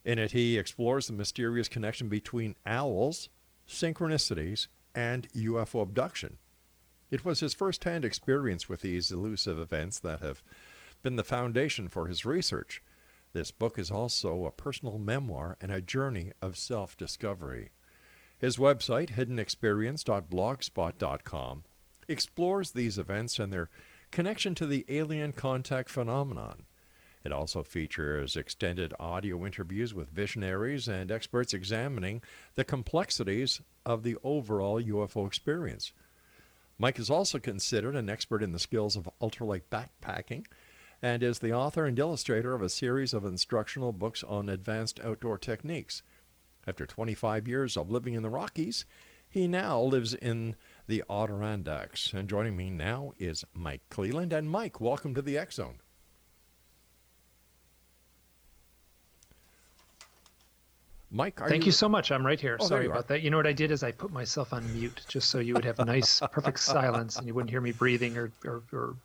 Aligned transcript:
In 0.08 0.18
it, 0.20 0.32
he 0.32 0.58
explores 0.58 1.08
the 1.08 1.14
mysterious 1.14 1.68
connection 1.68 2.08
between 2.08 2.56
owls, 2.66 3.28
synchronicities, 3.68 4.68
and 4.96 5.28
UFO 5.34 5.82
abduction. 5.82 6.38
It 7.12 7.26
was 7.26 7.42
his 7.42 7.54
first 7.54 7.84
hand 7.84 8.06
experience 8.06 8.70
with 8.70 8.80
these 8.80 9.12
elusive 9.12 9.60
events 9.60 10.00
that 10.00 10.22
have 10.22 10.42
been 11.04 11.18
the 11.18 11.26
foundation 11.26 11.90
for 11.90 12.08
his 12.08 12.26
research. 12.26 12.82
This 13.34 13.52
book 13.52 13.78
is 13.78 13.92
also 13.92 14.46
a 14.46 14.52
personal 14.52 14.98
memoir 14.98 15.58
and 15.60 15.74
a 15.74 15.82
journey 15.82 16.32
of 16.42 16.58
self 16.58 16.96
discovery. 16.96 17.72
His 18.40 18.56
website, 18.56 19.10
hiddenexperience.blogspot.com, 19.10 21.64
explores 22.08 22.72
these 22.72 22.98
events 22.98 23.40
and 23.40 23.52
their 23.52 23.70
connection 24.12 24.56
to 24.56 24.66
the 24.66 24.86
alien 24.88 25.34
contact 25.34 25.90
phenomenon. 25.90 26.64
It 27.28 27.34
also 27.34 27.62
features 27.62 28.38
extended 28.38 28.94
audio 29.02 29.46
interviews 29.46 29.94
with 29.94 30.10
visionaries 30.10 30.88
and 30.88 31.12
experts 31.12 31.54
examining 31.54 32.22
the 32.56 32.64
complexities 32.64 33.60
of 33.86 34.04
the 34.04 34.16
overall 34.24 34.82
UFO 34.82 35.28
experience. 35.28 35.92
Mike 36.78 36.98
is 36.98 37.10
also 37.10 37.38
considered 37.38 37.98
an 37.98 38.10
expert 38.10 38.42
in 38.42 38.54
the 38.54 38.60
skills 38.60 38.96
of 38.96 39.10
ultralight 39.22 39.64
backpacking 39.70 40.46
and 41.02 41.22
is 41.22 41.40
the 41.40 41.52
author 41.52 41.86
and 41.86 42.00
illustrator 42.00 42.54
of 42.54 42.62
a 42.62 42.70
series 42.70 43.14
of 43.14 43.26
instructional 43.26 43.92
books 43.92 44.24
on 44.24 44.48
advanced 44.48 45.02
outdoor 45.02 45.38
techniques. 45.38 46.04
After 46.66 46.86
25 46.86 47.46
years 47.46 47.76
of 47.76 47.92
living 47.92 48.14
in 48.14 48.24
the 48.24 48.30
Rockies, 48.30 48.86
he 49.30 49.50
now 49.50 49.82
lives 49.82 50.14
in 50.14 50.56
the 50.88 51.04
Adirondacks. 51.10 52.14
And 52.14 52.30
joining 52.30 52.56
me 52.56 52.70
now 52.70 53.12
is 53.20 53.44
Mike 53.54 53.82
Clelland. 53.90 54.32
And 54.32 54.50
Mike, 54.50 54.80
welcome 54.80 55.14
to 55.14 55.22
the 55.22 55.38
X 55.38 55.56
Zone. 55.56 55.82
Mike, 61.10 61.40
thank 61.40 61.64
you... 61.64 61.68
you... 61.68 61.72
so 61.72 61.88
much. 61.88 62.12
I'm 62.12 62.26
right 62.26 62.40
here. 62.40 62.58
Oh, 62.60 62.68
Sorry 62.68 62.86
about 62.86 63.08
that. 63.08 63.22
You 63.22 63.30
know 63.30 63.38
what 63.38 63.48
I 63.48 63.54
did 63.54 63.72
is 63.72 63.84
I 63.84 63.92
put 63.92 64.12
myself 64.12 64.54
on 64.54 64.72
mute 64.74 65.02
just 65.08 65.30
so 65.30 65.40
you 65.40 65.54
would 65.54 65.66
have 65.66 65.80
a 65.80 65.86
nice, 65.86 66.22
perfect 66.32 66.60
silence 66.60 67.18
and 67.18 67.28
you 67.28 67.34
wouldn't 67.34 67.50
hear 67.50 67.62
me 67.62 67.72
breathing 67.72 68.18
or, 68.18 68.32
or, 68.46 68.64
or 68.74 68.96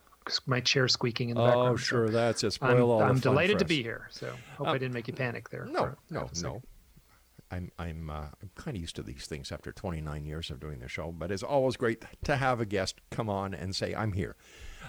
my 0.47 0.61
chair 0.61 0.89
squeaking 0.89 1.31
in 1.31 1.37
the 1.37 1.43
oh, 1.43 1.47
background. 1.47 1.69
Oh, 1.69 1.77
sure, 1.77 2.07
so 2.09 2.13
that's 2.13 2.45
it. 2.45 2.53
Spoil 2.53 2.71
I'm, 2.71 2.83
all 2.83 3.03
I'm 3.03 3.19
delighted 3.19 3.59
to 3.61 3.65
be 3.65 3.83
here. 3.83 4.09
So 4.11 4.33
hope 4.57 4.69
uh, 4.69 4.71
I 4.71 4.79
didn't 4.79 4.95
make 4.95 5.09
you 5.09 5.15
panic 5.15 5.49
there. 5.51 5.65
No, 5.65 5.95
no, 6.11 6.29
no. 6.43 6.63
I'm 7.51 7.71
I'm 7.79 8.09
uh, 8.09 8.29
I'm 8.41 8.51
kind 8.55 8.77
of 8.77 8.81
used 8.81 8.97
to 8.97 9.03
these 9.03 9.27
things 9.27 9.53
after 9.53 9.73
29 9.73 10.25
years 10.25 10.51
of 10.51 10.59
doing 10.59 10.81
the 10.81 10.89
show, 10.89 11.13
but 11.13 11.31
it's 11.31 11.43
always 11.43 11.77
great 11.77 12.03
to 12.25 12.37
have 12.37 12.61
a 12.61 12.67
guest 12.67 13.01
come 13.11 13.29
on 13.29 13.53
and 13.53 13.77
say 13.77 13.95
I'm 13.95 14.13
here. 14.13 14.37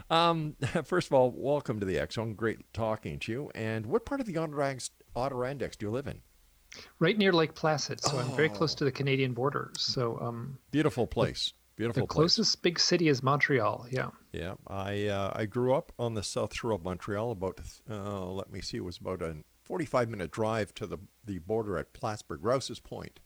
Um, 0.10 0.56
first 0.86 1.08
of 1.08 1.14
all, 1.14 1.32
welcome 1.36 1.80
to 1.80 1.86
the 1.86 2.00
X 2.00 2.16
Zone. 2.16 2.34
Great 2.36 2.60
talking 2.74 3.20
to 3.20 3.32
you. 3.32 3.52
And 3.54 3.86
what 3.86 4.06
part 4.06 4.22
of 4.22 4.28
the 4.28 4.38
Adirondacks, 4.38 4.92
Adirondacks 5.16 5.76
do 5.76 5.88
you 5.88 5.92
live 5.92 6.08
in? 6.08 6.22
Right 7.00 7.18
near 7.18 7.32
Lake 7.34 7.54
Placid, 7.54 8.02
so 8.02 8.18
oh. 8.18 8.20
I'm 8.20 8.36
very 8.36 8.50
close 8.50 8.74
Oh. 8.74 8.78
to 8.80 8.86
the 8.86 8.92
Canadian 8.92 9.34
border. 9.34 9.72
So 9.78 10.18
um, 10.20 10.58
beautiful 10.72 11.06
place. 11.08 11.54
Beautiful 11.76 12.04
the 12.04 12.08
place. 12.08 12.16
closest 12.16 12.62
big 12.62 12.80
city 12.80 13.08
is 13.08 13.24
Montreal. 13.24 13.88
Yeah. 13.90 14.10
Yeah, 14.32 14.54
I 14.68 15.08
uh, 15.08 15.32
I 15.36 15.46
grew 15.46 15.74
up 15.74 15.92
on 16.00 16.14
the 16.14 16.24
south 16.24 16.54
shore 16.56 16.72
of 16.72 16.84
Montreal. 16.84 17.32
About 17.32 17.60
uh, 17.90 18.26
let 18.32 18.52
me 18.52 18.62
see, 18.62 18.78
it 18.78 18.84
was 18.84 18.98
about 18.98 19.22
a 19.22 19.36
45 19.64 20.10
minute 20.10 20.32
drive 20.32 20.74
to 20.76 20.88
the 20.88 20.98
the 21.26 21.40
border 21.40 21.78
at 21.78 21.94
Plattsburgh, 21.94 22.44
Rouse's 22.44 22.80
Point. 22.80 23.20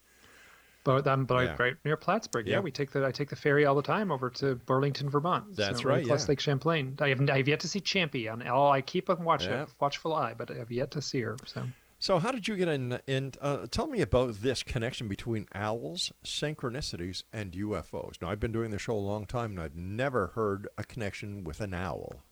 But 0.83 1.05
I'm 1.07 1.25
but 1.25 1.43
Yeah. 1.43 1.55
right 1.59 1.75
near 1.83 1.97
Plattsburgh. 1.97 2.47
Yeah. 2.47 2.55
Yeah. 2.55 2.59
we 2.61 2.71
take 2.71 2.91
the 2.91 3.05
I 3.05 3.11
take 3.11 3.29
the 3.29 3.35
ferry 3.35 3.65
all 3.65 3.75
the 3.75 3.81
time 3.81 4.11
over 4.11 4.29
to 4.31 4.55
Burlington, 4.55 5.09
Vermont. 5.09 5.55
That's 5.57 5.81
so 5.81 5.89
right, 5.89 6.05
Plus 6.05 6.23
yeah. 6.23 6.29
Lake 6.29 6.39
Champlain. 6.39 6.95
I 7.01 7.09
have 7.09 7.29
I 7.29 7.37
have 7.37 7.47
yet 7.47 7.59
to 7.61 7.67
see 7.67 7.81
Champy 7.81 8.31
on. 8.31 8.45
Oh, 8.47 8.67
I 8.69 8.81
keep 8.81 9.09
a 9.09 9.15
watch 9.15 9.45
Yeah. 9.45 9.65
watchful 9.81 10.13
eye, 10.13 10.33
but 10.37 10.49
I 10.51 10.55
have 10.55 10.71
yet 10.71 10.91
to 10.91 11.01
see 11.01 11.19
her. 11.21 11.35
So 11.45 11.63
So 11.99 12.19
how 12.19 12.31
did 12.31 12.47
you 12.47 12.55
get 12.55 12.67
in? 12.67 12.99
in 13.07 13.33
uh, 13.41 13.65
tell 13.71 13.87
me 13.87 14.01
about 14.01 14.35
this 14.41 14.61
connection 14.61 15.07
between 15.07 15.47
owls, 15.55 16.11
synchronicities, 16.23 17.23
and 17.33 17.53
UFOs. 17.53 18.21
Now 18.21 18.29
I've 18.29 18.39
been 18.39 18.51
doing 18.51 18.69
the 18.69 18.77
show 18.77 18.93
a 18.93 18.99
long 18.99 19.25
time, 19.25 19.51
and 19.51 19.59
I've 19.59 19.75
never 19.75 20.27
heard 20.27 20.67
a 20.77 20.83
connection 20.83 21.43
with 21.43 21.61
an 21.61 21.73
owl. 21.73 22.13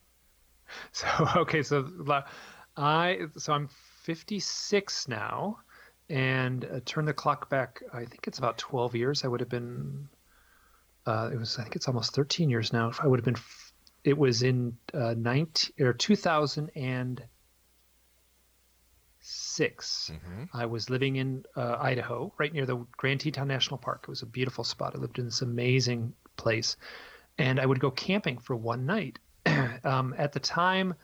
So 0.91 1.07
okay, 1.35 1.61
so 1.61 1.87
I 2.75 3.19
so 3.37 3.53
I'm 3.53 3.69
56 4.01 5.07
now, 5.07 5.59
and 6.09 6.65
uh, 6.65 6.79
turn 6.85 7.05
the 7.05 7.13
clock 7.13 7.49
back. 7.49 7.83
I 7.93 8.05
think 8.05 8.27
it's 8.27 8.39
about 8.39 8.57
12 8.57 8.95
years. 8.95 9.23
I 9.23 9.27
would 9.27 9.39
have 9.41 9.49
been. 9.49 10.09
Uh, 11.05 11.29
it 11.31 11.37
was 11.37 11.59
I 11.59 11.63
think 11.63 11.75
it's 11.75 11.87
almost 11.87 12.15
13 12.15 12.49
years 12.49 12.73
now. 12.73 12.89
If 12.89 12.99
I 12.99 13.07
would 13.07 13.19
have 13.19 13.25
been, 13.25 13.41
it 14.03 14.17
was 14.17 14.41
in 14.41 14.75
uh, 14.91 15.13
19 15.15 15.85
or 15.85 15.93
2006. 19.55 20.11
I 20.53 20.65
was 20.65 20.89
living 20.89 21.15
in 21.15 21.45
uh, 21.55 21.77
Idaho, 21.79 22.33
right 22.37 22.53
near 22.53 22.65
the 22.65 22.85
Grand 22.97 23.21
Teton 23.21 23.47
National 23.47 23.77
Park. 23.77 24.01
It 24.03 24.09
was 24.09 24.21
a 24.21 24.25
beautiful 24.25 24.63
spot. 24.63 24.93
I 24.95 24.99
lived 24.99 25.19
in 25.19 25.25
this 25.25 25.41
amazing 25.41 26.13
place, 26.35 26.77
and 27.37 27.59
I 27.59 27.65
would 27.65 27.79
go 27.79 27.91
camping 27.91 28.37
for 28.37 28.55
one 28.55 28.85
night. 28.85 29.19
um, 29.83 30.13
at 30.17 30.33
the 30.33 30.39
time, 30.39 30.95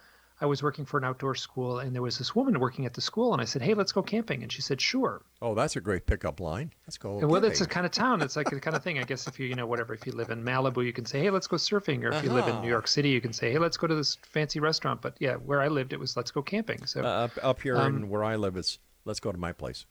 I 0.42 0.46
was 0.46 0.64
working 0.64 0.86
for 0.86 0.98
an 0.98 1.04
outdoor 1.04 1.36
school, 1.36 1.80
and 1.80 1.94
there 1.94 2.02
was 2.02 2.18
this 2.18 2.36
woman 2.36 2.60
working 2.60 2.88
at 2.88 2.96
the 2.96 3.02
school, 3.02 3.32
and 3.34 3.42
I 3.42 3.46
said, 3.46 3.62
"Hey, 3.62 3.76
let's 3.76 3.92
go 3.92 4.02
camping," 4.02 4.42
and 4.42 4.52
she 4.52 4.62
said, 4.64 4.82
"Sure." 4.82 5.22
Oh, 5.42 5.54
that's 5.54 5.76
a 5.76 5.82
great 5.82 6.08
pickup 6.08 6.40
line. 6.40 6.74
Let's 6.88 6.98
go. 6.98 7.20
And 7.20 7.30
well, 7.30 7.46
it's 7.46 7.62
a 7.62 7.66
camping. 7.66 7.74
kind 7.74 7.86
of 7.86 7.92
town. 7.92 8.22
It's 8.24 8.36
like 8.36 8.50
the 8.50 8.60
kind 8.60 8.76
of 8.76 8.84
thing. 8.84 8.98
I 8.98 9.04
guess 9.04 9.28
if 9.28 9.40
you, 9.40 9.46
you 9.46 9.56
know, 9.56 9.68
whatever. 9.68 9.94
If 9.94 10.06
you 10.08 10.14
live 10.14 10.32
in 10.32 10.44
Malibu, 10.44 10.84
you 10.84 10.94
can 10.94 11.06
say, 11.06 11.20
"Hey, 11.22 11.30
let's 11.30 11.48
go 11.48 11.58
surfing," 11.58 12.04
or 12.04 12.10
if 12.12 12.24
you 12.24 12.32
live 12.32 12.48
in 12.48 12.54
Uh-huh. 12.54 12.64
New 12.64 12.70
York 12.70 12.88
City, 12.88 13.10
you 13.10 13.22
can 13.22 13.34
say, 13.34 13.52
"Hey, 13.52 13.60
let's 13.60 13.78
go 13.78 13.86
to 13.88 13.94
this 13.96 14.16
fancy 14.24 14.60
restaurant." 14.60 15.02
But 15.02 15.16
yeah, 15.20 15.36
where 15.36 15.62
I 15.62 15.68
lived, 15.68 15.94
it 15.94 16.00
was 16.00 16.18
"Let's 16.18 16.32
go 16.32 16.42
camping." 16.42 16.86
So 16.88 17.02
Uh, 17.02 17.06
up, 17.26 17.32
up 17.44 17.62
here 17.62 17.78
Um, 17.78 17.98
in 17.98 18.10
where 18.10 18.24
I 18.24 18.36
live, 18.36 18.58
it's 18.58 18.80
let's 19.06 19.20
go 19.20 19.32
to 19.32 19.38
my 19.38 19.54
place. 19.54 19.86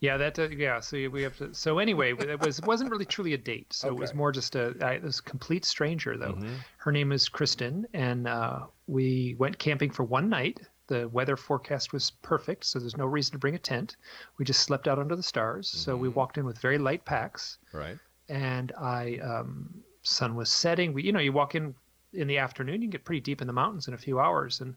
yeah, 0.00 0.16
that 0.18 0.38
uh, 0.38 0.48
yeah. 0.50 0.80
So 0.80 1.08
we 1.08 1.22
have 1.22 1.36
to. 1.38 1.54
So 1.54 1.78
anyway, 1.78 2.12
it 2.12 2.40
was 2.40 2.58
it 2.58 2.66
wasn't 2.66 2.90
really 2.90 3.06
truly 3.06 3.32
a 3.32 3.38
date. 3.38 3.72
So 3.72 3.88
it 3.88 3.96
was 3.96 4.12
more 4.12 4.32
just 4.32 4.54
a. 4.54 4.74
I, 4.82 4.92
it 4.96 5.02
was 5.02 5.18
a 5.20 5.22
complete 5.22 5.64
stranger 5.64 6.18
though. 6.18 6.34
Mhm. 6.34 6.56
Her 6.78 6.92
name 6.92 7.10
is 7.10 7.28
Kristen, 7.30 7.86
and 7.94 8.28
uh, 8.28 8.66
we 8.86 9.34
went 9.38 9.58
camping 9.58 9.90
for 9.90 10.04
one 10.04 10.28
night. 10.28 10.60
The 10.88 11.08
weather 11.08 11.36
forecast 11.36 11.92
was 11.92 12.10
perfect, 12.22 12.64
so 12.64 12.78
there's 12.78 12.96
no 12.96 13.06
reason 13.06 13.32
to 13.32 13.38
bring 13.38 13.56
a 13.56 13.58
tent. 13.58 13.96
We 14.38 14.44
just 14.44 14.62
slept 14.62 14.86
out 14.86 14.98
under 15.00 15.16
the 15.16 15.22
stars. 15.22 15.68
So 15.68 15.96
we 15.96 16.08
Mhm. 16.08 16.14
walked 16.14 16.38
in 16.38 16.44
with 16.44 16.58
very 16.58 16.78
light 16.78 17.04
packs. 17.04 17.58
Right. 17.72 17.98
and 18.28 18.72
I 18.72 19.18
um, 19.18 19.84
sun 20.02 20.34
was 20.34 20.50
setting. 20.50 20.92
We, 20.92 21.04
you 21.04 21.12
know, 21.12 21.20
you 21.20 21.32
walk 21.32 21.54
in 21.54 21.74
in 22.12 22.26
the 22.26 22.38
afternoon, 22.38 22.82
you 22.82 22.86
can 22.88 22.90
get 22.90 23.04
pretty 23.04 23.20
deep 23.20 23.40
in 23.40 23.46
the 23.46 23.52
mountains 23.52 23.86
in 23.88 23.94
a 23.94 23.98
few 23.98 24.18
hours, 24.18 24.60
and 24.60 24.74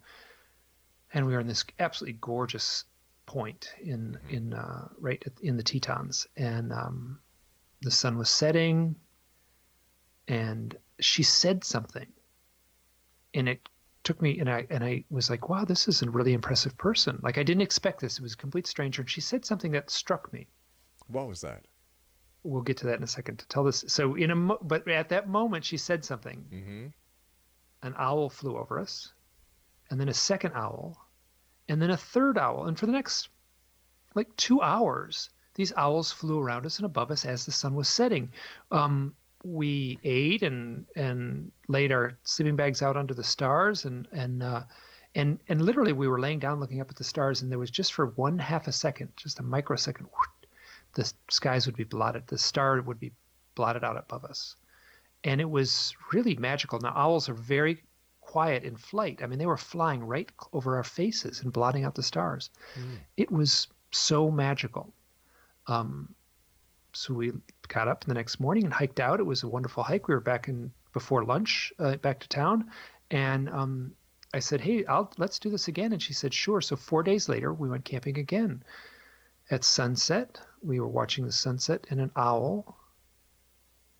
and 1.13 1.25
we 1.25 1.33
were 1.33 1.39
in 1.39 1.47
this 1.47 1.65
absolutely 1.79 2.17
gorgeous 2.21 2.85
point 3.25 3.73
in 3.81 4.19
in 4.29 4.53
uh, 4.53 4.89
right 4.99 5.23
at, 5.25 5.33
in 5.41 5.57
the 5.57 5.63
Tetons, 5.63 6.27
and 6.37 6.71
um, 6.71 7.19
the 7.81 7.89
sun 7.91 8.17
was 8.19 8.29
setting, 8.29 8.95
and 10.27 10.77
she 10.99 11.23
said 11.23 11.63
something, 11.63 12.07
and 13.33 13.49
it 13.49 13.67
took 14.09 14.21
me 14.23 14.39
and 14.39 14.49
I 14.49 14.65
and 14.71 14.83
I 14.83 15.03
was 15.11 15.29
like, 15.29 15.49
wow, 15.49 15.65
this 15.65 15.87
is 15.87 16.01
a 16.01 16.09
really 16.09 16.33
impressive 16.33 16.75
person. 16.77 17.19
Like 17.21 17.37
I 17.37 17.43
didn't 17.43 17.61
expect 17.61 18.01
this. 18.01 18.17
It 18.17 18.23
was 18.23 18.33
a 18.33 18.37
complete 18.37 18.65
stranger, 18.65 19.03
and 19.03 19.09
she 19.09 19.21
said 19.21 19.45
something 19.45 19.71
that 19.73 19.91
struck 19.91 20.33
me 20.33 20.47
What 21.07 21.27
was 21.27 21.41
that? 21.41 21.61
we'll 22.43 22.63
get 22.69 22.77
to 22.77 22.87
that 22.87 22.97
in 22.97 23.03
a 23.03 23.07
second 23.17 23.37
to 23.37 23.47
tell 23.49 23.63
this. 23.65 23.83
So 23.87 24.15
in 24.15 24.31
a 24.31 24.35
mo- 24.35 24.63
but 24.63 24.87
at 24.87 25.09
that 25.09 25.29
moment 25.29 25.63
she 25.65 25.77
said 25.77 26.03
something. 26.03 26.39
Mm-hmm. 26.51 26.85
An 27.87 27.93
owl 27.97 28.29
flew 28.29 28.57
over 28.57 28.79
us, 28.79 29.13
and 29.89 29.99
then 29.99 30.09
a 30.09 30.13
second 30.13 30.53
owl, 30.55 30.97
and 31.69 31.79
then 31.81 31.91
a 31.91 31.97
third 31.97 32.37
owl, 32.37 32.65
and 32.67 32.79
for 32.79 32.87
the 32.87 32.91
next 32.99 33.29
like 34.15 34.35
two 34.37 34.59
hours, 34.61 35.29
these 35.53 35.71
owls 35.77 36.11
flew 36.11 36.39
around 36.39 36.65
us 36.65 36.79
and 36.79 36.85
above 36.85 37.11
us 37.11 37.25
as 37.25 37.45
the 37.45 37.51
sun 37.51 37.75
was 37.75 37.87
setting. 37.87 38.31
Um, 38.71 39.13
we 39.43 39.99
ate 40.03 40.43
and 40.43 40.85
and 40.95 41.51
laid 41.67 41.91
our 41.91 42.17
sleeping 42.23 42.55
bags 42.55 42.81
out 42.81 42.97
under 42.97 43.13
the 43.13 43.23
stars 43.23 43.85
and 43.85 44.07
and 44.11 44.43
uh, 44.43 44.63
and 45.15 45.39
and 45.47 45.61
literally 45.61 45.93
we 45.93 46.07
were 46.07 46.19
laying 46.19 46.39
down 46.39 46.59
looking 46.59 46.81
up 46.81 46.89
at 46.89 46.95
the 46.95 47.03
stars 47.03 47.41
and 47.41 47.51
there 47.51 47.59
was 47.59 47.71
just 47.71 47.93
for 47.93 48.07
one 48.07 48.37
half 48.37 48.67
a 48.67 48.71
second, 48.71 49.09
just 49.15 49.39
a 49.39 49.43
microsecond, 49.43 50.07
the 50.95 51.11
skies 51.29 51.65
would 51.65 51.77
be 51.77 51.83
blotted, 51.83 52.27
the 52.27 52.37
star 52.37 52.81
would 52.81 52.99
be 52.99 53.11
blotted 53.55 53.83
out 53.83 53.97
above 53.97 54.25
us, 54.25 54.55
and 55.23 55.39
it 55.39 55.49
was 55.49 55.93
really 56.13 56.35
magical. 56.35 56.79
Now 56.79 56.93
owls 56.95 57.29
are 57.29 57.33
very 57.33 57.83
quiet 58.21 58.63
in 58.63 58.75
flight. 58.75 59.21
I 59.23 59.27
mean, 59.27 59.39
they 59.39 59.47
were 59.47 59.57
flying 59.57 60.03
right 60.03 60.31
over 60.53 60.77
our 60.77 60.83
faces 60.83 61.41
and 61.41 61.51
blotting 61.51 61.83
out 61.83 61.95
the 61.95 62.03
stars. 62.03 62.51
It 63.17 63.31
was 63.31 63.67
so 63.91 64.29
magical. 64.29 64.93
Um, 65.65 66.13
so 66.93 67.13
we 67.13 67.31
got 67.67 67.87
up 67.87 68.03
the 68.03 68.13
next 68.13 68.39
morning 68.39 68.65
and 68.65 68.73
hiked 68.73 68.99
out. 68.99 69.19
It 69.19 69.25
was 69.25 69.43
a 69.43 69.47
wonderful 69.47 69.83
hike. 69.83 70.07
We 70.07 70.13
were 70.13 70.21
back 70.21 70.47
in 70.47 70.71
before 70.93 71.23
lunch, 71.23 71.71
uh, 71.79 71.97
back 71.97 72.19
to 72.21 72.29
town, 72.29 72.71
and 73.11 73.49
um, 73.49 73.93
I 74.33 74.39
said, 74.39 74.61
"Hey, 74.61 74.85
I'll 74.85 75.11
let's 75.17 75.39
do 75.39 75.49
this 75.49 75.67
again." 75.67 75.93
And 75.93 76.01
she 76.01 76.13
said, 76.13 76.33
"Sure." 76.33 76.61
So 76.61 76.75
four 76.75 77.03
days 77.03 77.29
later, 77.29 77.53
we 77.53 77.69
went 77.69 77.85
camping 77.85 78.17
again. 78.17 78.63
At 79.51 79.63
sunset, 79.63 80.39
we 80.61 80.79
were 80.79 80.87
watching 80.87 81.25
the 81.25 81.31
sunset, 81.31 81.87
and 81.89 81.99
an 81.99 82.11
owl 82.15 82.77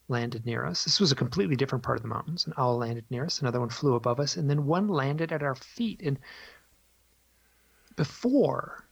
landed 0.08 0.46
near 0.46 0.66
us. 0.66 0.84
This 0.84 1.00
was 1.00 1.12
a 1.12 1.16
completely 1.16 1.56
different 1.56 1.84
part 1.84 1.98
of 1.98 2.02
the 2.02 2.10
mountains. 2.10 2.48
An 2.48 2.54
owl 2.58 2.78
landed 2.78 3.06
near 3.10 3.26
us. 3.26 3.42
Another 3.42 3.60
one 3.60 3.70
flew 3.70 3.96
above 3.96 4.20
us, 4.20 4.38
and 4.38 4.50
then 4.50 4.66
one 4.66 4.88
landed 4.88 5.32
at 5.32 5.44
our 5.44 5.56
feet. 5.56 6.02
And 6.04 6.20
before, 7.96 8.86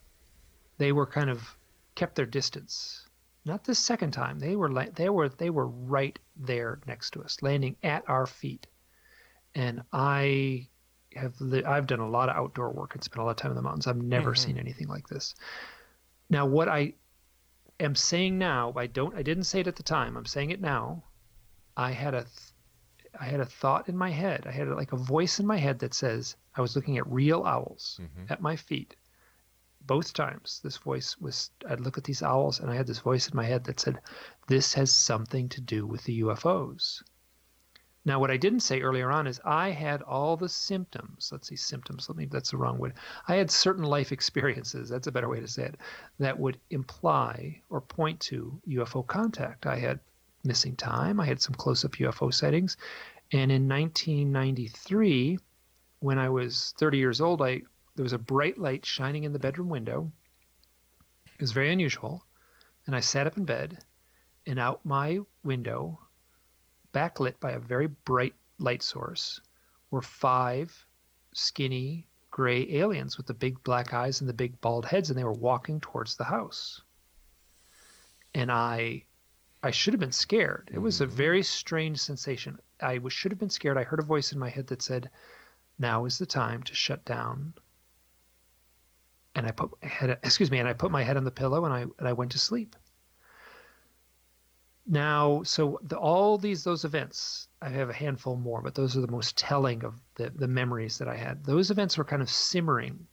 they 0.78 0.92
were 0.92 1.08
kind 1.08 1.30
of 1.30 1.58
kept 1.96 2.16
their 2.16 2.26
distance. 2.26 3.07
Not 3.48 3.64
this 3.64 3.80
second 3.80 4.12
time. 4.12 4.40
They 4.40 4.56
were 4.56 4.70
la- 4.70 4.92
they 4.94 5.10
were 5.10 5.30
they 5.30 5.50
were 5.50 5.68
right 5.68 6.20
there 6.36 6.80
next 6.86 7.12
to 7.12 7.24
us, 7.24 7.42
landing 7.42 7.78
at 7.82 8.08
our 8.10 8.28
feet. 8.28 8.68
And 9.56 9.82
I 9.94 10.68
have 11.16 11.40
li- 11.40 11.64
I've 11.64 11.88
done 11.88 12.00
a 12.02 12.10
lot 12.10 12.30
of 12.30 12.36
outdoor 12.36 12.72
work 12.72 12.94
and 12.94 13.04
spent 13.04 13.22
a 13.22 13.24
lot 13.24 13.32
of 13.32 13.38
time 13.38 13.52
in 13.52 13.56
the 13.56 13.62
mountains. 13.62 13.88
I've 13.88 13.96
never 13.98 14.34
Mhm. 14.34 14.38
seen 14.38 14.58
anything 14.58 14.88
like 14.88 15.08
this. 15.08 15.34
Now, 16.30 16.46
what 16.46 16.68
I 16.68 16.94
am 17.80 17.96
saying 17.96 18.38
now, 18.38 18.74
I 18.76 18.88
don't 18.88 19.16
I 19.16 19.24
didn't 19.24 19.46
say 19.46 19.62
it 19.62 19.68
at 19.68 19.78
the 19.78 19.84
time. 19.84 20.18
I'm 20.18 20.26
saying 20.26 20.52
it 20.52 20.62
now. 20.62 21.06
I 21.78 21.92
had 21.92 22.14
a 22.14 22.24
th- 22.24 22.54
I 23.20 23.26
had 23.26 23.40
a 23.40 23.46
thought 23.46 23.88
in 23.90 23.98
my 23.98 24.12
head. 24.12 24.46
I 24.46 24.52
had 24.52 24.68
like 24.68 24.92
a 24.92 24.98
voice 24.98 25.40
in 25.40 25.48
my 25.48 25.58
head 25.58 25.80
that 25.80 25.94
says 25.94 26.36
I 26.54 26.62
was 26.62 26.76
looking 26.76 26.98
at 26.98 27.08
real 27.08 27.44
owls 27.46 28.00
Mhm. 28.04 28.30
at 28.30 28.42
my 28.42 28.56
feet. 28.58 28.96
Both 29.88 30.14
times, 30.14 30.60
this 30.64 30.78
voice 30.78 31.18
was. 31.18 31.50
I'd 31.68 31.80
look 31.80 31.98
at 31.98 32.04
these 32.04 32.22
owls, 32.22 32.60
and 32.60 32.70
I 32.70 32.76
had 32.76 32.88
this 32.88 33.00
voice 33.00 33.30
in 33.30 33.36
my 33.36 33.46
head 33.46 33.64
that 33.64 33.80
said, 33.80 34.00
"This 34.48 34.74
has 34.74 34.92
something 34.92 35.50
to 35.50 35.62
do 35.62 35.88
with 35.88 36.04
the 36.04 36.22
UFOs." 36.24 37.02
Now, 38.04 38.20
what 38.20 38.32
I 38.32 38.38
didn't 38.38 38.62
say 38.62 38.82
earlier 38.82 39.12
on 39.12 39.28
is 39.28 39.42
I 39.44 39.72
had 39.72 40.02
all 40.02 40.38
the 40.38 40.48
symptoms. 40.48 41.30
Let's 41.32 41.48
see, 41.50 41.56
symptoms. 41.56 42.08
Let 42.08 42.18
me. 42.18 42.26
That's 42.26 42.52
the 42.52 42.58
wrong 42.58 42.78
word. 42.78 42.94
I 43.28 43.36
had 43.36 43.50
certain 43.50 43.84
life 43.84 44.12
experiences. 44.12 44.88
That's 44.90 45.08
a 45.08 45.12
better 45.12 45.30
way 45.30 45.40
to 45.40 45.48
say 45.48 45.64
it. 45.64 45.78
That 46.20 46.40
would 46.40 46.60
imply 46.70 47.62
or 47.70 47.82
point 47.82 48.20
to 48.22 48.62
UFO 48.68 49.06
contact. 49.08 49.66
I 49.66 49.78
had 49.78 50.00
missing 50.44 50.76
time. 50.76 51.20
I 51.20 51.26
had 51.26 51.42
some 51.42 51.56
close-up 51.56 52.00
UFO 52.00 52.34
sightings, 52.34 52.78
and 53.32 53.52
in 53.52 53.68
1993, 53.68 55.38
when 56.00 56.18
I 56.18 56.30
was 56.30 56.74
30 56.78 56.98
years 56.98 57.20
old, 57.20 57.42
I 57.42 57.64
there 57.98 58.04
was 58.04 58.14
a 58.14 58.20
bright 58.20 58.60
light 58.60 58.86
shining 58.86 59.24
in 59.24 59.34
the 59.34 59.40
bedroom 59.40 59.70
window. 59.70 60.12
It 61.34 61.42
was 61.42 61.52
very 61.52 61.72
unusual, 61.72 62.24
and 62.86 62.96
I 62.96 63.00
sat 63.00 63.26
up 63.26 63.38
in 63.38 63.46
bed, 63.46 63.84
and 64.46 64.60
out 64.60 64.86
my 64.86 65.22
window, 65.44 66.00
backlit 66.94 67.40
by 67.40 67.54
a 67.54 67.60
very 67.60 67.88
bright 67.88 68.36
light 68.60 68.84
source, 68.84 69.42
were 69.90 70.04
five 70.04 70.86
skinny 71.34 72.08
gray 72.30 72.72
aliens 72.76 73.18
with 73.18 73.26
the 73.26 73.34
big 73.34 73.64
black 73.64 73.96
eyes 73.96 74.22
and 74.22 74.30
the 74.30 74.34
big 74.34 74.62
bald 74.62 74.86
heads, 74.86 75.10
and 75.10 75.18
they 75.18 75.24
were 75.24 75.34
walking 75.34 75.80
towards 75.80 76.16
the 76.16 76.24
house. 76.24 76.84
And 78.36 78.52
I 78.52 79.06
I 79.64 79.72
should 79.72 79.96
have 79.96 80.00
been 80.00 80.12
scared. 80.12 80.70
It 80.72 80.78
was 80.78 81.02
a 81.02 81.08
mm. 81.08 81.10
very 81.10 81.42
strange 81.42 81.98
sensation. 82.00 82.60
I 82.80 83.00
should 83.08 83.32
have 83.32 83.40
been 83.40 83.50
scared. 83.50 83.76
I 83.76 83.84
heard 83.84 84.00
a 84.00 84.04
voice 84.04 84.32
in 84.32 84.38
my 84.38 84.50
head 84.50 84.68
that 84.68 84.84
said, 84.84 85.10
"Now 85.80 86.06
is 86.06 86.20
the 86.20 86.28
time 86.28 86.62
to 86.62 86.76
shut 86.76 87.04
down." 87.04 87.56
And 89.38 89.46
I 89.46 89.52
put 89.52 89.70
head, 89.84 90.18
excuse 90.24 90.50
me, 90.50 90.58
and 90.58 90.68
I 90.68 90.74
put 90.74 90.90
my 90.90 91.04
head 91.04 91.16
on 91.16 91.24
the 91.24 91.30
pillow 91.30 91.64
and 91.64 91.72
I 91.72 91.82
and 91.82 92.08
I 92.08 92.14
went 92.14 92.32
to 92.32 92.40
sleep. 92.40 92.76
Now, 94.88 95.44
so 95.44 95.80
the, 95.84 95.96
all 95.96 96.40
these 96.40 96.64
those 96.64 96.84
events, 96.84 97.48
I 97.62 97.70
have 97.70 97.92
a 97.92 97.94
handful 97.94 98.36
more, 98.36 98.64
but 98.64 98.74
those 98.74 98.98
are 98.98 99.02
the 99.02 99.12
most 99.12 99.38
telling 99.38 99.84
of 99.84 99.94
the 100.16 100.32
the 100.32 100.48
memories 100.48 100.98
that 100.98 101.08
I 101.08 101.16
had. 101.16 101.44
Those 101.44 101.70
events 101.70 102.00
were 102.00 102.04
kind 102.04 102.24
of 102.24 102.32
simmering, 102.32 103.06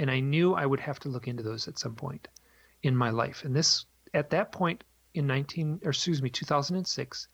and 0.00 0.10
I 0.10 0.18
knew 0.18 0.54
I 0.54 0.66
would 0.66 0.80
have 0.80 0.98
to 1.00 1.08
look 1.08 1.28
into 1.28 1.44
those 1.44 1.68
at 1.68 1.78
some 1.78 1.94
point 1.94 2.26
in 2.82 2.96
my 2.96 3.10
life. 3.10 3.44
And 3.44 3.54
this, 3.54 3.86
at 4.12 4.30
that 4.30 4.50
point 4.50 4.82
in 5.14 5.28
19, 5.28 5.82
or 5.84 5.90
excuse 5.90 6.20
me, 6.20 6.30
2006, 6.30 7.28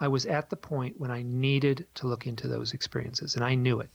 I 0.00 0.08
was 0.08 0.24
at 0.24 0.48
the 0.48 0.56
point 0.56 0.98
when 0.98 1.10
I 1.10 1.22
needed 1.22 1.86
to 1.96 2.06
look 2.06 2.26
into 2.26 2.48
those 2.48 2.72
experiences, 2.72 3.34
and 3.34 3.44
I 3.44 3.54
knew 3.54 3.80
it. 3.80 3.90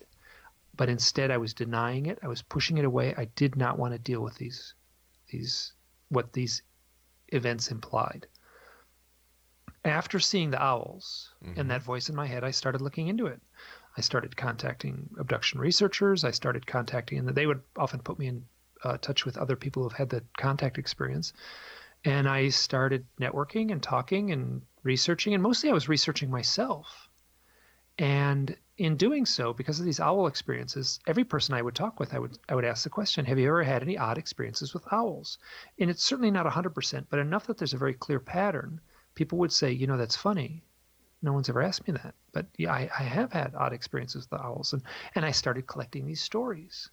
But 0.75 0.89
instead, 0.89 1.29
I 1.31 1.37
was 1.37 1.53
denying 1.53 2.07
it. 2.07 2.19
I 2.23 2.27
was 2.27 2.41
pushing 2.41 2.77
it 2.77 2.85
away. 2.85 3.13
I 3.15 3.25
did 3.25 3.55
not 3.55 3.77
want 3.77 3.93
to 3.93 3.99
deal 3.99 4.21
with 4.21 4.35
these, 4.35 4.73
these, 5.29 5.73
what 6.09 6.33
these 6.33 6.63
events 7.29 7.69
implied. 7.69 8.27
After 9.85 10.19
seeing 10.19 10.49
the 10.49 10.63
owls 10.63 11.33
and 11.57 11.69
that 11.69 11.83
voice 11.83 12.09
in 12.09 12.15
my 12.15 12.25
head, 12.25 12.43
I 12.43 12.51
started 12.51 12.81
looking 12.81 13.09
into 13.09 13.27
it. 13.27 13.41
I 13.97 14.01
started 14.01 14.35
contacting 14.35 15.09
abduction 15.19 15.59
researchers. 15.59 16.23
I 16.23 16.31
started 16.31 16.65
contacting, 16.65 17.19
and 17.19 17.27
they 17.29 17.45
would 17.45 17.61
often 17.77 17.99
put 17.99 18.17
me 18.17 18.27
in 18.27 18.45
uh, 18.83 18.97
touch 18.97 19.25
with 19.25 19.37
other 19.37 19.55
people 19.55 19.83
who've 19.83 19.93
had 19.93 20.09
the 20.09 20.23
contact 20.37 20.77
experience. 20.77 21.33
And 22.05 22.27
I 22.27 22.49
started 22.49 23.05
networking 23.19 23.71
and 23.71 23.83
talking 23.83 24.31
and 24.31 24.61
researching, 24.83 25.33
and 25.33 25.43
mostly 25.43 25.69
I 25.69 25.73
was 25.73 25.87
researching 25.87 26.29
myself. 26.29 27.09
And 27.97 28.55
in 28.77 28.97
doing 28.97 29.25
so, 29.25 29.53
because 29.53 29.79
of 29.79 29.85
these 29.85 29.99
owl 29.99 30.25
experiences, 30.25 30.99
every 31.05 31.23
person 31.23 31.53
I 31.53 31.61
would 31.61 31.75
talk 31.75 31.99
with, 31.99 32.13
I 32.13 32.19
would 32.19 32.39
I 32.49 32.55
would 32.55 32.65
ask 32.65 32.83
the 32.83 32.89
question, 32.89 33.25
"Have 33.25 33.37
you 33.37 33.47
ever 33.47 33.63
had 33.63 33.83
any 33.83 33.97
odd 33.99 34.17
experiences 34.17 34.73
with 34.73 34.91
owls?" 34.91 35.37
And 35.77 35.91
it's 35.91 36.03
certainly 36.03 36.31
not 36.31 36.47
100%, 36.47 37.05
but 37.09 37.19
enough 37.19 37.45
that 37.45 37.57
there's 37.57 37.75
a 37.75 37.77
very 37.77 37.93
clear 37.93 38.19
pattern. 38.19 38.81
People 39.13 39.37
would 39.37 39.51
say, 39.51 39.71
"You 39.71 39.85
know, 39.85 39.97
that's 39.97 40.15
funny. 40.15 40.63
No 41.21 41.33
one's 41.33 41.49
ever 41.49 41.61
asked 41.61 41.87
me 41.87 41.93
that. 41.93 42.15
But 42.31 42.47
yeah, 42.57 42.73
I, 42.73 42.89
I 42.99 43.03
have 43.03 43.31
had 43.31 43.53
odd 43.53 43.73
experiences 43.73 44.27
with 44.29 44.41
owls, 44.41 44.73
and 44.73 44.81
and 45.13 45.23
I 45.23 45.31
started 45.31 45.67
collecting 45.67 46.07
these 46.07 46.21
stories. 46.21 46.89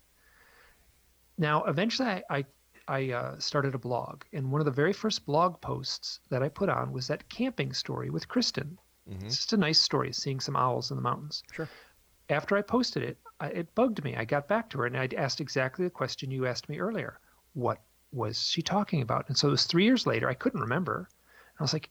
Now, 1.39 1.65
eventually, 1.65 2.11
I 2.11 2.23
I, 2.29 2.45
I 2.89 3.11
uh, 3.13 3.39
started 3.39 3.75
a 3.75 3.79
blog, 3.79 4.25
and 4.35 4.53
one 4.53 4.61
of 4.61 4.67
the 4.67 4.71
very 4.71 4.93
first 4.93 5.25
blog 5.25 5.63
posts 5.63 6.21
that 6.29 6.43
I 6.43 6.51
put 6.51 6.69
on 6.69 6.93
was 6.93 7.07
that 7.07 7.31
camping 7.31 7.73
story 7.73 8.11
with 8.11 8.29
Kristen. 8.29 8.79
Mm-hmm. 9.09 9.27
It's 9.27 9.37
just 9.37 9.53
a 9.53 9.57
nice 9.57 9.81
story, 9.81 10.13
seeing 10.13 10.41
some 10.41 10.57
owls 10.57 10.91
in 10.91 10.97
the 10.97 11.03
mountains. 11.03 11.43
Sure. 11.53 11.69
After 12.29 12.57
I 12.57 12.63
posted 12.63 13.03
it, 13.03 13.19
I, 13.41 13.49
it 13.49 13.75
bugged 13.75 14.05
me. 14.05 14.17
I 14.17 14.25
got 14.25 14.49
back 14.49 14.71
to 14.71 14.79
her 14.79 14.87
and 14.87 14.97
I 14.97 15.09
asked 15.17 15.41
exactly 15.41 15.85
the 15.85 15.91
question 15.91 16.31
you 16.31 16.47
asked 16.47 16.69
me 16.69 16.79
earlier. 16.79 17.19
What 17.55 17.81
was 18.13 18.49
she 18.49 18.63
talking 18.63 19.03
about? 19.03 19.29
And 19.29 19.37
so 19.37 19.49
it 19.49 19.53
was 19.53 19.65
three 19.65 19.85
years 19.85 20.07
later. 20.07 20.29
I 20.29 20.35
couldn't 20.35 20.61
remember. 20.61 20.97
And 20.99 21.61
I 21.61 21.63
was 21.63 21.73
like, 21.73 21.91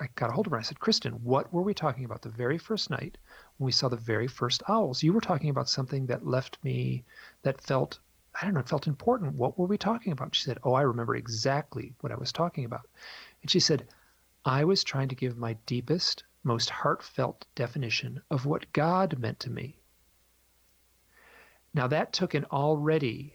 I 0.00 0.08
got 0.14 0.30
a 0.30 0.32
hold 0.32 0.46
of 0.46 0.52
her. 0.52 0.58
I 0.58 0.62
said, 0.62 0.80
Kristen, 0.80 1.12
what 1.24 1.52
were 1.52 1.62
we 1.62 1.74
talking 1.74 2.04
about 2.04 2.22
the 2.22 2.28
very 2.28 2.58
first 2.58 2.90
night 2.90 3.18
when 3.58 3.66
we 3.66 3.72
saw 3.72 3.88
the 3.88 3.96
very 3.96 4.28
first 4.28 4.62
owls? 4.68 5.02
You 5.02 5.12
were 5.12 5.20
talking 5.20 5.50
about 5.50 5.68
something 5.68 6.06
that 6.06 6.26
left 6.26 6.62
me, 6.62 7.04
that 7.42 7.60
felt, 7.60 7.98
I 8.40 8.44
don't 8.44 8.54
know, 8.54 8.60
it 8.60 8.68
felt 8.68 8.86
important. 8.86 9.34
What 9.34 9.58
were 9.58 9.66
we 9.66 9.76
talking 9.76 10.12
about? 10.12 10.34
She 10.34 10.44
said, 10.44 10.58
Oh, 10.62 10.74
I 10.74 10.82
remember 10.82 11.16
exactly 11.16 11.94
what 12.00 12.12
I 12.12 12.16
was 12.16 12.32
talking 12.32 12.64
about. 12.64 12.88
And 13.42 13.50
she 13.50 13.60
said, 13.60 13.88
I 14.44 14.64
was 14.64 14.84
trying 14.84 15.08
to 15.08 15.14
give 15.14 15.36
my 15.36 15.54
deepest, 15.66 16.24
most 16.42 16.70
heartfelt 16.70 17.46
definition 17.54 18.22
of 18.30 18.46
what 18.46 18.72
God 18.72 19.18
meant 19.18 19.40
to 19.40 19.50
me. 19.50 19.78
Now, 21.74 21.86
that 21.88 22.12
took 22.12 22.34
an 22.34 22.46
already 22.46 23.34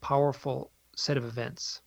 powerful 0.00 0.70
set 0.94 1.16
of 1.16 1.24
events 1.24 1.80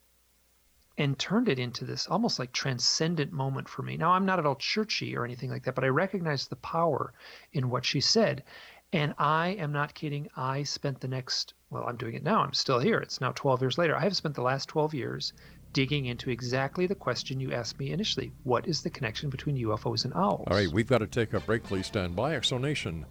and 0.97 1.17
turned 1.17 1.47
it 1.47 1.59
into 1.59 1.85
this 1.85 2.07
almost 2.07 2.39
like 2.39 2.51
transcendent 2.51 3.31
moment 3.31 3.69
for 3.69 3.81
me. 3.81 3.97
Now, 3.97 4.11
I'm 4.11 4.25
not 4.25 4.39
at 4.39 4.45
all 4.45 4.55
churchy 4.55 5.15
or 5.15 5.23
anything 5.23 5.49
like 5.49 5.63
that, 5.63 5.75
but 5.75 5.83
I 5.83 5.87
recognize 5.87 6.47
the 6.47 6.57
power 6.57 7.13
in 7.53 7.69
what 7.69 7.85
she 7.85 8.01
said. 8.01 8.43
And 8.93 9.13
I 9.17 9.49
am 9.49 9.71
not 9.71 9.93
kidding. 9.93 10.29
I 10.35 10.63
spent 10.63 10.99
the 10.99 11.07
next, 11.07 11.53
well, 11.69 11.85
I'm 11.87 11.95
doing 11.95 12.15
it 12.15 12.23
now. 12.23 12.41
I'm 12.41 12.53
still 12.53 12.79
here. 12.79 12.99
It's 12.99 13.21
now 13.21 13.31
12 13.31 13.61
years 13.61 13.77
later. 13.77 13.95
I 13.95 14.01
have 14.01 14.17
spent 14.17 14.35
the 14.35 14.41
last 14.41 14.67
12 14.67 14.93
years 14.93 15.33
digging 15.73 16.05
into 16.05 16.29
exactly 16.29 16.87
the 16.87 16.95
question 16.95 17.39
you 17.39 17.53
asked 17.53 17.79
me 17.79 17.91
initially. 17.91 18.31
What 18.43 18.67
is 18.67 18.81
the 18.81 18.89
connection 18.89 19.29
between 19.29 19.57
UFOs 19.57 20.05
and 20.05 20.13
owls? 20.13 20.43
All 20.47 20.57
right, 20.57 20.71
we've 20.71 20.87
got 20.87 20.99
to 20.99 21.07
take 21.07 21.33
a 21.33 21.39
break. 21.39 21.63
Please 21.63 21.87
stand 21.87 22.15
by. 22.15 22.35
Exonation. 22.35 23.05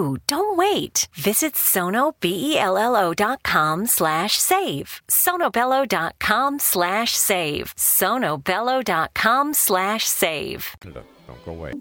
Don't 0.27 0.57
wait. 0.57 1.07
Visit 1.13 1.53
sonobello.com 1.53 3.85
slash 3.85 4.37
save. 4.37 5.01
sonobello.com 5.09 6.59
slash 6.59 7.15
save. 7.15 7.73
sonobello.com 7.75 9.53
slash 9.53 10.05
save. 10.05 10.75
Don't 10.81 11.45
go 11.45 11.51
away. 11.51 11.71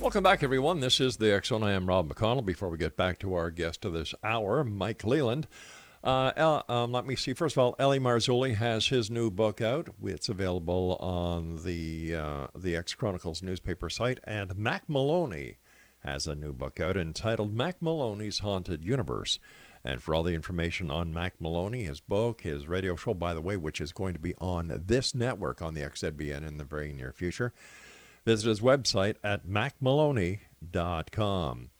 Welcome 0.00 0.24
back, 0.24 0.42
everyone. 0.42 0.80
This 0.80 0.98
is 0.98 1.16
the 1.16 1.32
X 1.32 1.48
Zone. 1.48 1.62
I 1.62 1.72
am 1.72 1.86
Rob 1.86 2.12
McConnell. 2.12 2.44
Before 2.44 2.68
we 2.68 2.76
get 2.76 2.96
back 2.96 3.20
to 3.20 3.34
our 3.34 3.52
guest 3.52 3.84
of 3.84 3.92
this 3.92 4.14
hour, 4.24 4.64
Mike 4.64 4.98
Clelland. 4.98 5.44
Uh, 6.04 6.62
um, 6.68 6.90
let 6.90 7.06
me 7.06 7.14
see. 7.14 7.32
First 7.32 7.56
of 7.56 7.62
all, 7.62 7.76
L.A. 7.78 7.98
Marzulli 7.98 8.56
has 8.56 8.88
his 8.88 9.10
new 9.10 9.30
book 9.30 9.60
out. 9.60 9.88
It's 10.02 10.28
available 10.28 10.96
on 11.00 11.62
the 11.64 12.16
uh, 12.16 12.46
the 12.56 12.74
X 12.74 12.94
Chronicles 12.94 13.40
newspaper 13.42 13.88
site, 13.88 14.18
and 14.24 14.56
Mack 14.56 14.88
Maloney 14.88 15.58
has 16.00 16.26
a 16.26 16.34
new 16.34 16.52
book 16.52 16.80
out 16.80 16.96
entitled 16.96 17.54
Mack 17.54 17.80
Maloney's 17.80 18.40
Haunted 18.40 18.84
Universe. 18.84 19.38
And 19.84 20.02
for 20.02 20.14
all 20.14 20.22
the 20.22 20.34
information 20.34 20.92
on 20.92 21.12
Mack 21.12 21.40
Maloney, 21.40 21.84
his 21.84 22.00
book, 22.00 22.42
his 22.42 22.68
radio 22.68 22.94
show, 22.94 23.14
by 23.14 23.34
the 23.34 23.40
way, 23.40 23.56
which 23.56 23.80
is 23.80 23.92
going 23.92 24.14
to 24.14 24.20
be 24.20 24.34
on 24.38 24.82
this 24.86 25.12
network 25.14 25.60
on 25.60 25.74
the 25.74 25.82
XZBN 25.82 26.46
in 26.46 26.56
the 26.56 26.64
very 26.64 26.92
near 26.92 27.12
future, 27.12 27.52
visit 28.24 28.48
his 28.48 28.60
website 28.60 29.16
at 29.24 29.44
mackmaloney.com. 29.46 31.70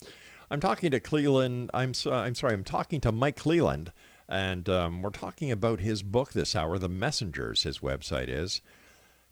I'm 0.51 0.61
talking 0.61 0.91
to 0.91 1.01
Clelland. 1.01 1.71
I'm 1.73 1.93
I'm 2.11 2.35
sorry. 2.35 2.53
I'm 2.53 2.65
talking 2.65 3.01
to 3.01 3.13
Mike 3.13 3.37
Clelland, 3.37 3.93
and 4.29 4.69
um, 4.69 5.03
we're 5.03 5.11
talking 5.11 5.51
about 5.51 5.81
his 5.81 6.03
book 6.03 6.33
this 6.33 6.57
hour, 6.57 6.79
The 6.79 6.89
Messengers. 6.89 7.65
His 7.65 7.81
website 7.81 8.29
is 8.29 8.63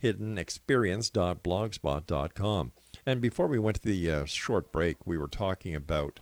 hiddenexperience.blogspot.com. 0.02 2.72
And 3.06 3.20
before 3.20 3.46
we 3.46 3.58
went 3.58 3.76
to 3.76 3.88
the 3.88 4.10
uh, 4.10 4.24
short 4.24 4.72
break, 4.72 5.06
we 5.06 5.18
were 5.18 5.28
talking 5.28 5.74
about 5.74 6.20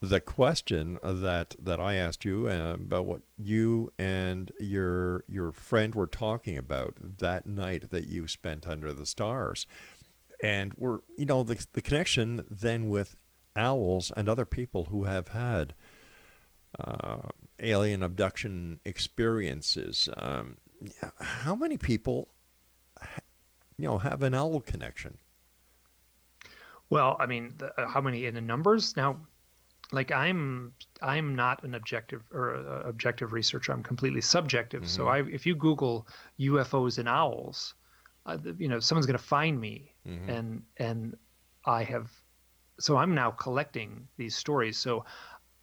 the 0.00 0.20
question 0.20 0.98
that 1.02 1.56
that 1.58 1.80
I 1.80 1.94
asked 1.94 2.24
you 2.24 2.48
uh, 2.48 2.74
about 2.74 3.06
what 3.06 3.22
you 3.38 3.92
and 3.98 4.52
your 4.60 5.24
your 5.26 5.52
friend 5.52 5.94
were 5.94 6.06
talking 6.06 6.58
about 6.58 6.96
that 7.18 7.46
night 7.46 7.90
that 7.90 8.06
you 8.06 8.28
spent 8.28 8.66
under 8.66 8.92
the 8.92 9.06
stars, 9.06 9.66
and 10.42 10.74
we're 10.76 10.98
you 11.16 11.24
know 11.24 11.42
the 11.42 11.66
the 11.72 11.80
connection 11.80 12.44
then 12.50 12.90
with 12.90 13.16
owls 13.56 14.12
and 14.16 14.28
other 14.28 14.44
people 14.44 14.84
who 14.84 15.04
have 15.04 15.28
had 15.28 15.74
uh, 16.78 17.28
alien 17.60 18.02
abduction 18.02 18.80
experiences. 18.84 20.08
Um, 20.16 20.58
how 21.20 21.54
many 21.54 21.76
people, 21.76 22.28
you 23.78 23.86
know, 23.86 23.98
have 23.98 24.22
an 24.22 24.34
owl 24.34 24.60
connection? 24.60 25.18
Well, 26.90 27.16
I 27.18 27.26
mean, 27.26 27.54
the, 27.58 27.78
uh, 27.80 27.88
how 27.88 28.00
many 28.00 28.26
in 28.26 28.34
the 28.34 28.40
numbers 28.40 28.96
now? 28.96 29.16
Like 29.92 30.10
I'm, 30.10 30.72
I'm 31.00 31.36
not 31.36 31.62
an 31.62 31.74
objective 31.74 32.22
or 32.32 32.56
uh, 32.56 32.88
objective 32.88 33.32
researcher. 33.32 33.72
I'm 33.72 33.84
completely 33.84 34.20
subjective. 34.20 34.88
So 34.88 35.06
I, 35.06 35.22
if 35.22 35.46
you 35.46 35.54
Google 35.54 36.08
UFOs 36.40 36.98
and 36.98 37.08
owls, 37.08 37.74
uh, 38.26 38.36
you 38.58 38.68
know, 38.68 38.80
someone's 38.80 39.06
going 39.06 39.18
to 39.18 39.24
find 39.24 39.60
me, 39.60 39.92
and 40.28 40.62
and 40.78 41.16
I 41.64 41.84
have, 41.84 42.10
so 42.80 42.96
I'm 42.96 43.14
now 43.14 43.30
collecting 43.30 44.08
these 44.16 44.34
stories. 44.34 44.76
So 44.76 45.04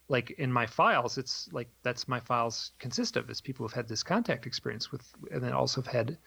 like 0.10 0.32
in 0.32 0.52
my 0.52 0.66
files, 0.66 1.18
it's 1.18 1.50
like 1.54 1.70
that's 1.84 2.08
my 2.08 2.20
files 2.20 2.72
consist 2.80 3.16
of 3.18 3.30
is 3.30 3.42
people 3.42 3.64
who've 3.66 3.74
had 3.74 3.88
this 3.88 4.04
contact 4.04 4.46
experience 4.46 4.92
with, 4.92 5.04
and 5.32 5.44
then 5.44 5.54
also 5.54 5.82
have 5.82 5.92
had 5.94 6.18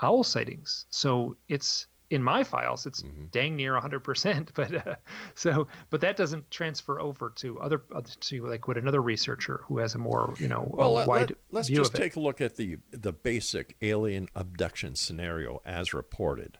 owl 0.00 0.22
sightings. 0.24 0.86
So 0.90 1.36
it's 1.48 1.86
in 2.10 2.22
my 2.22 2.44
files, 2.44 2.86
it's 2.86 3.04
Mm-hmm. 3.04 3.26
dang 3.30 3.56
near 3.56 3.74
100%. 3.74 4.48
But 4.54 4.86
uh, 4.86 4.96
so, 5.34 5.68
but 5.90 6.00
that 6.02 6.16
doesn't 6.16 6.50
transfer 6.50 7.00
over 7.00 7.30
to 7.36 7.58
other 7.60 7.82
to 8.20 8.46
like 8.46 8.68
what 8.68 8.76
another 8.78 9.00
researcher 9.02 9.62
who 9.66 9.78
has 9.78 9.94
a 9.94 9.98
more 9.98 10.36
you 10.38 10.48
know 10.48 10.74
Well, 10.76 10.92
a 10.94 11.04
let, 11.06 11.06
wide 11.06 11.34
us 11.54 11.68
view 11.68 11.82
just 11.82 11.94
take 11.94 12.16
a 12.16 12.20
look 12.20 12.40
at 12.40 12.56
the 12.56 12.78
the 12.90 13.12
basic 13.12 13.76
alien 13.80 14.28
abduction 14.34 14.96
scenario 14.96 15.60
as 15.64 15.94
reported. 15.94 16.58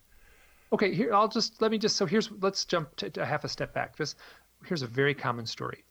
Okay, 0.73 0.95
here 0.95 1.15
I'll 1.15 1.29
just 1.29 1.61
let 1.63 1.71
me 1.71 1.79
just 1.79 1.97
so 1.97 2.05
here's 2.07 2.31
let's 2.41 2.65
jump 2.65 2.97
to, 2.97 3.11
to 3.11 3.25
half 3.27 3.45
a 3.45 3.49
step 3.49 3.73
back. 3.75 3.97
This 3.97 4.15
here's 4.67 4.83
a 4.83 4.87
very 4.87 5.15
common 5.15 5.47
story. 5.47 5.85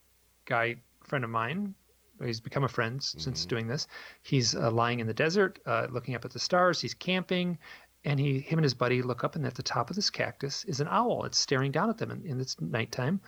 Guy, 0.51 0.75
friend 1.05 1.23
of 1.23 1.29
mine, 1.29 1.73
he's 2.21 2.41
become 2.41 2.65
a 2.65 2.67
friend 2.77 2.97
s- 2.99 3.15
since 3.17 3.45
doing 3.45 3.67
this. 3.67 3.87
He's 4.21 4.53
uh, 4.53 4.69
lying 4.69 4.99
in 4.99 5.07
the 5.07 5.13
desert, 5.13 5.59
uh, 5.65 5.87
looking 5.89 6.13
up 6.13 6.25
at 6.25 6.31
the 6.31 6.39
stars. 6.39 6.81
He's 6.81 6.93
camping, 6.93 7.57
and 8.03 8.19
he 8.19 8.41
him 8.41 8.59
and 8.59 8.65
his 8.65 8.73
buddy 8.73 9.01
look 9.01 9.23
up, 9.23 9.37
and 9.37 9.45
at 9.45 9.55
the 9.55 9.63
top 9.63 9.89
of 9.89 9.95
this 9.95 10.09
cactus 10.09 10.65
is 10.65 10.81
an 10.81 10.89
owl. 10.89 11.23
It's 11.23 11.37
staring 11.37 11.71
down 11.71 11.89
at 11.89 11.97
them, 11.97 12.11
and, 12.11 12.25
and 12.25 12.41
it's 12.41 12.59
nighttime, 12.59 13.21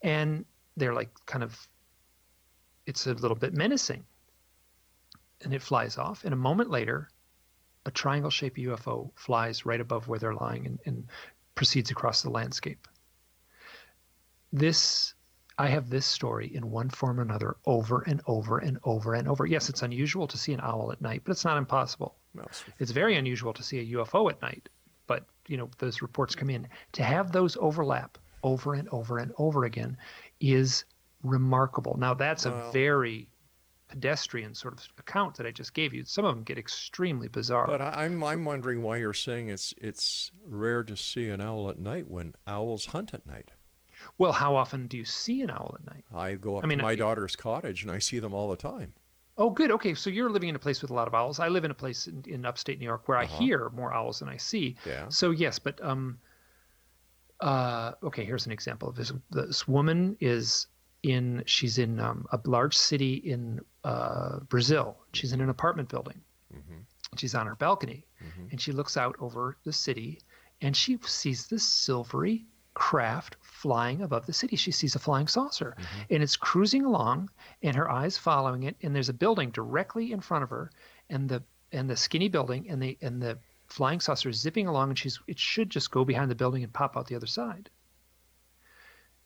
and 0.00 0.46
they're 0.78 0.94
like 0.94 1.10
kind 1.26 1.44
of. 1.44 1.68
It's 2.86 3.06
a 3.06 3.12
little 3.12 3.36
bit 3.36 3.52
menacing. 3.52 4.04
And 5.42 5.52
it 5.54 5.62
flies 5.62 5.98
off, 5.98 6.24
and 6.24 6.32
a 6.32 6.36
moment 6.48 6.70
later, 6.70 7.10
a 7.84 7.90
triangle 7.90 8.30
shaped 8.30 8.58
UFO 8.58 9.10
flies 9.16 9.66
right 9.66 9.80
above 9.80 10.08
where 10.08 10.18
they're 10.18 10.34
lying 10.34 10.66
and, 10.66 10.78
and 10.86 11.06
proceeds 11.54 11.90
across 11.90 12.22
the 12.22 12.30
landscape. 12.30 12.88
This, 14.52 15.14
I 15.60 15.68
have 15.68 15.90
this 15.90 16.06
story 16.06 16.46
in 16.54 16.70
one 16.70 16.88
form 16.88 17.20
or 17.20 17.22
another 17.22 17.54
over 17.66 18.00
and 18.06 18.22
over 18.26 18.58
and 18.58 18.78
over 18.84 19.12
and 19.12 19.28
over. 19.28 19.44
Yes, 19.44 19.68
it's 19.68 19.82
unusual 19.82 20.26
to 20.26 20.38
see 20.38 20.54
an 20.54 20.60
owl 20.62 20.90
at 20.90 21.02
night, 21.02 21.20
but 21.22 21.32
it's 21.32 21.44
not 21.44 21.58
impossible. 21.58 22.16
It's 22.78 22.92
very 22.92 23.14
unusual 23.14 23.52
to 23.52 23.62
see 23.62 23.78
a 23.78 23.98
UFO 23.98 24.30
at 24.30 24.40
night, 24.40 24.70
but 25.06 25.26
you 25.48 25.58
know 25.58 25.68
those 25.76 26.00
reports 26.00 26.34
come 26.34 26.48
in. 26.48 26.66
To 26.92 27.02
have 27.02 27.32
those 27.32 27.58
overlap 27.60 28.16
over 28.42 28.72
and 28.72 28.88
over 28.88 29.18
and 29.18 29.32
over 29.36 29.66
again 29.66 29.98
is 30.40 30.84
remarkable. 31.22 31.94
Now 31.98 32.14
that's 32.14 32.46
a 32.46 32.70
very 32.72 33.28
pedestrian 33.88 34.54
sort 34.54 34.72
of 34.72 34.88
account 34.98 35.34
that 35.36 35.46
I 35.46 35.50
just 35.50 35.74
gave 35.74 35.92
you. 35.92 36.04
Some 36.06 36.24
of 36.24 36.34
them 36.34 36.42
get 36.42 36.56
extremely 36.56 37.28
bizarre. 37.28 37.66
But 37.66 37.82
I, 37.82 38.04
I'm 38.04 38.24
I'm 38.24 38.46
wondering 38.46 38.80
why 38.80 38.96
you're 38.96 39.12
saying 39.12 39.50
it's 39.50 39.74
it's 39.76 40.32
rare 40.46 40.82
to 40.84 40.96
see 40.96 41.28
an 41.28 41.42
owl 41.42 41.68
at 41.68 41.78
night 41.78 42.08
when 42.08 42.34
owls 42.46 42.86
hunt 42.86 43.12
at 43.12 43.26
night. 43.26 43.50
Well, 44.18 44.32
how 44.32 44.54
often 44.56 44.86
do 44.86 44.96
you 44.96 45.04
see 45.04 45.42
an 45.42 45.50
owl 45.50 45.76
at 45.78 45.86
night? 45.94 46.04
I 46.14 46.34
go 46.34 46.56
up 46.58 46.64
I 46.64 46.66
mean, 46.66 46.78
to 46.78 46.84
my 46.84 46.90
I- 46.92 46.96
daughter's 46.96 47.36
cottage 47.36 47.82
and 47.82 47.90
I 47.90 47.98
see 47.98 48.18
them 48.18 48.32
all 48.34 48.50
the 48.50 48.56
time. 48.56 48.94
Oh, 49.38 49.48
good. 49.48 49.70
Okay, 49.70 49.94
so 49.94 50.10
you're 50.10 50.28
living 50.28 50.50
in 50.50 50.56
a 50.56 50.58
place 50.58 50.82
with 50.82 50.90
a 50.90 50.94
lot 50.94 51.08
of 51.08 51.14
owls. 51.14 51.40
I 51.40 51.48
live 51.48 51.64
in 51.64 51.70
a 51.70 51.74
place 51.74 52.06
in, 52.08 52.22
in 52.26 52.44
upstate 52.44 52.78
New 52.78 52.84
York 52.84 53.08
where 53.08 53.16
I 53.16 53.24
Uh-huh. 53.24 53.38
hear 53.38 53.70
more 53.70 53.92
owls 53.94 54.18
than 54.18 54.28
I 54.28 54.36
see. 54.36 54.76
Yeah. 54.84 55.08
So 55.08 55.30
yes, 55.30 55.58
but 55.58 55.82
um, 55.82 56.18
uh, 57.40 57.92
okay. 58.02 58.24
Here's 58.24 58.44
an 58.46 58.52
example 58.52 58.88
of 58.88 58.96
this. 58.96 59.12
This 59.30 59.66
woman 59.66 60.16
is 60.20 60.66
in. 61.02 61.42
She's 61.46 61.78
in 61.78 61.98
um, 62.00 62.26
a 62.32 62.40
large 62.44 62.76
city 62.76 63.14
in 63.14 63.60
uh, 63.84 64.40
Brazil. 64.40 64.98
She's 65.14 65.32
in 65.32 65.40
an 65.40 65.48
apartment 65.48 65.88
building. 65.88 66.20
She's 67.16 67.34
on 67.34 67.46
her 67.46 67.56
balcony, 67.56 68.06
and 68.52 68.60
she 68.60 68.70
looks 68.72 68.96
out 68.96 69.16
over 69.18 69.56
the 69.64 69.72
city, 69.72 70.20
and 70.60 70.76
she 70.76 70.96
sees 71.02 71.48
this 71.48 71.66
silvery 71.66 72.46
craft 72.74 73.36
flying 73.60 74.00
above 74.00 74.24
the 74.24 74.32
city. 74.32 74.56
She 74.56 74.70
sees 74.70 74.94
a 74.94 74.98
flying 74.98 75.28
saucer, 75.28 75.76
and 76.08 76.22
it's 76.22 76.36
cruising 76.36 76.84
along, 76.86 77.30
and 77.62 77.76
her 77.76 77.90
eyes 77.90 78.16
following 78.16 78.62
it. 78.62 78.76
And 78.82 78.94
there's 78.94 79.10
a 79.10 79.14
building 79.24 79.50
directly 79.50 80.12
in 80.12 80.20
front 80.20 80.44
of 80.44 80.50
her, 80.50 80.70
and 81.10 81.28
the 81.28 81.42
and 81.70 81.88
the 81.88 81.96
skinny 81.96 82.28
building, 82.28 82.70
and 82.70 82.82
the 82.82 82.96
and 83.02 83.20
the 83.20 83.38
flying 83.66 84.00
saucer 84.00 84.30
is 84.30 84.40
zipping 84.40 84.66
along, 84.66 84.88
and 84.88 84.98
she's 84.98 85.20
it 85.26 85.38
should 85.38 85.68
just 85.68 85.90
go 85.90 86.04
behind 86.06 86.30
the 86.30 86.34
building 86.34 86.64
and 86.64 86.72
pop 86.72 86.96
out 86.96 87.06
the 87.06 87.16
other 87.16 87.26
side. 87.26 87.68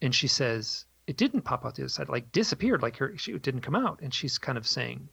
And 0.02 0.12
she 0.12 0.26
says 0.26 0.84
it 1.06 1.16
didn't 1.16 1.42
pop 1.42 1.64
out 1.64 1.76
the 1.76 1.82
other 1.82 1.88
side, 1.88 2.08
like 2.08 2.32
disappeared, 2.32 2.82
like 2.82 2.96
her 2.96 3.16
she 3.16 3.32
it 3.32 3.42
didn't 3.42 3.60
come 3.60 3.76
out. 3.76 4.00
And 4.02 4.12
she's 4.12 4.38
kind 4.38 4.58
of 4.58 4.66
saying, 4.66 5.08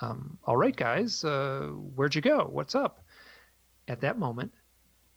um, 0.00 0.38
"All 0.44 0.58
right, 0.58 0.76
guys, 0.76 1.24
uh, 1.24 1.68
where'd 1.94 2.14
you 2.14 2.20
go? 2.20 2.44
What's 2.44 2.74
up?" 2.74 3.02
At 3.88 4.02
that 4.02 4.18
moment, 4.18 4.52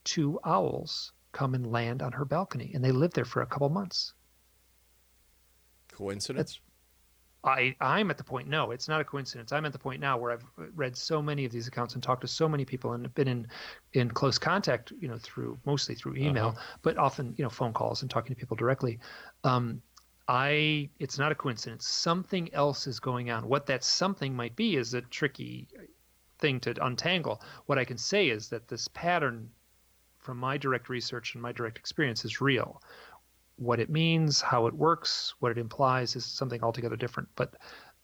two 0.06 0.40
owls 0.46 1.12
come 1.32 1.54
and 1.56 1.72
land 1.72 2.02
on 2.02 2.12
her 2.12 2.26
balcony, 2.26 2.72
and 2.74 2.84
they 2.84 2.92
lived 2.92 3.16
there 3.16 3.26
for 3.26 3.42
a 3.42 3.46
couple 3.46 3.70
months. 3.70 4.14
Coincidence? 5.92 6.60
I, 7.44 7.76
I'm 7.82 8.12
at 8.12 8.18
the 8.18 8.24
point, 8.24 8.48
no, 8.48 8.70
it's 8.70 8.88
not 8.88 9.02
a 9.02 9.04
coincidence. 9.04 9.52
I'm 9.52 9.66
at 9.66 9.74
the 9.74 9.80
point 9.80 10.00
now 10.00 10.18
where 10.18 10.32
I've 10.32 10.46
read 10.76 10.96
so 10.96 11.22
many 11.24 11.44
of 11.44 11.52
these 11.52 11.68
accounts 11.68 11.96
and 11.96 12.04
talked 12.04 12.22
to 12.22 12.28
so 12.28 12.48
many 12.48 12.66
people 12.66 12.94
and 12.94 13.12
been 13.16 13.28
in, 13.28 13.48
in 13.94 14.12
close 14.12 14.38
contact, 14.38 14.94
you 15.00 15.08
know, 15.08 15.18
through 15.18 15.58
mostly 15.66 15.96
through 15.96 16.18
email, 16.18 16.56
but 16.84 16.98
often, 16.98 17.34
you 17.38 17.44
know, 17.44 17.50
phone 17.50 17.74
calls 17.74 18.04
and 18.04 18.12
talking 18.12 18.36
to 18.36 18.40
people 18.40 18.56
directly. 18.56 19.00
Um, 19.44 19.82
I, 20.28 20.90
it's 21.00 21.18
not 21.18 21.32
a 21.32 21.36
coincidence. 21.36 21.88
Something 21.88 22.54
else 22.54 22.86
is 22.86 23.00
going 23.00 23.32
on. 23.32 23.48
What 23.48 23.66
that 23.66 23.84
something 23.84 24.36
might 24.36 24.56
be 24.56 24.76
is 24.76 24.94
a 24.94 25.02
tricky 25.02 25.68
thing 26.38 26.60
to 26.60 26.86
untangle. 26.86 27.42
What 27.66 27.80
I 27.80 27.86
can 27.86 27.98
say 27.98 28.30
is 28.30 28.50
that 28.50 28.68
this 28.68 28.88
pattern 28.90 29.50
from 30.22 30.38
my 30.38 30.58
direct 30.58 30.88
research 30.90 31.34
and 31.34 31.42
my 31.42 31.52
direct 31.52 31.78
experience 31.78 32.24
is 32.26 32.42
real 32.42 32.82
what 33.62 33.80
it 33.80 33.92
means, 33.92 34.42
how 34.42 34.66
it 34.66 34.74
works, 34.74 35.36
what 35.40 35.52
it 35.52 35.58
implies 35.60 36.16
is 36.16 36.26
something 36.26 36.64
altogether 36.64 36.96
different. 36.96 37.30
But 37.36 37.54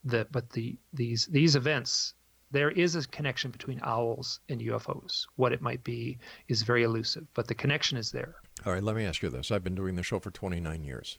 the 0.03 0.27
but 0.31 0.51
the 0.51 0.77
these 0.93 1.25
these 1.25 1.55
events, 1.55 2.13
there 2.51 2.69
is 2.69 2.95
a 2.95 3.07
connection 3.07 3.49
between 3.49 3.79
owls 3.83 4.39
and 4.49 4.61
UFOs. 4.61 5.25
What 5.35 5.51
it 5.51 5.61
might 5.61 5.83
be 5.83 6.19
is 6.47 6.61
very 6.61 6.83
elusive, 6.83 7.25
but 7.33 7.47
the 7.47 7.55
connection 7.55 7.97
is 7.97 8.11
there. 8.11 8.35
All 8.65 8.73
right, 8.73 8.83
let 8.83 8.95
me 8.95 9.03
ask 9.03 9.23
you 9.23 9.29
this. 9.29 9.51
I've 9.51 9.63
been 9.63 9.75
doing 9.75 9.95
the 9.95 10.03
show 10.03 10.19
for 10.19 10.29
29 10.29 10.83
years. 10.83 11.17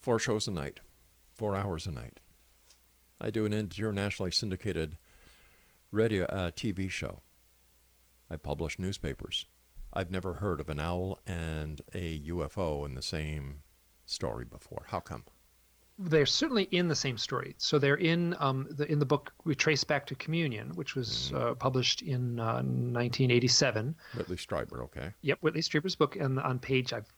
Four 0.00 0.18
shows 0.18 0.48
a 0.48 0.50
night, 0.50 0.80
four 1.32 1.54
hours 1.54 1.86
a 1.86 1.92
night. 1.92 2.18
I 3.20 3.30
do 3.30 3.46
an 3.46 3.52
internationally 3.52 4.32
syndicated 4.32 4.96
radio 5.92 6.24
uh, 6.26 6.50
TV 6.50 6.90
show. 6.90 7.22
I 8.30 8.36
publish 8.36 8.78
newspapers. 8.78 9.46
I've 9.92 10.10
never 10.10 10.34
heard 10.34 10.60
of 10.60 10.68
an 10.68 10.80
owl 10.80 11.18
and 11.26 11.80
a 11.94 12.20
UFO 12.28 12.84
in 12.86 12.94
the 12.94 13.02
same 13.02 13.62
story 14.06 14.44
before. 14.44 14.84
How 14.88 15.00
come? 15.00 15.24
They're 15.98 16.26
certainly 16.26 16.64
in 16.64 16.86
the 16.86 16.94
same 16.94 17.18
story. 17.18 17.56
So 17.58 17.78
they're 17.78 17.96
in 17.96 18.36
um, 18.38 18.68
the 18.70 18.90
in 18.90 19.00
the 19.00 19.06
book 19.06 19.32
we 19.44 19.56
trace 19.56 19.82
back 19.82 20.06
to 20.06 20.14
Communion, 20.14 20.70
which 20.76 20.94
was 20.94 21.32
uh, 21.34 21.54
published 21.54 22.02
in 22.02 22.38
uh, 22.38 22.62
1987. 22.62 23.96
Whitley 24.14 24.36
Strieber, 24.36 24.82
okay. 24.84 25.12
Yep, 25.22 25.38
Whitley 25.40 25.60
Strieber's 25.60 25.96
book, 25.96 26.14
and 26.14 26.38
on 26.38 26.60
page 26.60 26.92
I've, 26.92 27.12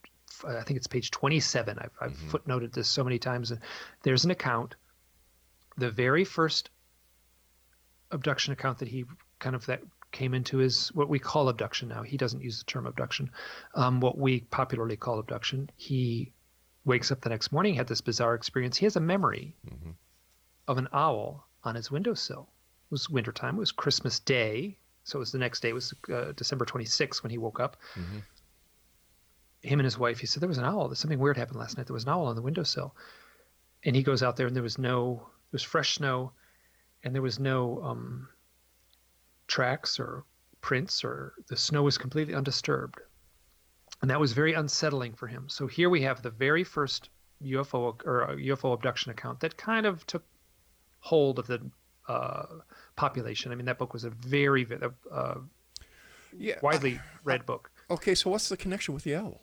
I 0.46 0.62
think 0.62 0.78
it's 0.78 0.86
page 0.86 1.10
27. 1.10 1.78
I've, 1.78 1.90
I've 2.00 2.16
footnoted 2.16 2.72
this 2.72 2.88
so 2.88 3.04
many 3.04 3.18
times. 3.18 3.50
And 3.50 3.60
there's 4.02 4.24
an 4.24 4.30
account, 4.30 4.76
the 5.76 5.90
very 5.90 6.24
first 6.24 6.70
abduction 8.10 8.54
account 8.54 8.78
that 8.78 8.88
he 8.88 9.04
kind 9.40 9.54
of 9.54 9.66
that 9.66 9.82
came 10.12 10.34
into 10.34 10.58
his 10.58 10.88
what 10.94 11.08
we 11.08 11.18
call 11.18 11.48
abduction 11.48 11.88
now. 11.88 12.02
He 12.02 12.16
doesn't 12.16 12.42
use 12.42 12.58
the 12.58 12.64
term 12.64 12.86
abduction. 12.86 13.30
Um, 13.74 14.00
what 14.00 14.18
we 14.18 14.40
popularly 14.40 14.96
call 14.96 15.18
abduction. 15.18 15.70
He 15.76 16.32
wakes 16.84 17.12
up 17.12 17.20
the 17.20 17.28
next 17.28 17.52
morning, 17.52 17.74
had 17.74 17.86
this 17.86 18.00
bizarre 18.00 18.34
experience. 18.34 18.76
He 18.76 18.86
has 18.86 18.96
a 18.96 19.00
memory 19.00 19.56
of 20.68 20.78
an 20.78 20.88
owl 20.92 21.46
on 21.64 21.74
his 21.74 21.90
windowsill. 21.90 22.48
It 22.86 22.90
was 22.90 23.10
wintertime. 23.10 23.56
It 23.56 23.60
was 23.60 23.72
Christmas 23.72 24.18
Day. 24.18 24.78
So 25.04 25.18
it 25.18 25.20
was 25.20 25.32
the 25.32 25.38
next 25.38 25.60
day. 25.60 25.70
It 25.70 25.74
was 25.74 25.94
uh, 26.12 26.32
December 26.32 26.64
26th 26.64 27.22
when 27.22 27.30
he 27.30 27.38
woke 27.38 27.60
up. 27.60 27.76
Him 29.62 29.78
and 29.78 29.84
his 29.84 29.98
wife, 29.98 30.18
he 30.18 30.26
said, 30.26 30.40
there 30.40 30.48
was 30.48 30.58
an 30.58 30.64
owl. 30.64 30.94
Something 30.94 31.18
weird 31.18 31.36
happened 31.36 31.58
last 31.58 31.76
night. 31.76 31.86
There 31.86 31.94
was 31.94 32.04
an 32.04 32.10
owl 32.10 32.26
on 32.26 32.36
the 32.36 32.42
windowsill. 32.42 32.94
And 33.84 33.94
he 33.94 34.02
goes 34.02 34.22
out 34.22 34.36
there 34.36 34.46
and 34.46 34.56
there 34.56 34.62
was 34.62 34.78
no, 34.78 35.26
it 35.48 35.52
was 35.52 35.62
fresh 35.62 35.96
snow 35.96 36.32
and 37.02 37.14
there 37.14 37.22
was 37.22 37.38
no 37.38 37.82
um, 37.82 38.28
tracks 39.50 39.98
or 39.98 40.24
prints 40.60 41.02
or 41.04 41.32
the 41.48 41.56
snow 41.56 41.82
was 41.82 41.98
completely 41.98 42.34
undisturbed. 42.34 43.00
And 44.00 44.10
that 44.10 44.20
was 44.20 44.32
very 44.32 44.54
unsettling 44.54 45.14
for 45.14 45.26
him. 45.26 45.48
So 45.48 45.66
here 45.66 45.90
we 45.90 46.00
have 46.02 46.22
the 46.22 46.30
very 46.30 46.64
first 46.64 47.10
UFO 47.42 47.96
or 48.06 48.36
UFO 48.38 48.72
abduction 48.72 49.10
account 49.10 49.40
that 49.40 49.56
kind 49.56 49.84
of 49.86 50.06
took 50.06 50.22
hold 51.00 51.38
of 51.38 51.46
the 51.46 51.60
uh, 52.08 52.46
population. 52.96 53.52
I 53.52 53.54
mean, 53.56 53.66
that 53.66 53.78
book 53.78 53.92
was 53.92 54.04
a 54.04 54.10
very 54.10 54.66
uh, 55.10 55.34
Yeah. 56.36 56.58
widely 56.62 57.00
read 57.24 57.44
book. 57.44 57.70
Okay, 57.90 58.14
so 58.14 58.30
what's 58.30 58.48
the 58.48 58.56
connection 58.56 58.94
with 58.94 59.04
the 59.04 59.16
owl? 59.16 59.42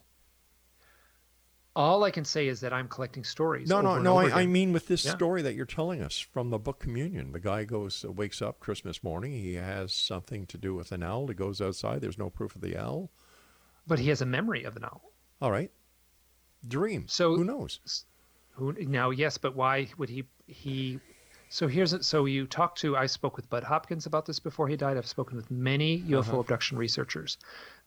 All 1.78 2.02
I 2.02 2.10
can 2.10 2.24
say 2.24 2.48
is 2.48 2.58
that 2.60 2.72
I'm 2.72 2.88
collecting 2.88 3.22
stories. 3.22 3.68
No, 3.68 3.80
no, 3.80 3.98
no. 4.00 4.16
I, 4.18 4.40
I 4.42 4.46
mean, 4.46 4.72
with 4.72 4.88
this 4.88 5.04
Yeah. 5.04 5.12
story 5.14 5.42
that 5.42 5.54
you're 5.54 5.64
telling 5.64 6.02
us 6.02 6.18
from 6.18 6.50
the 6.50 6.58
book 6.58 6.80
Communion, 6.80 7.30
the 7.30 7.38
guy 7.38 7.62
goes, 7.62 8.04
uh, 8.04 8.10
wakes 8.10 8.42
up 8.42 8.58
Christmas 8.58 9.04
morning. 9.04 9.30
He 9.32 9.54
has 9.54 9.92
something 9.92 10.44
to 10.46 10.58
do 10.58 10.74
with 10.74 10.90
an 10.90 11.04
owl. 11.04 11.28
He 11.28 11.34
goes 11.34 11.60
outside. 11.60 12.00
There's 12.00 12.18
no 12.18 12.30
proof 12.30 12.56
of 12.56 12.62
the 12.62 12.76
owl. 12.76 13.10
but 13.86 13.98
he 14.00 14.08
has 14.08 14.20
a 14.20 14.26
memory 14.26 14.64
of 14.64 14.76
an 14.76 14.84
owl. 14.84 15.12
All 15.40 15.50
right. 15.52 15.70
Dream. 16.66 17.06
So- 17.08 17.36
who 17.36 17.44
knows? 17.44 18.04
Who, 18.54 18.72
now, 18.72 19.10
yes, 19.10 19.38
but 19.38 19.54
why 19.54 19.88
would 19.98 20.08
he 20.08 20.24
he? 20.48 20.98
So 21.48 21.68
here's 21.68 21.92
it. 21.92 22.04
So 22.04 22.24
you 22.24 22.46
talked 22.48 22.78
to. 22.80 22.96
I 22.96 23.06
spoke 23.06 23.36
with 23.36 23.48
Bud 23.48 23.62
Hopkins 23.62 24.04
about 24.04 24.26
this 24.26 24.40
before 24.40 24.66
he 24.66 24.76
died. 24.76 24.96
I've 24.96 25.06
spoken 25.06 25.36
with 25.36 25.48
many 25.50 26.00
UFO 26.08 26.18
Uh-huh. 26.18 26.40
abduction 26.40 26.76
researchers. 26.76 27.38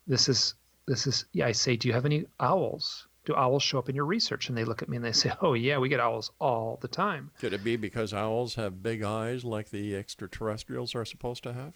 This 0.07 0.29
is 0.29 0.55
this 0.87 1.05
is. 1.07 1.25
Yeah, 1.33 1.47
I 1.47 1.51
say, 1.51 1.75
do 1.75 1.87
you 1.89 1.93
have 1.93 2.05
any 2.05 2.25
owls? 2.39 3.07
Do 3.25 3.35
owls 3.35 3.63
show 3.63 3.77
up 3.79 3.89
in 3.89 3.95
your 3.95 4.05
research? 4.05 4.49
And 4.49 4.57
they 4.57 4.63
look 4.63 4.81
at 4.81 4.89
me 4.89 4.97
and 4.97 5.05
they 5.05 5.11
say, 5.23 5.31
Oh 5.41 5.53
yeah, 5.53 5.77
we 5.77 5.89
get 5.89 5.99
owls 5.99 6.31
all 6.39 6.79
the 6.81 6.87
time. 6.87 7.31
Could 7.39 7.53
it 7.53 7.63
be 7.63 7.75
because 7.75 8.13
owls 8.13 8.55
have 8.55 8.81
big 8.83 9.03
eyes 9.03 9.43
like 9.43 9.69
the 9.69 9.95
extraterrestrials 9.95 10.95
are 10.95 11.05
supposed 11.05 11.43
to 11.43 11.53
have? 11.53 11.73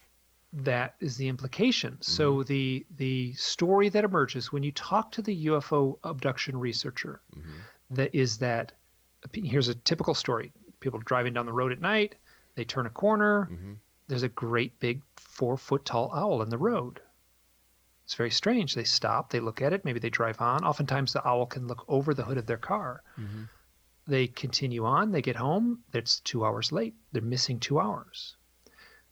that 0.64 0.96
is 1.00 1.18
the 1.18 1.28
implication. 1.28 1.98
So 2.02 2.36
mm-hmm. 2.36 2.48
the 2.48 2.86
the 2.96 3.34
story 3.34 3.90
that 3.90 4.04
emerges 4.04 4.52
when 4.52 4.64
you 4.64 4.72
talk 4.72 5.12
to 5.14 5.22
the 5.22 5.48
UFO 5.48 5.98
abduction 6.04 6.58
researcher 6.58 7.22
mm-hmm. 7.36 7.52
that 7.92 8.16
is 8.16 8.38
that 8.38 8.72
here's 9.34 9.68
a 9.68 9.76
typical 9.76 10.14
story. 10.14 10.54
People 10.80 11.00
driving 11.00 11.34
down 11.34 11.46
the 11.46 11.54
road 11.54 11.72
at 11.72 11.82
night, 11.82 12.16
they 12.56 12.64
turn 12.64 12.86
a 12.86 12.90
corner, 12.90 13.50
mm-hmm. 13.52 13.74
there's 14.08 14.24
a 14.24 14.30
great 14.30 14.80
big 14.80 15.02
four 15.18 15.58
foot 15.58 15.84
tall 15.84 16.12
owl 16.14 16.42
in 16.42 16.50
the 16.50 16.58
road. 16.58 17.02
It's 18.06 18.14
very 18.16 18.32
strange. 18.32 18.76
They 18.76 18.84
stop, 18.84 19.32
they 19.32 19.40
look 19.40 19.62
at 19.62 19.74
it, 19.74 19.84
maybe 19.84 20.00
they 20.00 20.12
drive 20.12 20.40
on. 20.40 20.64
Oftentimes 20.64 21.12
the 21.12 21.28
owl 21.28 21.48
can 21.48 21.68
look 21.68 21.84
over 21.88 22.14
the 22.14 22.24
hood 22.24 22.38
of 22.38 22.46
their 22.46 22.58
car. 22.58 23.02
Mm-hmm. 23.20 23.44
They 24.08 24.28
continue 24.28 24.86
on, 24.86 25.12
they 25.12 25.24
get 25.24 25.36
home, 25.36 25.84
it's 25.92 26.20
two 26.20 26.46
hours 26.46 26.72
late. 26.72 26.94
They're 27.12 27.24
missing 27.24 27.60
two 27.60 27.80
hours. 27.80 28.36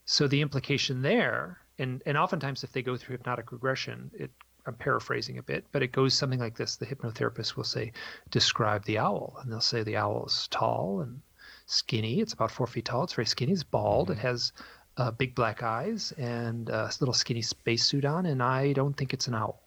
So 0.06 0.28
the 0.28 0.42
implication 0.42 1.02
there, 1.02 1.58
and 1.80 2.04
and 2.06 2.18
oftentimes 2.18 2.64
if 2.64 2.72
they 2.72 2.84
go 2.84 2.96
through 2.96 3.18
hypnotic 3.18 3.52
regression, 3.52 4.12
it 4.14 4.32
I'm 4.66 4.76
paraphrasing 4.76 5.40
a 5.40 5.44
bit, 5.44 5.66
but 5.72 5.82
it 5.82 5.92
goes 5.92 6.14
something 6.14 6.40
like 6.40 6.56
this: 6.56 6.76
the 6.76 6.86
hypnotherapist 6.86 7.56
will 7.56 7.64
say, 7.64 7.94
"Describe 8.30 8.86
the 8.86 9.00
owl," 9.00 9.38
and 9.42 9.52
they'll 9.52 9.60
say 9.60 9.82
the 9.82 9.98
owl 9.98 10.26
is 10.28 10.48
tall 10.50 11.02
and 11.02 11.22
skinny. 11.66 12.20
It's 12.20 12.34
about 12.34 12.52
four 12.52 12.68
feet 12.68 12.86
tall. 12.86 13.06
It's 13.06 13.14
very 13.14 13.26
skinny. 13.26 13.54
It's 13.54 13.64
bald. 13.64 14.12
It 14.12 14.18
mm-hmm. 14.18 14.28
has 14.28 14.54
uh, 14.98 15.12
big 15.12 15.36
black 15.36 15.64
eyes 15.64 16.12
and 16.18 16.70
a 16.70 16.90
little 17.00 17.14
skinny 17.14 17.42
spacesuit 17.42 18.06
on, 18.06 18.26
and 18.26 18.42
I 18.44 18.74
don't 18.74 18.96
think 18.96 19.14
it's 19.14 19.28
an 19.28 19.36
owl. 19.36 19.64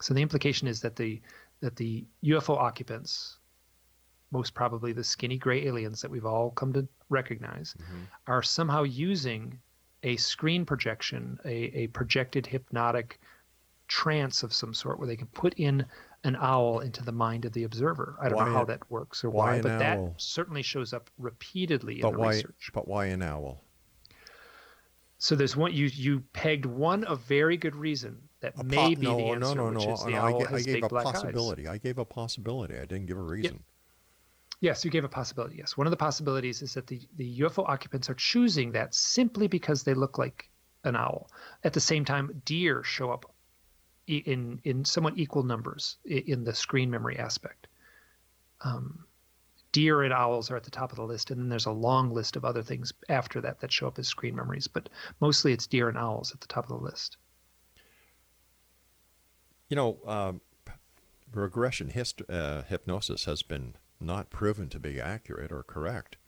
So 0.00 0.14
the 0.14 0.22
implication 0.22 0.68
is 0.68 0.80
that 0.80 0.96
the 0.96 1.20
that 1.60 1.76
the 1.76 2.04
UFO 2.24 2.58
occupants, 2.58 3.38
most 4.30 4.54
probably 4.54 4.92
the 4.92 5.04
skinny 5.04 5.38
gray 5.38 5.66
aliens 5.66 6.02
that 6.02 6.10
we've 6.10 6.26
all 6.26 6.50
come 6.50 6.72
to 6.74 6.86
recognize, 7.08 7.74
are 8.26 8.42
somehow 8.42 8.82
using 8.82 9.58
a 10.02 10.16
screen 10.16 10.66
projection, 10.66 11.38
a, 11.44 11.54
a 11.84 11.86
projected 11.88 12.46
hypnotic 12.46 13.18
trance 13.88 14.42
of 14.42 14.52
some 14.52 14.74
sort 14.74 14.98
where 14.98 15.08
they 15.08 15.16
can 15.16 15.26
put 15.28 15.54
in 15.54 15.86
an 16.24 16.36
owl 16.36 16.80
into 16.80 17.02
the 17.02 17.12
mind 17.12 17.44
of 17.44 17.52
the 17.52 17.64
observer. 17.64 18.16
I 18.20 18.28
don't 18.28 18.36
Why 18.36 18.46
know 18.46 18.52
how 18.52 18.64
that 18.64 18.90
works 18.90 19.24
or 19.24 19.30
why 19.30 19.56
why, 19.56 19.62
but 19.62 19.78
that 19.78 19.98
certainly 20.16 20.62
shows 20.62 20.92
up 20.92 21.10
repeatedly 21.18 21.96
in 21.96 22.02
But 22.02 22.12
the 22.12 22.18
why? 22.18 22.28
research. 22.30 22.70
But 22.74 22.88
why 22.88 23.06
an 23.06 23.22
owl? 23.22 23.63
So 25.18 25.34
there's 25.34 25.56
one 25.56 25.72
you 25.72 25.86
you 25.86 26.20
pegged 26.32 26.66
one 26.66 27.04
a 27.08 27.16
very 27.16 27.56
good 27.56 27.76
reason 27.76 28.20
that 28.40 28.54
A 28.58 28.64
may 28.64 28.94
be 28.94 29.06
no, 29.06 29.16
the 29.16 29.22
answer, 29.24 29.54
no, 29.54 29.70
no, 29.70 29.78
which 29.78 29.86
no. 29.86 29.94
is 29.94 30.06
no, 30.06 30.18
I, 30.18 30.56
I 30.56 30.60
gave 30.62 30.84
a 30.84 30.88
black 30.88 31.06
eyes. 31.06 31.12
possibility. 31.12 31.66
I 31.66 31.78
gave 31.78 31.98
a 31.98 32.04
possibility. 32.04 32.74
I 32.74 32.84
didn't 32.84 33.06
give 33.06 33.16
a 33.16 33.22
reason. 33.22 33.62
Yes, 34.60 34.84
you 34.84 34.90
gave 34.90 35.04
a 35.04 35.08
possibility. 35.08 35.56
Yes, 35.56 35.76
one 35.76 35.86
of 35.86 35.90
the 35.90 35.96
possibilities 35.96 36.62
is 36.62 36.74
that 36.74 36.86
the, 36.86 37.00
the 37.16 37.40
UFO 37.40 37.68
occupants 37.68 38.08
are 38.08 38.14
choosing 38.14 38.72
that 38.72 38.94
simply 38.94 39.46
because 39.46 39.82
they 39.82 39.94
look 39.94 40.16
like 40.16 40.48
an 40.84 40.96
owl. 40.96 41.30
At 41.64 41.72
the 41.72 41.80
same 41.80 42.04
time, 42.04 42.42
deer 42.44 42.82
show 42.82 43.10
up 43.10 43.30
in 44.06 44.60
in 44.64 44.84
somewhat 44.84 45.14
equal 45.16 45.42
numbers 45.42 45.96
in 46.04 46.44
the 46.44 46.54
screen 46.54 46.90
memory 46.90 47.18
aspect. 47.18 47.66
Um, 48.60 49.03
deer 49.74 50.02
and 50.04 50.12
owls 50.12 50.52
are 50.52 50.56
at 50.56 50.62
the 50.62 50.70
top 50.70 50.92
of 50.92 50.96
the 50.96 51.04
list, 51.04 51.32
and 51.32 51.40
then 51.40 51.48
there's 51.48 51.66
a 51.66 51.72
long 51.72 52.14
list 52.14 52.36
of 52.36 52.44
other 52.44 52.62
things 52.62 52.92
after 53.08 53.40
that 53.40 53.60
that 53.60 53.72
show 53.72 53.88
up 53.88 53.98
as 53.98 54.06
screen 54.06 54.36
memories. 54.36 54.68
But 54.68 54.88
mostly, 55.20 55.52
it's 55.52 55.66
deer 55.66 55.88
and 55.88 55.98
owls 55.98 56.32
at 56.32 56.40
the 56.40 56.46
top 56.46 56.64
of 56.64 56.68
the 56.68 56.84
list. 56.84 57.16
You 59.68 59.74
know, 59.74 59.98
um, 60.06 60.40
regression 61.32 61.88
hist- 61.88 62.22
uh, 62.28 62.62
hypnosis 62.62 63.24
has 63.24 63.42
been 63.42 63.74
not 63.98 64.30
proven 64.30 64.68
to 64.68 64.78
be 64.78 65.00
accurate 65.00 65.50
or 65.50 65.64
correct. 65.64 66.18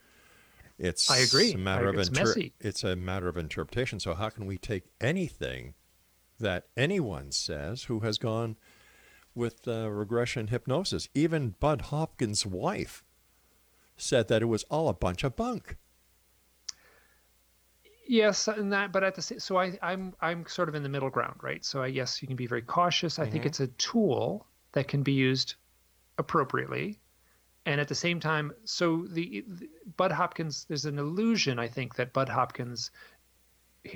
It's 0.77 1.09
I 1.09 1.19
agree. 1.19 1.53
A 1.53 1.59
matter 1.59 1.87
I 1.87 1.91
of 1.91 1.95
agree. 1.95 2.03
It's 2.03 2.11
messy. 2.11 2.53
It's 2.59 2.83
a 2.83 2.97
matter 2.97 3.29
of 3.29 3.37
interpretation. 3.37 4.01
So 4.01 4.15
how 4.15 4.29
can 4.29 4.45
we 4.45 4.59
take 4.59 4.85
anything 5.01 5.75
that 6.41 6.65
anyone 6.77 7.31
says 7.31 7.85
who 7.85 8.01
has 8.01 8.19
gone 8.19 8.57
with 9.37 9.69
uh, 9.69 9.89
regression 9.89 10.49
hypnosis? 10.49 11.09
Even 11.15 11.55
Bud 11.61 11.83
Hopkins' 11.83 12.45
wife 12.45 13.05
said 13.97 14.29
that 14.29 14.43
it 14.43 14.47
was 14.47 14.65
all 14.65 14.89
a 14.89 14.95
bunch 14.95 15.25
of 15.25 15.37
bunk. 15.37 15.77
Yes, 18.09 18.47
and 18.47 18.73
that, 18.73 18.93
but 18.93 19.03
at 19.03 19.17
the 19.17 19.23
same, 19.23 19.41
so 19.41 19.57
I, 19.57 19.77
I'm 19.83 20.15
I'm 20.21 20.47
sort 20.47 20.69
of 20.69 20.77
in 20.77 20.85
the 20.85 20.89
middle 20.89 21.11
ground, 21.11 21.41
right? 21.43 21.65
So 21.65 21.83
I 21.83 21.89
yes, 21.89 22.23
you 22.23 22.29
can 22.29 22.37
be 22.37 22.47
very 22.47 22.63
cautious. 22.63 23.19
I 23.19 23.25
think 23.25 23.43
mm-hmm. 23.43 23.49
it's 23.49 23.61
a 23.61 23.67
tool 23.67 24.47
that 24.73 24.87
can 24.87 25.03
be 25.03 25.13
used 25.13 25.57
appropriately, 26.17 27.01
and 27.65 27.81
at 27.81 27.89
the 27.89 27.97
same 27.97 28.21
time, 28.21 28.53
so 28.65 29.07
the, 29.09 29.45
the 29.49 29.69
Bud 29.97 30.13
Hopkins, 30.13 30.67
there's 30.69 30.85
an 30.85 31.01
illusion 31.01 31.59
I 31.59 31.67
think 31.67 31.97
that 31.97 32.13
Bud 32.13 32.29
Hopkins, 32.29 32.93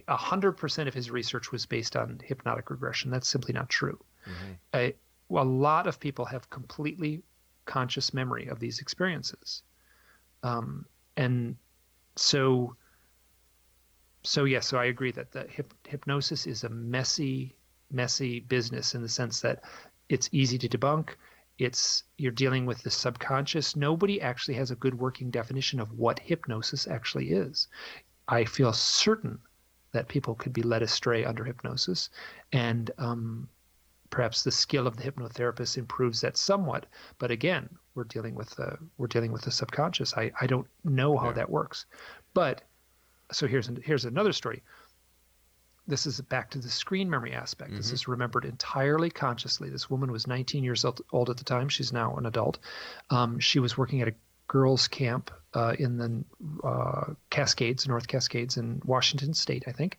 a 0.08 0.16
hundred 0.16 0.52
percent 0.52 0.88
of 0.88 0.94
his 0.94 1.08
research 1.08 1.52
was 1.52 1.66
based 1.66 1.94
on 1.94 2.20
hypnotic 2.24 2.70
regression. 2.70 3.12
That's 3.12 3.28
simply 3.28 3.54
not 3.54 3.68
true. 3.68 4.00
Mm-hmm. 4.26 4.52
I, 4.74 4.94
well, 5.28 5.44
a 5.44 5.46
lot 5.46 5.86
of 5.86 6.00
people 6.00 6.24
have 6.24 6.50
completely 6.50 7.22
conscious 7.64 8.12
memory 8.12 8.48
of 8.48 8.58
these 8.58 8.80
experiences, 8.80 9.62
um, 10.42 10.86
and 11.16 11.56
so 12.16 12.76
so 14.22 14.44
yes, 14.44 14.66
so 14.66 14.78
I 14.78 14.86
agree 14.86 15.12
that 15.12 15.32
the 15.32 15.44
hyp- 15.44 15.72
hypnosis 15.86 16.46
is 16.46 16.64
a 16.64 16.68
messy, 16.68 17.56
messy 17.90 18.40
business 18.40 18.94
in 18.94 19.02
the 19.02 19.08
sense 19.08 19.40
that 19.40 19.62
it's 20.08 20.28
easy 20.32 20.58
to 20.58 20.68
debunk. 20.68 21.10
It's 21.58 22.04
you're 22.18 22.32
dealing 22.32 22.66
with 22.66 22.82
the 22.82 22.90
subconscious. 22.90 23.76
Nobody 23.76 24.20
actually 24.20 24.54
has 24.54 24.70
a 24.70 24.76
good 24.76 24.94
working 24.94 25.30
definition 25.30 25.80
of 25.80 25.92
what 25.92 26.18
hypnosis 26.18 26.86
actually 26.86 27.30
is. 27.30 27.68
I 28.28 28.44
feel 28.44 28.72
certain 28.72 29.38
that 29.92 30.08
people 30.08 30.34
could 30.34 30.52
be 30.52 30.62
led 30.62 30.82
astray 30.82 31.24
under 31.24 31.44
hypnosis, 31.44 32.10
and 32.52 32.90
um, 32.98 33.48
perhaps 34.10 34.42
the 34.42 34.50
skill 34.50 34.86
of 34.86 34.96
the 34.96 35.10
hypnotherapist 35.10 35.78
improves 35.78 36.20
that 36.20 36.36
somewhat. 36.36 36.86
But 37.18 37.30
again, 37.30 37.68
we're 37.94 38.04
dealing 38.04 38.34
with 38.34 38.50
the 38.50 38.76
we're 38.98 39.06
dealing 39.06 39.32
with 39.32 39.42
the 39.42 39.50
subconscious. 39.50 40.14
I, 40.16 40.32
I 40.40 40.46
don't 40.46 40.66
know 40.84 41.16
how 41.16 41.32
that 41.32 41.50
works, 41.50 41.86
but 42.34 42.62
so 43.32 43.46
here's 43.46 43.68
an, 43.68 43.80
here's 43.84 44.04
another 44.04 44.32
story. 44.32 44.62
This 45.86 46.06
is 46.06 46.20
back 46.20 46.50
to 46.50 46.58
the 46.58 46.68
screen 46.68 47.10
memory 47.10 47.32
aspect. 47.32 47.72
This 47.72 47.90
is 47.90 48.06
remembered 48.06 48.44
entirely 48.44 49.10
consciously. 49.10 49.70
This 49.70 49.90
woman 49.90 50.12
was 50.12 50.26
19 50.26 50.62
years 50.62 50.84
old, 50.84 51.00
old 51.10 51.30
at 51.30 51.36
the 51.36 51.44
time. 51.44 51.68
She's 51.68 51.92
now 51.92 52.14
an 52.14 52.26
adult. 52.26 52.58
Um, 53.08 53.40
she 53.40 53.58
was 53.58 53.76
working 53.76 54.00
at 54.00 54.08
a 54.08 54.14
girls' 54.50 54.88
camp 54.88 55.30
uh, 55.54 55.76
in 55.78 55.96
the 55.96 56.66
uh, 56.66 57.14
Cascades, 57.30 57.86
North 57.86 58.08
Cascades 58.08 58.56
in 58.56 58.82
Washington 58.84 59.32
State, 59.32 59.64
I 59.68 59.72
think. 59.72 59.98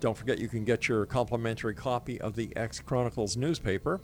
Don't 0.01 0.17
forget 0.17 0.39
you 0.39 0.49
can 0.49 0.65
get 0.65 0.89
your 0.89 1.05
complimentary 1.07 1.75
copy 1.75 2.21
of 2.21 2.35
the 2.35 2.55
X 2.57 2.81
Chronicles 2.81 3.37
newspaper 3.37 4.01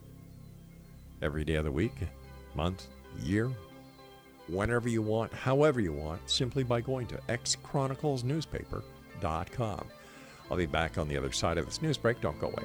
every 1.23 1.45
day 1.45 1.55
of 1.55 1.65
the 1.65 1.73
week, 1.73 1.95
month, 2.55 2.89
year, 3.23 3.51
whenever 4.49 4.89
you 4.89 5.03
want, 5.03 5.33
however 5.33 5.81
you 5.81 5.93
want, 5.93 6.21
simply 6.29 6.63
by 6.63 6.81
going 6.81 7.07
to 7.07 7.17
xchroniclesnewspaper.com. 7.29 9.87
I'll 10.51 10.57
be 10.57 10.67
back 10.67 10.99
on 10.99 11.09
the 11.09 11.17
other 11.17 11.33
side 11.33 11.59
of 11.59 11.65
this 11.65 11.81
news 11.81 11.97
break. 11.97 12.21
Don't 12.21 12.39
go 12.39 12.49
away. 12.49 12.65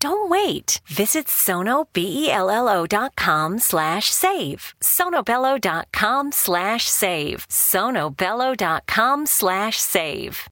Don't 0.00 0.30
wait. 0.30 0.80
Visit 0.86 1.26
sonobello.com 1.26 3.58
slash 3.58 4.10
save. 4.10 4.74
sonobello.com 4.80 6.32
slash 6.32 6.88
save. 6.88 7.46
sonobello.com 7.48 9.26
slash 9.26 9.78
save. 9.78 10.48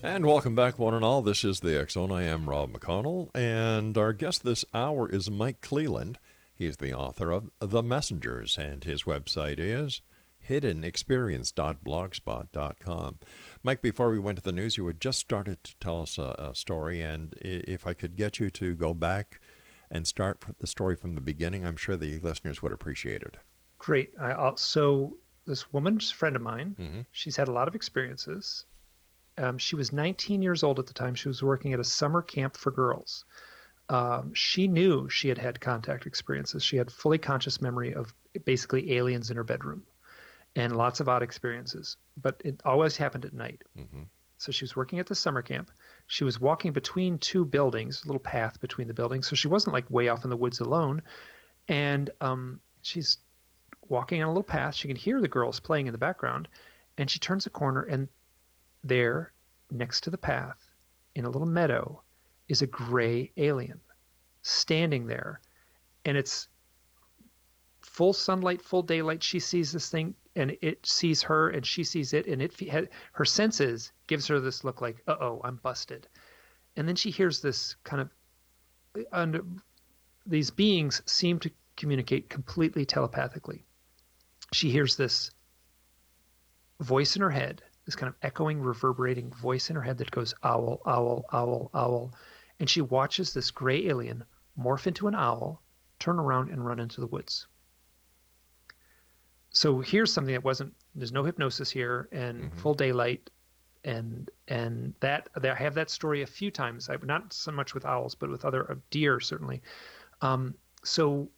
And 0.00 0.26
welcome 0.26 0.54
back, 0.54 0.78
one 0.78 0.94
and 0.94 1.04
all. 1.04 1.22
This 1.22 1.44
is 1.44 1.60
the 1.60 1.86
Zone. 1.88 2.10
I 2.10 2.24
am 2.24 2.48
Rob 2.48 2.72
McConnell, 2.72 3.28
and 3.36 3.96
our 3.98 4.12
guest 4.12 4.42
this 4.42 4.64
hour 4.72 5.08
is 5.08 5.30
Mike 5.30 5.60
Clelland. 5.60 6.16
He 6.58 6.66
is 6.66 6.76
the 6.78 6.92
author 6.92 7.30
of 7.30 7.52
The 7.60 7.84
Messengers, 7.84 8.58
and 8.58 8.82
his 8.82 9.04
website 9.04 9.60
is 9.60 10.02
hiddenexperience.blogspot.com. 10.48 13.18
Mike, 13.62 13.80
before 13.80 14.10
we 14.10 14.18
went 14.18 14.38
to 14.38 14.44
the 14.44 14.50
news, 14.50 14.76
you 14.76 14.84
had 14.88 15.00
just 15.00 15.20
started 15.20 15.62
to 15.62 15.76
tell 15.78 16.02
us 16.02 16.18
a, 16.18 16.34
a 16.36 16.56
story, 16.56 17.00
and 17.00 17.36
if 17.40 17.86
I 17.86 17.94
could 17.94 18.16
get 18.16 18.40
you 18.40 18.50
to 18.50 18.74
go 18.74 18.92
back 18.92 19.40
and 19.88 20.04
start 20.04 20.44
the 20.58 20.66
story 20.66 20.96
from 20.96 21.14
the 21.14 21.20
beginning, 21.20 21.64
I'm 21.64 21.76
sure 21.76 21.96
the 21.96 22.18
listeners 22.18 22.60
would 22.60 22.72
appreciate 22.72 23.22
it. 23.22 23.36
Great. 23.78 24.12
I, 24.20 24.32
I'll, 24.32 24.56
so 24.56 25.16
this 25.46 25.72
woman's 25.72 26.10
a 26.10 26.14
friend 26.14 26.34
of 26.34 26.42
mine. 26.42 26.74
Mhm. 26.76 27.06
She's 27.12 27.36
had 27.36 27.46
a 27.46 27.52
lot 27.52 27.68
of 27.68 27.76
experiences. 27.76 28.64
Um, 29.38 29.58
she 29.58 29.76
was 29.76 29.92
19 29.92 30.42
years 30.42 30.64
old 30.64 30.80
at 30.80 30.88
the 30.88 30.92
time. 30.92 31.14
She 31.14 31.28
was 31.28 31.40
working 31.40 31.72
at 31.72 31.78
a 31.78 31.84
summer 31.84 32.20
camp 32.20 32.56
for 32.56 32.72
girls. 32.72 33.24
Um, 33.88 34.34
she 34.34 34.68
knew 34.68 35.08
she 35.08 35.28
had 35.28 35.38
had 35.38 35.60
contact 35.60 36.06
experiences. 36.06 36.62
She 36.62 36.76
had 36.76 36.90
fully 36.90 37.18
conscious 37.18 37.60
memory 37.60 37.94
of 37.94 38.12
basically 38.44 38.94
aliens 38.96 39.30
in 39.30 39.36
her 39.36 39.44
bedroom 39.44 39.84
and 40.54 40.76
lots 40.76 41.00
of 41.00 41.08
odd 41.08 41.22
experiences. 41.22 41.96
But 42.20 42.40
it 42.44 42.60
always 42.64 42.96
happened 42.96 43.24
at 43.24 43.32
night. 43.32 43.62
So 44.36 44.52
she 44.52 44.64
was 44.64 44.76
working 44.76 44.98
at 44.98 45.06
the 45.06 45.14
summer 45.14 45.42
camp. 45.42 45.70
She 46.06 46.24
was 46.24 46.40
walking 46.40 46.72
between 46.72 47.18
two 47.18 47.44
buildings, 47.44 48.04
a 48.04 48.06
little 48.06 48.20
path 48.20 48.60
between 48.60 48.88
the 48.88 48.94
buildings. 48.94 49.26
So 49.26 49.36
she 49.36 49.48
wasn't 49.48 49.74
like 49.74 49.90
way 49.90 50.08
off 50.08 50.24
in 50.24 50.30
the 50.30 50.36
woods 50.36 50.60
alone. 50.60 51.02
And 51.66 52.10
um, 52.20 52.60
she's 52.82 53.18
walking 53.88 54.22
on 54.22 54.28
a 54.28 54.30
little 54.30 54.42
path. 54.42 54.74
She 54.74 54.86
can 54.86 54.96
hear 54.96 55.20
the 55.20 55.28
girls 55.28 55.60
playing 55.60 55.86
in 55.86 55.92
the 55.92 55.98
background. 55.98 56.48
And 56.98 57.10
she 57.10 57.18
turns 57.18 57.46
a 57.46 57.50
corner, 57.50 57.82
and 57.82 58.08
there, 58.84 59.32
next 59.70 60.02
to 60.02 60.10
the 60.10 60.18
path, 60.18 60.58
in 61.14 61.24
a 61.24 61.30
little 61.30 61.46
meadow, 61.46 62.02
is 62.48 62.62
a 62.62 62.66
gray 62.66 63.30
alien 63.36 63.80
standing 64.42 65.06
there. 65.06 65.40
And 66.04 66.16
it's 66.16 66.48
full 67.80 68.12
sunlight, 68.12 68.62
full 68.62 68.82
daylight. 68.82 69.22
She 69.22 69.40
sees 69.40 69.72
this 69.72 69.90
thing, 69.90 70.14
and 70.36 70.56
it 70.62 70.86
sees 70.86 71.22
her, 71.22 71.50
and 71.50 71.66
she 71.66 71.84
sees 71.84 72.12
it, 72.12 72.26
and 72.26 72.40
it 72.40 72.54
her 73.12 73.24
senses 73.24 73.92
gives 74.06 74.26
her 74.28 74.40
this 74.40 74.64
look 74.64 74.80
like, 74.80 75.02
"Uh 75.06 75.16
oh, 75.20 75.40
I'm 75.44 75.56
busted." 75.56 76.06
And 76.76 76.86
then 76.86 76.96
she 76.96 77.10
hears 77.10 77.40
this 77.40 77.74
kind 77.82 78.00
of, 78.02 78.10
under 79.12 79.42
these 80.26 80.50
beings 80.50 81.02
seem 81.06 81.40
to 81.40 81.50
communicate 81.76 82.30
completely 82.30 82.84
telepathically. 82.84 83.64
She 84.52 84.70
hears 84.70 84.96
this 84.96 85.32
voice 86.80 87.16
in 87.16 87.22
her 87.22 87.30
head, 87.30 87.62
this 87.84 87.96
kind 87.96 88.08
of 88.08 88.16
echoing, 88.22 88.60
reverberating 88.60 89.30
voice 89.32 89.70
in 89.70 89.76
her 89.76 89.82
head 89.82 89.98
that 89.98 90.10
goes 90.10 90.34
owl, 90.42 90.80
owl, 90.86 91.24
owl, 91.32 91.70
owl. 91.74 92.14
And 92.60 92.68
she 92.68 92.80
watches 92.80 93.32
this 93.32 93.50
gray 93.50 93.86
alien 93.86 94.24
morph 94.58 94.86
into 94.86 95.08
an 95.08 95.14
owl, 95.14 95.62
turn 95.98 96.18
around, 96.18 96.50
and 96.50 96.64
run 96.64 96.80
into 96.80 97.00
the 97.00 97.06
woods. 97.06 97.46
So 99.50 99.80
here's 99.80 100.12
something 100.12 100.34
that 100.34 100.44
wasn't 100.44 100.74
there's 100.94 101.12
no 101.12 101.24
hypnosis 101.24 101.70
here 101.70 102.08
and 102.12 102.52
full 102.54 102.74
daylight 102.74 103.30
and 103.84 104.30
and 104.48 104.94
that 105.00 105.28
I 105.42 105.54
have 105.54 105.74
that 105.74 105.90
story 105.90 106.22
a 106.22 106.26
few 106.26 106.50
times. 106.50 106.88
I 106.88 106.96
not 107.02 107.32
so 107.32 107.52
much 107.52 107.74
with 107.74 107.84
owls, 107.84 108.14
but 108.14 108.30
with 108.30 108.44
other 108.44 108.70
uh, 108.70 108.74
deer 108.90 109.20
certainly. 109.20 109.62
Um, 110.20 110.54
so 110.84 111.30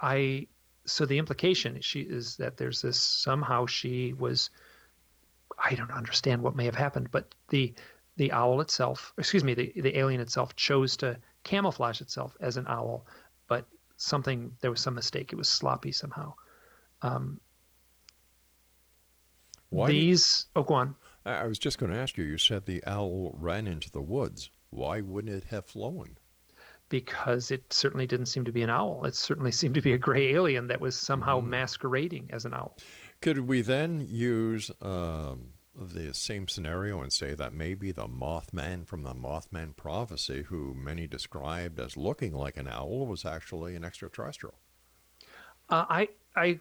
I 0.00 0.46
so 0.84 1.06
the 1.06 1.18
implication 1.18 1.80
she 1.80 2.00
is 2.00 2.36
that 2.36 2.56
there's 2.56 2.82
this 2.82 3.00
somehow 3.00 3.66
she 3.66 4.12
was 4.14 4.50
I 5.58 5.74
don't 5.74 5.92
understand 5.92 6.42
what 6.42 6.56
may 6.56 6.64
have 6.64 6.74
happened, 6.74 7.10
but 7.10 7.34
the 7.48 7.74
the 8.16 8.32
owl 8.32 8.60
itself, 8.60 9.12
excuse 9.18 9.44
me, 9.44 9.54
the 9.54 9.72
the 9.80 9.98
alien 9.98 10.20
itself 10.20 10.54
chose 10.56 10.96
to 10.98 11.18
camouflage 11.44 12.00
itself 12.00 12.36
as 12.40 12.56
an 12.56 12.66
owl, 12.68 13.06
but 13.48 13.66
something 13.96 14.52
there 14.60 14.70
was 14.70 14.80
some 14.80 14.94
mistake. 14.94 15.32
It 15.32 15.36
was 15.36 15.48
sloppy 15.48 15.92
somehow. 15.92 16.34
Um, 17.02 17.40
Why 19.70 19.88
these 19.88 20.46
oh 20.56 20.62
go 20.62 20.74
on. 20.74 20.94
I 21.24 21.32
I 21.34 21.46
was 21.46 21.58
just 21.58 21.78
going 21.78 21.92
to 21.92 21.98
ask 21.98 22.16
you, 22.18 22.24
you 22.24 22.38
said 22.38 22.66
the 22.66 22.82
owl 22.86 23.34
ran 23.38 23.66
into 23.66 23.90
the 23.90 24.02
woods. 24.02 24.50
Why 24.70 25.00
wouldn't 25.00 25.34
it 25.34 25.44
have 25.50 25.66
flown? 25.66 26.18
because 26.88 27.50
it 27.50 27.72
certainly 27.72 28.06
didn't 28.06 28.26
seem 28.26 28.44
to 28.44 28.52
be 28.52 28.60
an 28.60 28.68
owl. 28.68 29.06
It 29.06 29.14
certainly 29.16 29.50
seemed 29.60 29.76
to 29.76 29.80
be 29.80 29.94
a 29.94 29.98
gray 29.98 30.34
alien 30.34 30.66
that 30.66 30.78
was 30.78 30.94
somehow 30.94 31.38
Mm-hmm. 31.40 31.48
masquerading 31.48 32.28
as 32.34 32.44
an 32.44 32.52
owl. 32.52 32.76
Could 33.22 33.38
we 33.48 33.62
then 33.62 34.06
use 34.06 34.70
um, 34.82 35.54
the 35.74 36.12
same 36.12 36.48
scenario 36.48 37.00
and 37.00 37.12
say 37.12 37.34
that 37.34 37.52
maybe 37.52 37.92
the 37.92 38.06
Mothman 38.06 38.86
from 38.86 39.02
the 39.02 39.14
Mothman 39.14 39.74
prophecy, 39.76 40.42
who 40.42 40.74
many 40.74 41.06
described 41.06 41.80
as 41.80 41.96
looking 41.96 42.32
like 42.34 42.56
an 42.56 42.68
owl, 42.68 43.06
was 43.06 43.24
actually 43.24 43.74
an 43.74 43.84
extraterrestrial? 43.84 44.54
Uh, 45.68 45.86
I, 45.88 46.08
I, 46.36 46.60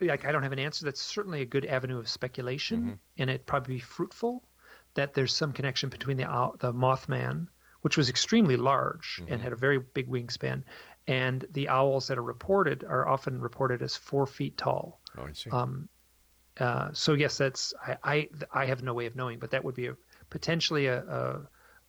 like, 0.00 0.24
I 0.24 0.32
don't 0.32 0.42
have 0.42 0.52
an 0.52 0.58
answer. 0.58 0.84
That's 0.84 1.00
certainly 1.00 1.42
a 1.42 1.46
good 1.46 1.64
avenue 1.66 1.98
of 1.98 2.08
speculation, 2.08 2.98
and 3.18 3.30
it'd 3.30 3.46
probably 3.46 3.74
be 3.74 3.80
fruitful 3.80 4.42
that 4.94 5.14
there's 5.14 5.32
some 5.32 5.52
connection 5.52 5.88
between 5.88 6.16
the 6.16 6.24
owl, 6.24 6.56
the 6.58 6.72
Mothman, 6.72 7.46
which 7.82 7.96
was 7.96 8.10
extremely 8.10 8.56
large 8.56 9.22
and 9.28 9.40
had 9.40 9.52
a 9.52 9.56
very 9.56 9.78
big 9.78 10.08
wingspan, 10.08 10.64
and 11.06 11.46
the 11.52 11.68
owls 11.68 12.08
that 12.08 12.18
are 12.18 12.22
reported 12.22 12.84
are 12.84 13.08
often 13.08 13.40
reported 13.40 13.82
as 13.82 13.96
four 13.96 14.26
feet 14.26 14.58
tall. 14.58 15.00
Oh, 15.16 15.22
I 15.22 15.32
see. 15.32 15.50
Um, 15.50 15.88
uh, 16.60 16.90
so 16.92 17.14
yes, 17.14 17.38
that's 17.38 17.74
I, 17.86 17.96
I 18.04 18.28
I 18.52 18.66
have 18.66 18.82
no 18.82 18.94
way 18.94 19.06
of 19.06 19.16
knowing, 19.16 19.38
but 19.38 19.50
that 19.50 19.64
would 19.64 19.74
be 19.74 19.86
a 19.86 19.96
potentially 20.28 20.86
a, 20.86 21.02
a 21.02 21.40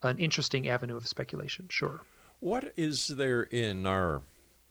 an 0.08 0.18
interesting 0.18 0.70
avenue 0.70 0.96
of 0.96 1.08
speculation. 1.08 1.68
Sure. 1.70 2.02
What 2.40 2.74
is 2.76 3.08
there 3.08 3.44
in 3.44 3.86
our 3.86 4.24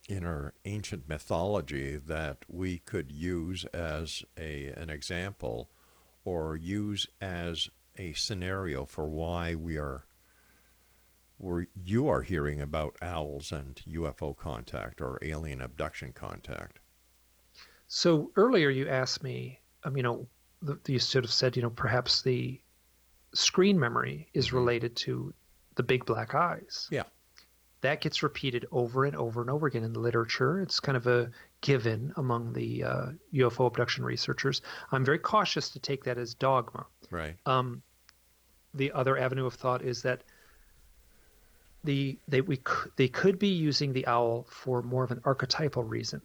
in 0.08 0.24
our 0.24 0.54
ancient 0.64 1.08
mythology 1.08 1.96
that 1.96 2.38
we 2.48 2.78
could 2.78 3.12
use 3.12 3.64
as 3.66 4.24
a 4.36 4.68
an 4.68 4.90
example 4.90 5.70
or 6.24 6.56
use 6.56 7.06
as 7.20 7.68
a 7.96 8.12
scenario 8.14 8.84
for 8.84 9.08
why 9.08 9.54
we 9.54 9.76
are 9.76 10.04
where 11.38 11.66
you 11.74 12.08
are 12.08 12.22
hearing 12.22 12.60
about 12.60 12.96
owls 13.00 13.50
and 13.50 13.80
UFO 13.88 14.36
contact 14.36 15.00
or 15.00 15.18
alien 15.22 15.62
abduction 15.62 16.12
contact? 16.12 16.80
So 17.86 18.30
earlier 18.36 18.68
you 18.68 18.88
asked 18.88 19.22
me, 19.22 19.60
um, 19.84 19.96
you 19.96 20.02
know, 20.02 20.26
the, 20.62 20.78
you 20.86 20.98
sort 20.98 21.24
of 21.24 21.32
said, 21.32 21.56
you 21.56 21.62
know, 21.62 21.70
perhaps 21.70 22.22
the 22.22 22.60
screen 23.34 23.78
memory 23.78 24.28
is 24.34 24.52
related 24.52 24.96
to 24.96 25.32
the 25.76 25.82
big 25.82 26.04
black 26.04 26.34
eyes. 26.34 26.88
Yeah. 26.90 27.04
that 27.82 28.00
gets 28.02 28.22
repeated 28.22 28.66
over 28.70 29.04
and 29.04 29.16
over 29.16 29.40
and 29.40 29.48
over 29.48 29.66
again 29.66 29.84
in 29.84 29.92
the 29.92 30.00
literature. 30.00 30.60
It's 30.60 30.80
kind 30.80 30.96
of 30.96 31.06
a 31.06 31.30
given 31.62 32.12
among 32.16 32.52
the 32.52 32.84
uh, 32.84 33.06
UFO 33.34 33.66
abduction 33.66 34.04
researchers. 34.04 34.60
I'm 34.92 35.04
very 35.04 35.18
cautious 35.18 35.70
to 35.70 35.78
take 35.78 36.04
that 36.04 36.18
as 36.18 36.34
dogma. 36.34 36.86
Right. 37.10 37.36
Um, 37.46 37.82
the 38.74 38.92
other 38.92 39.16
avenue 39.18 39.46
of 39.46 39.54
thought 39.54 39.82
is 39.82 40.02
that 40.02 40.22
the 41.84 42.18
they 42.28 42.42
we 42.42 42.60
they 42.96 43.08
could 43.08 43.38
be 43.38 43.48
using 43.48 43.92
the 43.94 44.06
owl 44.06 44.46
for 44.50 44.82
more 44.82 45.02
of 45.02 45.10
an 45.10 45.20
archetypal 45.24 45.82
reason. 45.82 46.20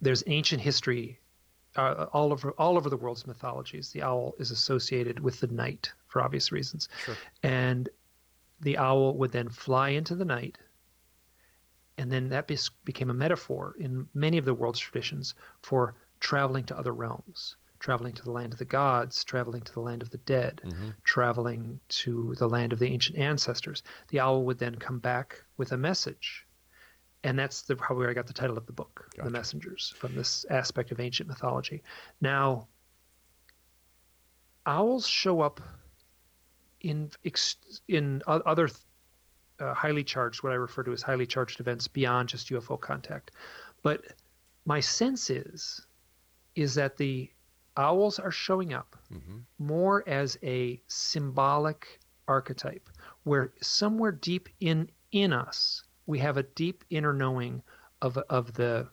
There's 0.00 0.22
ancient 0.26 0.62
history 0.62 1.18
uh, 1.76 2.06
all 2.12 2.32
over 2.32 2.50
all 2.52 2.76
over 2.76 2.90
the 2.90 2.96
world's 2.96 3.26
mythologies. 3.26 3.90
The 3.92 4.02
owl 4.02 4.34
is 4.38 4.50
associated 4.50 5.20
with 5.20 5.40
the 5.40 5.46
night 5.48 5.92
for 6.08 6.22
obvious 6.22 6.52
reasons, 6.52 6.88
Sure. 7.04 7.16
and 7.42 7.88
the 8.60 8.78
owl 8.78 9.16
would 9.16 9.32
then 9.32 9.48
fly 9.48 9.88
into 9.90 10.14
the 10.14 10.24
night, 10.24 10.58
and 11.98 12.10
then 12.10 12.28
that 12.28 12.46
bes- 12.46 12.70
became 12.84 13.10
a 13.10 13.14
metaphor 13.14 13.74
in 13.78 14.08
many 14.14 14.38
of 14.38 14.44
the 14.44 14.54
world's 14.54 14.78
traditions 14.78 15.34
for 15.62 15.94
traveling 16.20 16.64
to 16.64 16.78
other 16.78 16.92
realms, 16.92 17.56
traveling 17.80 18.12
to 18.14 18.22
the 18.22 18.30
land 18.30 18.52
of 18.52 18.58
the 18.58 18.64
gods, 18.64 19.24
traveling 19.24 19.62
to 19.62 19.72
the 19.72 19.80
land 19.80 20.02
of 20.02 20.10
the 20.10 20.18
dead, 20.18 20.60
traveling 21.04 21.80
to 21.88 22.34
the 22.38 22.48
land 22.48 22.72
of 22.72 22.78
the 22.78 22.86
ancient 22.86 23.18
ancestors. 23.18 23.82
The 24.08 24.20
owl 24.20 24.44
would 24.44 24.58
then 24.58 24.76
come 24.76 24.98
back 25.00 25.42
with 25.56 25.72
a 25.72 25.76
message. 25.76 26.46
And 27.24 27.38
that's 27.38 27.62
the, 27.62 27.76
how 27.80 27.94
where 27.94 28.10
I 28.10 28.14
got 28.14 28.26
the 28.26 28.32
title 28.32 28.58
of 28.58 28.66
the 28.66 28.72
book, 28.72 29.08
The 29.16 29.30
Messengers, 29.30 29.94
from 29.96 30.14
this 30.14 30.44
aspect 30.50 30.90
of 30.90 30.98
ancient 30.98 31.28
mythology. 31.28 31.82
Now, 32.20 32.66
owls 34.66 35.06
show 35.06 35.40
up 35.40 35.60
in 36.80 37.10
in 37.88 38.22
other 38.26 38.68
uh, 39.60 39.74
highly 39.74 40.02
charged, 40.02 40.42
what 40.42 40.52
I 40.52 40.56
refer 40.56 40.82
to 40.82 40.92
as 40.92 41.02
highly 41.02 41.26
charged 41.26 41.60
events 41.60 41.86
beyond 41.86 42.28
just 42.28 42.50
UFO 42.50 42.80
contact. 42.80 43.30
But 43.82 44.02
my 44.64 44.80
sense 44.80 45.30
is 45.30 45.86
is 46.54 46.74
that 46.74 46.96
the 46.96 47.30
owls 47.76 48.18
are 48.18 48.30
showing 48.30 48.74
up 48.74 48.96
more 49.58 50.06
as 50.08 50.36
a 50.42 50.80
symbolic 50.88 52.00
archetype, 52.28 52.88
where 53.22 53.52
somewhere 53.62 54.12
deep 54.12 54.48
in 54.60 54.90
in 55.12 55.32
us 55.32 55.84
we 56.06 56.18
have 56.18 56.36
a 56.36 56.42
deep 56.42 56.84
inner 56.90 57.12
knowing 57.12 57.62
of 58.00 58.18
of 58.28 58.52
the 58.54 58.88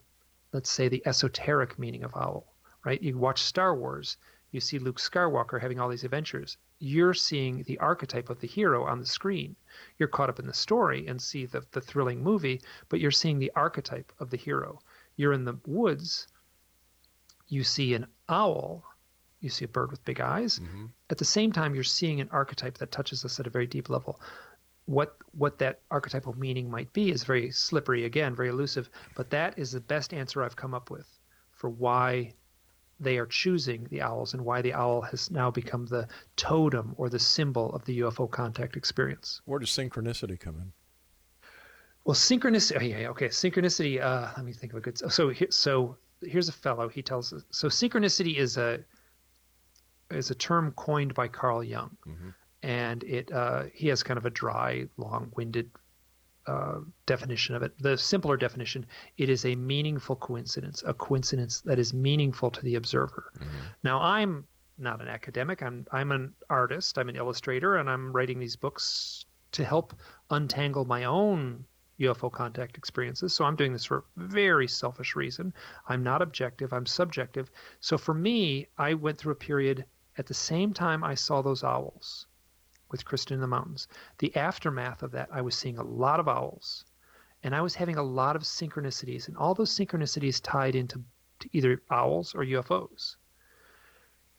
let's 0.52 0.70
say 0.70 0.88
the 0.88 1.06
esoteric 1.06 1.78
meaning 1.78 2.04
of 2.04 2.16
owl. 2.16 2.54
Right? 2.86 3.02
You 3.02 3.18
watch 3.18 3.42
Star 3.42 3.76
Wars, 3.76 4.18
you 4.52 4.60
see 4.60 4.80
Luke 4.80 5.00
Skywalker 5.00 5.62
having 5.62 5.80
all 5.80 5.90
these 5.90 6.04
adventures. 6.04 6.58
You're 6.80 7.14
seeing 7.14 7.64
the 7.64 7.78
archetype 7.80 8.30
of 8.30 8.40
the 8.40 8.48
hero 8.48 8.86
on 8.86 9.00
the 9.00 9.06
screen. 9.06 9.56
You're 9.98 10.08
caught 10.08 10.30
up 10.30 10.40
in 10.40 10.48
the 10.48 10.54
story 10.54 11.08
and 11.08 11.22
see 11.22 11.46
the, 11.46 11.64
the 11.72 11.82
thrilling 11.82 12.24
movie, 12.24 12.62
but 12.88 13.00
you're 13.00 13.12
seeing 13.12 13.38
the 13.38 13.52
archetype 13.56 14.12
of 14.20 14.30
the 14.30 14.38
hero. 14.38 14.80
You're 15.18 15.34
in 15.34 15.44
the 15.44 15.60
woods, 15.66 16.28
you 17.48 17.64
see 17.64 17.94
an 17.94 18.08
owl, 18.30 18.84
you 19.42 19.50
see 19.50 19.66
a 19.66 19.70
bird 19.70 19.92
with 19.92 20.06
big 20.06 20.20
eyes. 20.20 20.60
Mm-hmm. 20.60 20.86
At 21.10 21.18
the 21.18 21.26
same 21.26 21.52
time, 21.52 21.76
you're 21.76 21.84
seeing 21.84 22.22
an 22.22 22.30
archetype 22.32 22.78
that 22.80 22.92
touches 22.92 23.26
us 23.26 23.40
at 23.40 23.48
a 23.48 23.52
very 23.52 23.68
deep 23.68 23.90
level. 23.90 24.20
What 24.90 25.16
what 25.34 25.60
that 25.60 25.82
archetypal 25.92 26.34
meaning 26.34 26.68
might 26.72 26.92
be 26.94 27.12
is 27.12 27.24
very 27.24 27.52
slippery 27.52 28.06
again, 28.06 28.36
very 28.36 28.50
elusive. 28.50 28.90
But 29.16 29.30
that 29.30 29.60
is 29.60 29.72
the 29.72 29.80
best 29.80 30.16
answer 30.16 30.42
I've 30.42 30.56
come 30.56 30.74
up 30.74 30.90
with 30.90 31.08
for 31.52 31.70
why 31.70 32.34
they 33.00 33.20
are 33.20 33.28
choosing 33.28 33.88
the 33.92 34.02
owls 34.02 34.34
and 34.34 34.44
why 34.44 34.64
the 34.64 34.74
owl 34.74 35.02
has 35.02 35.30
now 35.30 35.52
become 35.52 35.86
the 35.86 36.08
totem 36.36 36.96
or 36.98 37.08
the 37.08 37.20
symbol 37.20 37.72
of 37.76 37.86
the 37.86 38.00
UFO 38.00 38.30
contact 38.32 38.76
experience. 38.76 39.42
Where 39.46 39.60
does 39.60 39.70
synchronicity 39.70 40.40
come 40.40 40.56
in? 40.56 40.74
Well, 42.04 42.16
synchronicity. 42.16 42.78
Oh, 42.80 42.84
yeah, 42.84 43.00
yeah, 43.02 43.10
okay. 43.10 43.28
Synchronicity. 43.28 44.02
Uh, 44.02 44.32
let 44.36 44.44
me 44.44 44.54
think 44.54 44.74
of 44.74 44.80
a 44.80 44.82
good. 44.82 44.98
So, 44.98 45.32
so 45.52 45.98
here's 46.24 46.50
a 46.50 46.54
fellow. 46.54 46.90
He 46.90 47.04
tells 47.04 47.32
us. 47.32 47.44
So, 47.52 47.68
synchronicity 47.68 48.38
is 48.38 48.58
a 48.58 48.80
is 50.10 50.32
a 50.32 50.36
term 50.36 50.72
coined 50.76 51.14
by 51.14 51.28
Carl 51.28 51.64
Jung, 51.64 51.96
and 52.64 53.04
it 53.04 53.32
uh, 53.32 53.64
he 53.74 53.88
has 53.88 54.04
kind 54.04 54.18
of 54.18 54.26
a 54.26 54.30
dry, 54.30 54.86
long-winded 54.98 55.70
uh, 56.48 56.80
definition 57.06 57.56
of 57.56 57.64
it. 57.64 57.74
The 57.80 57.98
simpler 57.98 58.38
definition: 58.38 58.86
it 59.18 59.30
is 59.30 59.46
a 59.46 59.56
meaningful 59.56 60.16
coincidence, 60.16 60.84
a 60.86 60.94
coincidence 60.94 61.62
that 61.62 61.80
is 61.80 61.94
meaningful 61.94 62.52
to 62.52 62.62
the 62.62 62.76
observer. 62.76 63.32
Now, 63.84 64.02
I'm 64.02 64.46
not 64.78 65.02
an 65.02 65.08
academic. 65.08 65.62
I'm 65.62 65.86
I'm 65.92 66.12
an 66.12 66.34
artist. 66.50 66.98
I'm 66.98 67.10
an 67.10 67.16
illustrator, 67.16 67.78
and 67.78 67.90
I'm 67.90 68.12
writing 68.12 68.40
these 68.40 68.56
books 68.56 69.26
to 69.52 69.64
help 69.64 69.94
untangle 70.30 70.86
my 70.86 71.06
own 71.06 71.66
UFO 72.00 72.32
contact 72.32 72.78
experiences. 72.78 73.34
So 73.34 73.46
I'm 73.46 73.56
doing 73.56 73.74
this 73.74 73.86
for 73.86 73.98
a 73.98 74.04
very 74.16 74.68
selfish 74.68 75.16
reason. 75.16 75.54
I'm 75.88 76.04
not 76.04 76.22
objective. 76.22 76.72
I'm 76.74 76.86
subjective. 76.86 77.52
So 77.80 77.98
for 77.98 78.14
me, 78.14 78.68
I 78.78 78.94
went 78.94 79.18
through 79.18 79.34
a 79.34 79.36
period 79.36 79.86
at 80.18 80.28
the 80.28 80.34
same 80.34 80.74
time 80.74 81.04
I 81.04 81.16
saw 81.16 81.42
those 81.42 81.64
owls 81.64 82.28
with 82.92 83.06
Kristen 83.06 83.36
in 83.36 83.42
the 83.42 83.48
mountains. 83.48 83.88
The 84.18 84.36
aftermath 84.36 85.04
of 85.04 85.12
that, 85.12 85.30
I 85.32 85.42
was 85.42 85.56
seeing 85.56 85.78
a 85.78 85.84
lot 85.84 86.20
of 86.20 86.28
owls, 86.28 86.86
and 87.44 87.56
I 87.56 87.62
was 87.62 87.76
having 87.76 87.98
a 87.98 88.04
lot 88.04 88.36
of 88.36 88.44
synchronicities, 88.44 89.28
and 89.28 89.38
all 89.38 89.54
those 89.54 89.76
synchronicities 89.76 90.42
tied 90.42 90.76
into 90.76 91.04
to 91.40 91.50
either 91.54 91.82
owls 91.90 92.36
or 92.36 92.44
UFOs. 92.44 93.16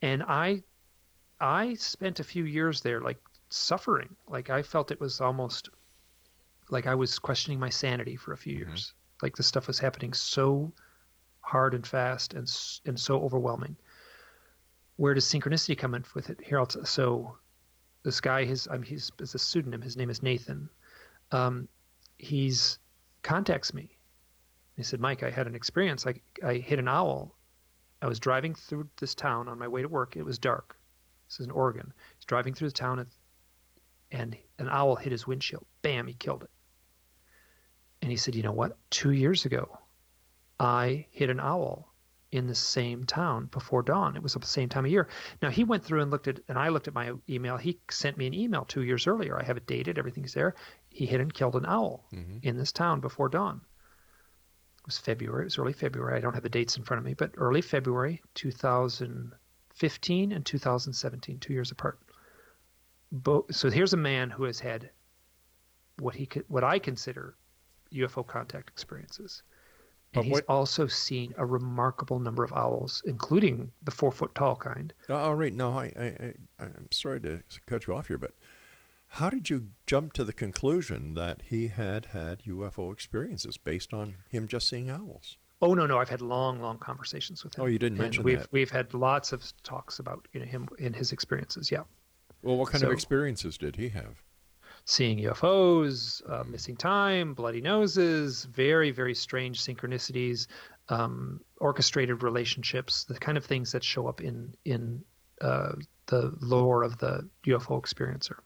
And 0.02 0.22
I, 0.22 0.62
I 1.40 1.74
spent 1.74 2.20
a 2.20 2.24
few 2.24 2.44
years 2.44 2.80
there, 2.80 3.00
like 3.00 3.18
suffering. 3.50 4.16
Like 4.28 4.50
I 4.50 4.62
felt 4.62 4.90
it 4.90 5.00
was 5.00 5.20
almost 5.20 5.68
like 6.70 6.86
I 6.86 6.94
was 6.94 7.18
questioning 7.18 7.58
my 7.58 7.68
sanity 7.68 8.16
for 8.16 8.32
a 8.32 8.36
few 8.36 8.58
mm-hmm. 8.58 8.70
years. 8.70 8.94
Like 9.22 9.36
the 9.36 9.42
stuff 9.42 9.66
was 9.66 9.78
happening 9.78 10.12
so 10.12 10.72
hard 11.40 11.74
and 11.74 11.86
fast 11.86 12.34
and 12.34 12.50
and 12.86 12.98
so 12.98 13.20
overwhelming. 13.20 13.76
Where 14.96 15.14
does 15.14 15.26
synchronicity 15.26 15.76
come 15.76 15.94
in 15.94 16.04
with 16.14 16.30
it? 16.30 16.40
Here, 16.42 16.58
I'll 16.58 16.66
t- 16.66 16.80
so 16.84 17.36
this 18.02 18.20
guy, 18.20 18.44
his 18.44 18.66
um, 18.68 18.82
he's 18.82 19.10
is 19.18 19.34
a 19.34 19.38
pseudonym. 19.38 19.82
His 19.82 19.96
name 19.96 20.10
is 20.10 20.22
Nathan. 20.22 20.68
Um, 21.32 21.68
he's 22.18 22.78
contacts 23.22 23.74
me. 23.74 23.96
He 24.76 24.82
said, 24.82 25.00
Mike, 25.00 25.22
I 25.22 25.30
had 25.30 25.46
an 25.46 25.54
experience. 25.54 26.06
I 26.06 26.14
I 26.42 26.54
hit 26.54 26.78
an 26.78 26.88
owl. 26.88 27.36
I 28.02 28.06
was 28.06 28.18
driving 28.18 28.54
through 28.54 28.88
this 28.98 29.14
town 29.14 29.48
on 29.48 29.58
my 29.58 29.68
way 29.68 29.82
to 29.82 29.88
work. 29.88 30.16
It 30.16 30.24
was 30.24 30.38
dark. 30.38 30.76
This 31.28 31.40
is 31.40 31.46
in 31.46 31.52
Oregon. 31.52 31.92
He's 32.16 32.24
driving 32.24 32.54
through 32.54 32.68
the 32.68 32.74
town, 32.74 32.98
and, 32.98 33.08
and 34.10 34.36
an 34.58 34.68
owl 34.70 34.96
hit 34.96 35.12
his 35.12 35.26
windshield. 35.26 35.66
Bam! 35.82 36.06
He 36.06 36.14
killed 36.14 36.42
it. 36.42 36.50
And 38.00 38.10
he 38.10 38.16
said, 38.16 38.34
You 38.34 38.42
know 38.42 38.52
what? 38.52 38.78
Two 38.88 39.12
years 39.12 39.44
ago, 39.44 39.78
I 40.58 41.06
hit 41.10 41.28
an 41.28 41.40
owl 41.40 41.89
in 42.32 42.46
the 42.46 42.54
same 42.54 43.04
town 43.04 43.46
before 43.46 43.82
dawn. 43.82 44.16
It 44.16 44.22
was 44.22 44.36
at 44.36 44.42
the 44.42 44.48
same 44.48 44.68
time 44.68 44.84
of 44.84 44.90
year. 44.90 45.08
Now 45.42 45.50
he 45.50 45.64
went 45.64 45.84
through 45.84 46.02
and 46.02 46.10
looked 46.10 46.28
at, 46.28 46.40
and 46.48 46.58
I 46.58 46.68
looked 46.68 46.88
at 46.88 46.94
my 46.94 47.12
email. 47.28 47.56
He 47.56 47.80
sent 47.90 48.16
me 48.16 48.26
an 48.26 48.34
email 48.34 48.64
two 48.64 48.82
years 48.82 49.06
earlier. 49.06 49.38
I 49.38 49.44
have 49.44 49.56
it 49.56 49.66
dated. 49.66 49.98
Everything's 49.98 50.34
there. 50.34 50.54
He 50.90 51.06
hit 51.06 51.20
and 51.20 51.34
killed 51.34 51.56
an 51.56 51.66
owl 51.66 52.04
mm-hmm. 52.12 52.38
in 52.42 52.56
this 52.56 52.72
town 52.72 53.00
before 53.00 53.28
dawn. 53.28 53.60
It 54.78 54.86
was 54.86 54.98
February. 54.98 55.42
It 55.42 55.46
was 55.46 55.58
early 55.58 55.72
February. 55.72 56.16
I 56.16 56.20
don't 56.20 56.34
have 56.34 56.42
the 56.42 56.48
dates 56.48 56.76
in 56.76 56.84
front 56.84 56.98
of 56.98 57.04
me, 57.04 57.14
but 57.14 57.32
early 57.36 57.62
February 57.62 58.22
2015 58.34 60.32
and 60.32 60.46
2017, 60.46 61.38
two 61.38 61.52
years 61.52 61.70
apart. 61.70 61.98
Bo- 63.12 63.46
so 63.50 63.70
here's 63.70 63.92
a 63.92 63.98
man 63.98 64.30
who 64.30 64.44
has 64.44 64.60
had 64.60 64.90
what 65.98 66.14
he 66.14 66.26
could, 66.26 66.44
what 66.48 66.62
I 66.62 66.78
consider 66.78 67.34
UFO 67.92 68.24
contact 68.24 68.68
experiences. 68.70 69.42
But 70.12 70.20
And 70.20 70.26
he's 70.26 70.32
what- 70.34 70.44
also 70.48 70.86
seen 70.88 71.34
a 71.36 71.46
remarkable 71.46 72.18
number 72.18 72.42
of 72.42 72.52
owls, 72.52 73.02
including 73.06 73.70
the 73.82 73.90
four 73.92 74.10
foot 74.10 74.34
tall 74.34 74.56
kind. 74.56 74.92
Uh, 75.08 75.14
all 75.16 75.34
right, 75.36 75.44
right. 75.44 75.54
No, 75.54 75.78
I, 75.78 75.84
I, 75.96 76.34
I, 76.58 76.64
I'm 76.64 76.88
sorry 76.90 77.20
to 77.20 77.42
cut 77.66 77.86
you 77.86 77.94
off 77.94 78.08
here, 78.08 78.18
but 78.18 78.32
how 79.14 79.30
did 79.30 79.50
you 79.50 79.68
jump 79.86 80.12
to 80.14 80.24
the 80.24 80.32
conclusion 80.32 81.14
that 81.14 81.42
he 81.44 81.68
had 81.68 82.06
had 82.06 82.42
UFO 82.44 82.92
experiences 82.92 83.56
based 83.56 83.92
on 83.94 84.16
him 84.28 84.48
just 84.48 84.68
seeing 84.68 84.90
owls? 84.90 85.36
Oh 85.62 85.74
no, 85.74 85.86
no, 85.86 85.98
I've 85.98 86.08
had 86.08 86.22
long, 86.22 86.60
long 86.60 86.78
conversations 86.78 87.44
with 87.44 87.56
him. 87.56 87.62
Oh, 87.64 87.66
you 87.66 87.78
didn't 87.78 87.98
And 87.98 88.02
mention 88.02 88.24
we've, 88.24 88.38
that. 88.40 88.52
We've 88.52 88.70
had 88.70 88.94
lots 88.94 89.32
of 89.32 89.44
talks 89.62 89.98
about 89.98 90.26
you 90.32 90.40
know 90.40 90.46
him 90.46 90.68
and 90.80 90.96
his 90.96 91.12
experiences. 91.12 91.70
Yeah, 91.70 91.82
Well, 92.42 92.56
what 92.56 92.70
kind 92.70 92.80
So- 92.80 92.86
of 92.88 92.92
experiences 92.94 93.58
did 93.58 93.76
he 93.76 93.90
have? 93.90 94.22
Seeing 94.85 95.18
UFOs, 95.18 96.22
uh, 96.31 96.45
missing 96.45 96.76
time, 96.76 97.35
bloody 97.35 97.61
noses, 97.61 98.45
very, 98.45 98.91
very 98.91 99.14
strange 99.14 99.61
synchronicities, 99.62 100.47
um, 100.89 101.41
orchestrated 101.59 102.22
relationships, 102.22 103.05
the 103.05 103.18
kind 103.18 103.39
of 103.39 103.45
things 103.45 103.72
that 103.72 103.85
show 103.85 104.07
up 104.09 104.20
in 104.20 104.55
in 104.64 105.05
uh, 105.41 105.72
the 106.07 106.35
lore 106.41 106.83
of 106.83 106.99
the 106.99 107.28
UFO 107.47 107.81
experiencer. 107.81 108.37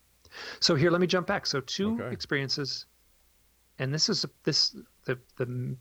So 0.60 0.74
here, 0.74 0.90
let 0.90 1.00
me 1.00 1.06
jump 1.06 1.26
back. 1.26 1.46
So 1.46 1.60
two 1.60 1.94
Okay. 1.94 2.12
experiences, 2.12 2.86
and 3.78 3.92
this 3.94 4.08
is 4.08 4.26
this 4.42 4.76
the 5.04 5.18
the 5.36 5.76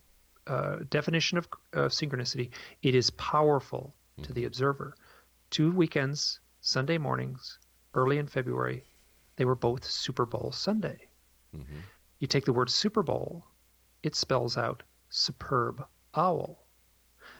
uh, 0.47 0.77
definition 0.89 1.37
of 1.37 1.47
uh, 1.73 1.79
synchronicity. 1.89 2.51
It 2.81 2.95
is 2.95 3.09
powerful 3.11 3.93
to 4.21 4.33
the 4.33 4.45
observer. 4.45 4.95
Two 5.49 5.71
weekends, 5.71 6.39
Sunday 6.61 6.97
mornings, 6.97 7.59
early 7.93 8.17
in 8.17 8.27
February, 8.27 8.83
they 9.35 9.45
were 9.45 9.55
both 9.55 9.83
Super 9.83 10.25
Bowl 10.25 10.51
Sunday. 10.51 11.07
Mm-hmm. 11.55 11.79
You 12.19 12.27
take 12.27 12.45
the 12.45 12.53
word 12.53 12.69
Super 12.69 13.03
Bowl, 13.03 13.45
it 14.01 14.15
spells 14.15 14.57
out 14.57 14.83
superb 15.09 15.85
owl. 16.15 16.65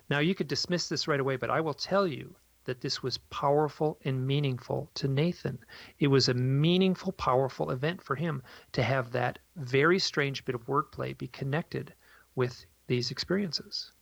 Now, 0.10 0.20
you 0.20 0.36
could 0.36 0.48
dismiss 0.48 0.90
this 0.90 1.08
right 1.08 1.20
away, 1.20 1.38
but 1.38 1.50
I 1.50 1.62
will 1.62 1.74
tell 1.74 2.06
you 2.06 2.36
that 2.66 2.82
this 2.82 3.02
was 3.02 3.18
powerful 3.18 3.98
and 4.04 4.28
meaningful 4.28 4.90
to 4.96 5.08
Nathan. 5.08 5.60
It 6.00 6.08
was 6.08 6.28
a 6.28 6.34
meaningful, 6.34 7.14
powerful 7.14 7.72
event 7.72 8.02
for 8.02 8.16
him 8.16 8.44
to 8.74 8.84
have 8.84 9.12
that 9.12 9.40
very 9.56 10.00
strange 10.00 10.44
bit 10.46 10.56
of 10.56 10.66
wordplay 10.68 11.18
be 11.18 11.28
connected 11.30 11.94
with 12.36 12.66
these 12.88 13.12
experiences. 13.12 13.93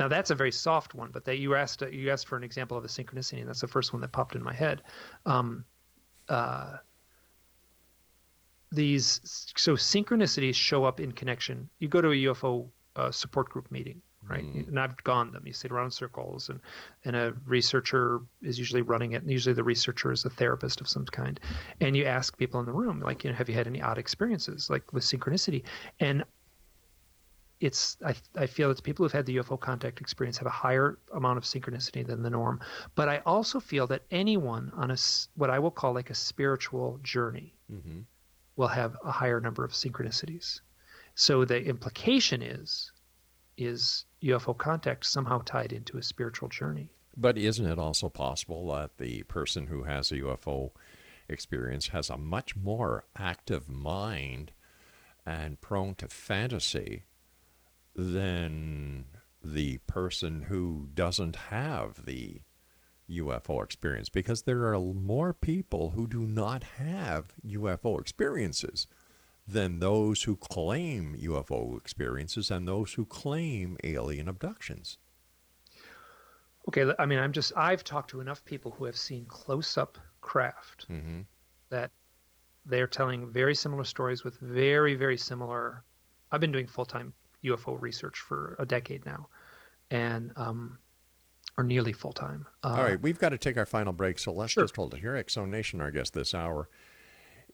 Now 0.00 0.08
that's 0.08 0.30
a 0.30 0.34
very 0.34 0.50
soft 0.50 0.94
one, 0.94 1.10
but 1.12 1.26
that 1.26 1.38
you 1.38 1.54
asked 1.54 1.82
you 1.82 2.10
asked 2.10 2.26
for 2.26 2.38
an 2.38 2.42
example 2.42 2.76
of 2.76 2.84
a 2.84 2.88
synchronicity, 2.88 3.40
and 3.40 3.48
that's 3.48 3.60
the 3.60 3.68
first 3.68 3.92
one 3.92 4.00
that 4.00 4.10
popped 4.10 4.34
in 4.34 4.42
my 4.42 4.54
head. 4.54 4.82
Um, 5.26 5.66
uh, 6.30 6.78
these 8.72 9.20
so 9.56 9.74
synchronicities 9.74 10.54
show 10.54 10.84
up 10.84 11.00
in 11.00 11.12
connection. 11.12 11.68
You 11.80 11.88
go 11.88 12.00
to 12.00 12.08
a 12.08 12.14
UFO 12.14 12.68
uh, 12.96 13.10
support 13.10 13.50
group 13.50 13.70
meeting, 13.70 14.00
right? 14.26 14.42
Mm. 14.44 14.68
And 14.68 14.80
I've 14.80 14.96
gone 15.04 15.32
them. 15.32 15.42
You 15.46 15.52
sit 15.52 15.70
around 15.70 15.86
in 15.86 15.90
circles, 15.90 16.48
and 16.48 16.60
and 17.04 17.14
a 17.14 17.34
researcher 17.44 18.22
is 18.40 18.58
usually 18.58 18.80
running 18.80 19.12
it. 19.12 19.20
And 19.20 19.30
usually 19.30 19.52
the 19.52 19.64
researcher 19.64 20.12
is 20.12 20.24
a 20.24 20.30
therapist 20.30 20.80
of 20.80 20.88
some 20.88 21.04
kind, 21.04 21.38
and 21.82 21.94
you 21.94 22.06
ask 22.06 22.38
people 22.38 22.58
in 22.58 22.64
the 22.64 22.72
room, 22.72 23.00
like, 23.00 23.22
you 23.22 23.28
know, 23.28 23.36
have 23.36 23.50
you 23.50 23.54
had 23.54 23.66
any 23.66 23.82
odd 23.82 23.98
experiences, 23.98 24.70
like 24.70 24.94
with 24.94 25.04
synchronicity? 25.04 25.62
And 25.98 26.24
it's 27.60 27.98
I, 28.04 28.14
I 28.34 28.46
feel 28.46 28.68
that 28.68 28.82
people 28.82 29.04
who've 29.04 29.12
had 29.12 29.26
the 29.26 29.36
UFO 29.36 29.60
contact 29.60 30.00
experience 30.00 30.38
have 30.38 30.46
a 30.46 30.50
higher 30.50 30.98
amount 31.14 31.36
of 31.36 31.44
synchronicity 31.44 32.06
than 32.06 32.22
the 32.22 32.30
norm. 32.30 32.60
But 32.94 33.08
I 33.08 33.18
also 33.26 33.60
feel 33.60 33.86
that 33.88 34.02
anyone 34.10 34.72
on 34.74 34.90
a 34.90 34.96
what 35.36 35.50
I 35.50 35.58
will 35.58 35.70
call 35.70 35.92
like 35.92 36.10
a 36.10 36.14
spiritual 36.14 36.98
journey 37.02 37.54
mm-hmm. 37.70 38.00
will 38.56 38.68
have 38.68 38.96
a 39.04 39.10
higher 39.10 39.40
number 39.40 39.62
of 39.62 39.72
synchronicities. 39.72 40.60
So 41.14 41.44
the 41.44 41.62
implication 41.62 42.42
is 42.42 42.92
is 43.58 44.06
UFO 44.22 44.56
contact 44.56 45.04
somehow 45.04 45.42
tied 45.44 45.72
into 45.72 45.98
a 45.98 46.02
spiritual 46.02 46.48
journey. 46.48 46.88
But 47.16 47.36
isn't 47.36 47.66
it 47.66 47.78
also 47.78 48.08
possible 48.08 48.72
that 48.72 48.96
the 48.96 49.24
person 49.24 49.66
who 49.66 49.82
has 49.82 50.10
a 50.10 50.16
UFO 50.16 50.70
experience 51.28 51.88
has 51.88 52.08
a 52.08 52.16
much 52.16 52.56
more 52.56 53.04
active 53.16 53.68
mind 53.68 54.52
and 55.26 55.60
prone 55.60 55.94
to 55.96 56.08
fantasy 56.08 57.04
than 57.94 59.06
the 59.42 59.78
person 59.86 60.42
who 60.42 60.88
doesn't 60.94 61.36
have 61.36 62.04
the 62.04 62.42
UFO 63.10 63.62
experience 63.64 64.08
because 64.08 64.42
there 64.42 64.72
are 64.72 64.78
more 64.78 65.32
people 65.32 65.90
who 65.90 66.06
do 66.06 66.20
not 66.20 66.62
have 66.62 67.32
UFO 67.44 68.00
experiences 68.00 68.86
than 69.46 69.80
those 69.80 70.22
who 70.22 70.36
claim 70.36 71.16
UFO 71.20 71.76
experiences 71.76 72.50
and 72.50 72.68
those 72.68 72.92
who 72.94 73.04
claim 73.04 73.76
alien 73.82 74.28
abductions. 74.28 74.98
Okay, 76.68 76.92
I 76.98 77.06
mean, 77.06 77.18
I'm 77.18 77.32
just, 77.32 77.52
I've 77.56 77.82
talked 77.82 78.10
to 78.10 78.20
enough 78.20 78.44
people 78.44 78.70
who 78.72 78.84
have 78.84 78.96
seen 78.96 79.24
close 79.24 79.76
up 79.76 79.98
craft 80.20 80.86
mm-hmm. 80.88 81.22
that 81.70 81.90
they're 82.66 82.86
telling 82.86 83.32
very 83.32 83.54
similar 83.54 83.84
stories 83.84 84.22
with 84.22 84.38
very, 84.38 84.94
very 84.94 85.16
similar. 85.16 85.82
I've 86.30 86.40
been 86.40 86.52
doing 86.52 86.66
full 86.66 86.84
time 86.84 87.12
UFO 87.44 87.80
research 87.80 88.18
for 88.18 88.56
a 88.58 88.66
decade 88.66 89.06
now, 89.06 89.28
and 89.90 90.32
um, 90.36 90.78
or 91.56 91.64
nearly 91.64 91.92
full 91.92 92.12
time. 92.12 92.46
Uh, 92.62 92.74
All 92.76 92.84
right, 92.84 93.00
we've 93.00 93.18
got 93.18 93.30
to 93.30 93.38
take 93.38 93.56
our 93.56 93.66
final 93.66 93.92
break, 93.92 94.18
so 94.18 94.32
let's 94.32 94.52
sure. 94.52 94.64
just 94.64 94.76
hold 94.76 94.94
it 94.94 95.00
here. 95.00 95.22
Zone 95.28 95.50
Nation, 95.50 95.80
our 95.80 95.90
guest 95.90 96.14
this 96.14 96.34
hour 96.34 96.68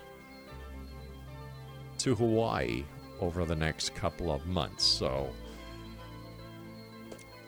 to 1.98 2.14
Hawaii 2.14 2.84
over 3.20 3.44
the 3.44 3.56
next 3.56 3.94
couple 3.94 4.30
of 4.30 4.46
months. 4.46 4.84
So, 4.84 5.30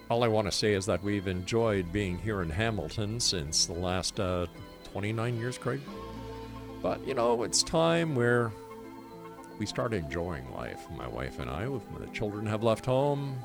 all 0.09 0.25
I 0.25 0.29
want 0.29 0.49
to 0.49 0.53
say 0.53 0.75
is 0.75 0.87
that 0.87 1.03
we've 1.03 1.29
enjoyed 1.29 1.93
being 1.93 2.19
here 2.19 2.43
in 2.43 2.51
Hamilton 2.51 3.21
since 3.21 3.67
the 3.67 3.75
last 3.75 4.19
uh, 4.19 4.47
29 4.93 5.37
years, 5.37 5.57
Craig. 5.57 5.81
But, 6.83 7.07
you 7.07 7.15
know, 7.15 7.45
it's 7.45 7.63
time 7.63 8.17
where 8.17 8.51
we 9.59 9.67
start 9.67 9.95
enjoying 9.95 10.53
life. 10.53 10.89
My 10.97 11.07
wife 11.07 11.39
and 11.39 11.49
I, 11.49 11.69
when 11.69 12.05
the 12.05 12.13
children 12.13 12.47
have 12.47 12.65
left 12.65 12.87
home, 12.87 13.37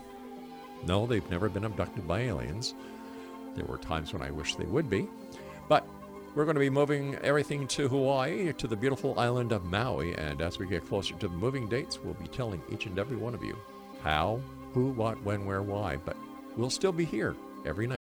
no, 0.85 1.05
they've 1.05 1.29
never 1.29 1.49
been 1.49 1.65
abducted 1.65 2.07
by 2.07 2.21
aliens. 2.21 2.75
There 3.55 3.65
were 3.65 3.77
times 3.77 4.13
when 4.13 4.21
I 4.21 4.31
wish 4.31 4.55
they 4.55 4.65
would 4.65 4.89
be. 4.89 5.07
But 5.67 5.87
we're 6.35 6.45
going 6.45 6.55
to 6.55 6.59
be 6.59 6.69
moving 6.69 7.15
everything 7.23 7.67
to 7.69 7.87
Hawaii, 7.87 8.51
to 8.53 8.67
the 8.67 8.75
beautiful 8.75 9.17
island 9.17 9.51
of 9.51 9.63
Maui. 9.65 10.13
And 10.15 10.41
as 10.41 10.59
we 10.59 10.67
get 10.67 10.85
closer 10.85 11.15
to 11.15 11.27
the 11.27 11.35
moving 11.35 11.67
dates, 11.69 11.99
we'll 12.03 12.13
be 12.15 12.27
telling 12.27 12.61
each 12.71 12.85
and 12.85 12.99
every 12.99 13.17
one 13.17 13.33
of 13.33 13.43
you 13.43 13.57
how, 14.03 14.41
who, 14.73 14.87
what, 14.91 15.21
when, 15.23 15.45
where, 15.45 15.61
why. 15.61 15.95
But 15.95 16.17
we'll 16.57 16.69
still 16.69 16.91
be 16.91 17.05
here 17.05 17.35
every 17.65 17.87
night. 17.87 17.95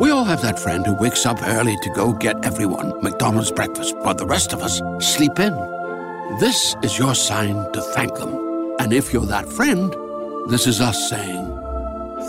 We 0.00 0.10
all 0.10 0.24
have 0.24 0.42
that 0.42 0.58
friend 0.58 0.84
who 0.86 1.00
wakes 1.00 1.26
up 1.26 1.42
early 1.42 1.76
to 1.82 1.90
go 1.90 2.12
get 2.12 2.44
everyone 2.44 3.02
McDonald's 3.02 3.52
breakfast, 3.52 3.96
while 3.98 4.14
the 4.14 4.26
rest 4.26 4.52
of 4.52 4.60
us 4.60 4.80
sleep 5.00 5.38
in. 5.38 5.54
This 6.40 6.74
is 6.82 6.98
your 6.98 7.14
sign 7.14 7.72
to 7.72 7.80
thank 7.80 8.14
them. 8.16 8.76
And 8.80 8.92
if 8.92 9.12
you're 9.12 9.26
that 9.26 9.48
friend, 9.48 9.94
this 10.50 10.66
is 10.66 10.80
us 10.80 11.08
saying, 11.08 11.63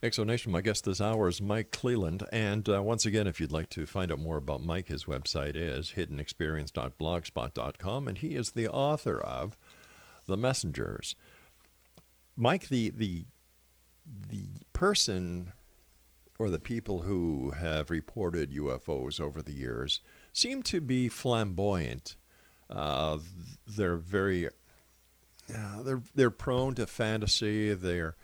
X 0.00 0.14
Zone 0.16 0.28
Nation, 0.28 0.52
my 0.52 0.60
guest 0.60 0.84
this 0.84 1.00
hour 1.00 1.26
is 1.26 1.42
Mike 1.42 1.72
Clelland. 1.72 2.24
And 2.30 2.68
uh, 2.68 2.80
once 2.82 3.04
again, 3.04 3.26
if 3.26 3.40
you'd 3.40 3.50
like 3.50 3.68
to 3.70 3.84
find 3.84 4.12
out 4.12 4.20
more 4.20 4.36
about 4.36 4.62
Mike, 4.62 4.86
his 4.86 5.06
website 5.06 5.56
is 5.56 5.94
hiddenexperience.blogspot.com, 5.96 8.06
and 8.06 8.18
he 8.18 8.36
is 8.36 8.52
the 8.52 8.68
author 8.68 9.20
of 9.20 9.58
The 10.26 10.36
Messengers. 10.36 11.16
Mike, 12.36 12.68
the, 12.68 12.90
the, 12.90 13.24
the 14.28 14.46
person 14.72 15.52
or 16.38 16.48
the 16.48 16.60
people 16.60 17.02
who 17.02 17.50
have 17.50 17.90
reported 17.90 18.52
UFOs 18.52 19.20
over 19.20 19.42
the 19.42 19.52
years 19.52 20.00
seem 20.32 20.62
to 20.62 20.80
be 20.80 21.08
flamboyant. 21.08 22.14
Uh, 22.70 23.18
they're 23.66 23.96
very, 23.96 24.46
uh, 24.46 25.82
they're, 25.82 26.02
they're 26.14 26.30
prone 26.30 26.76
to 26.76 26.86
fantasy. 26.86 27.74
They're 27.74 28.14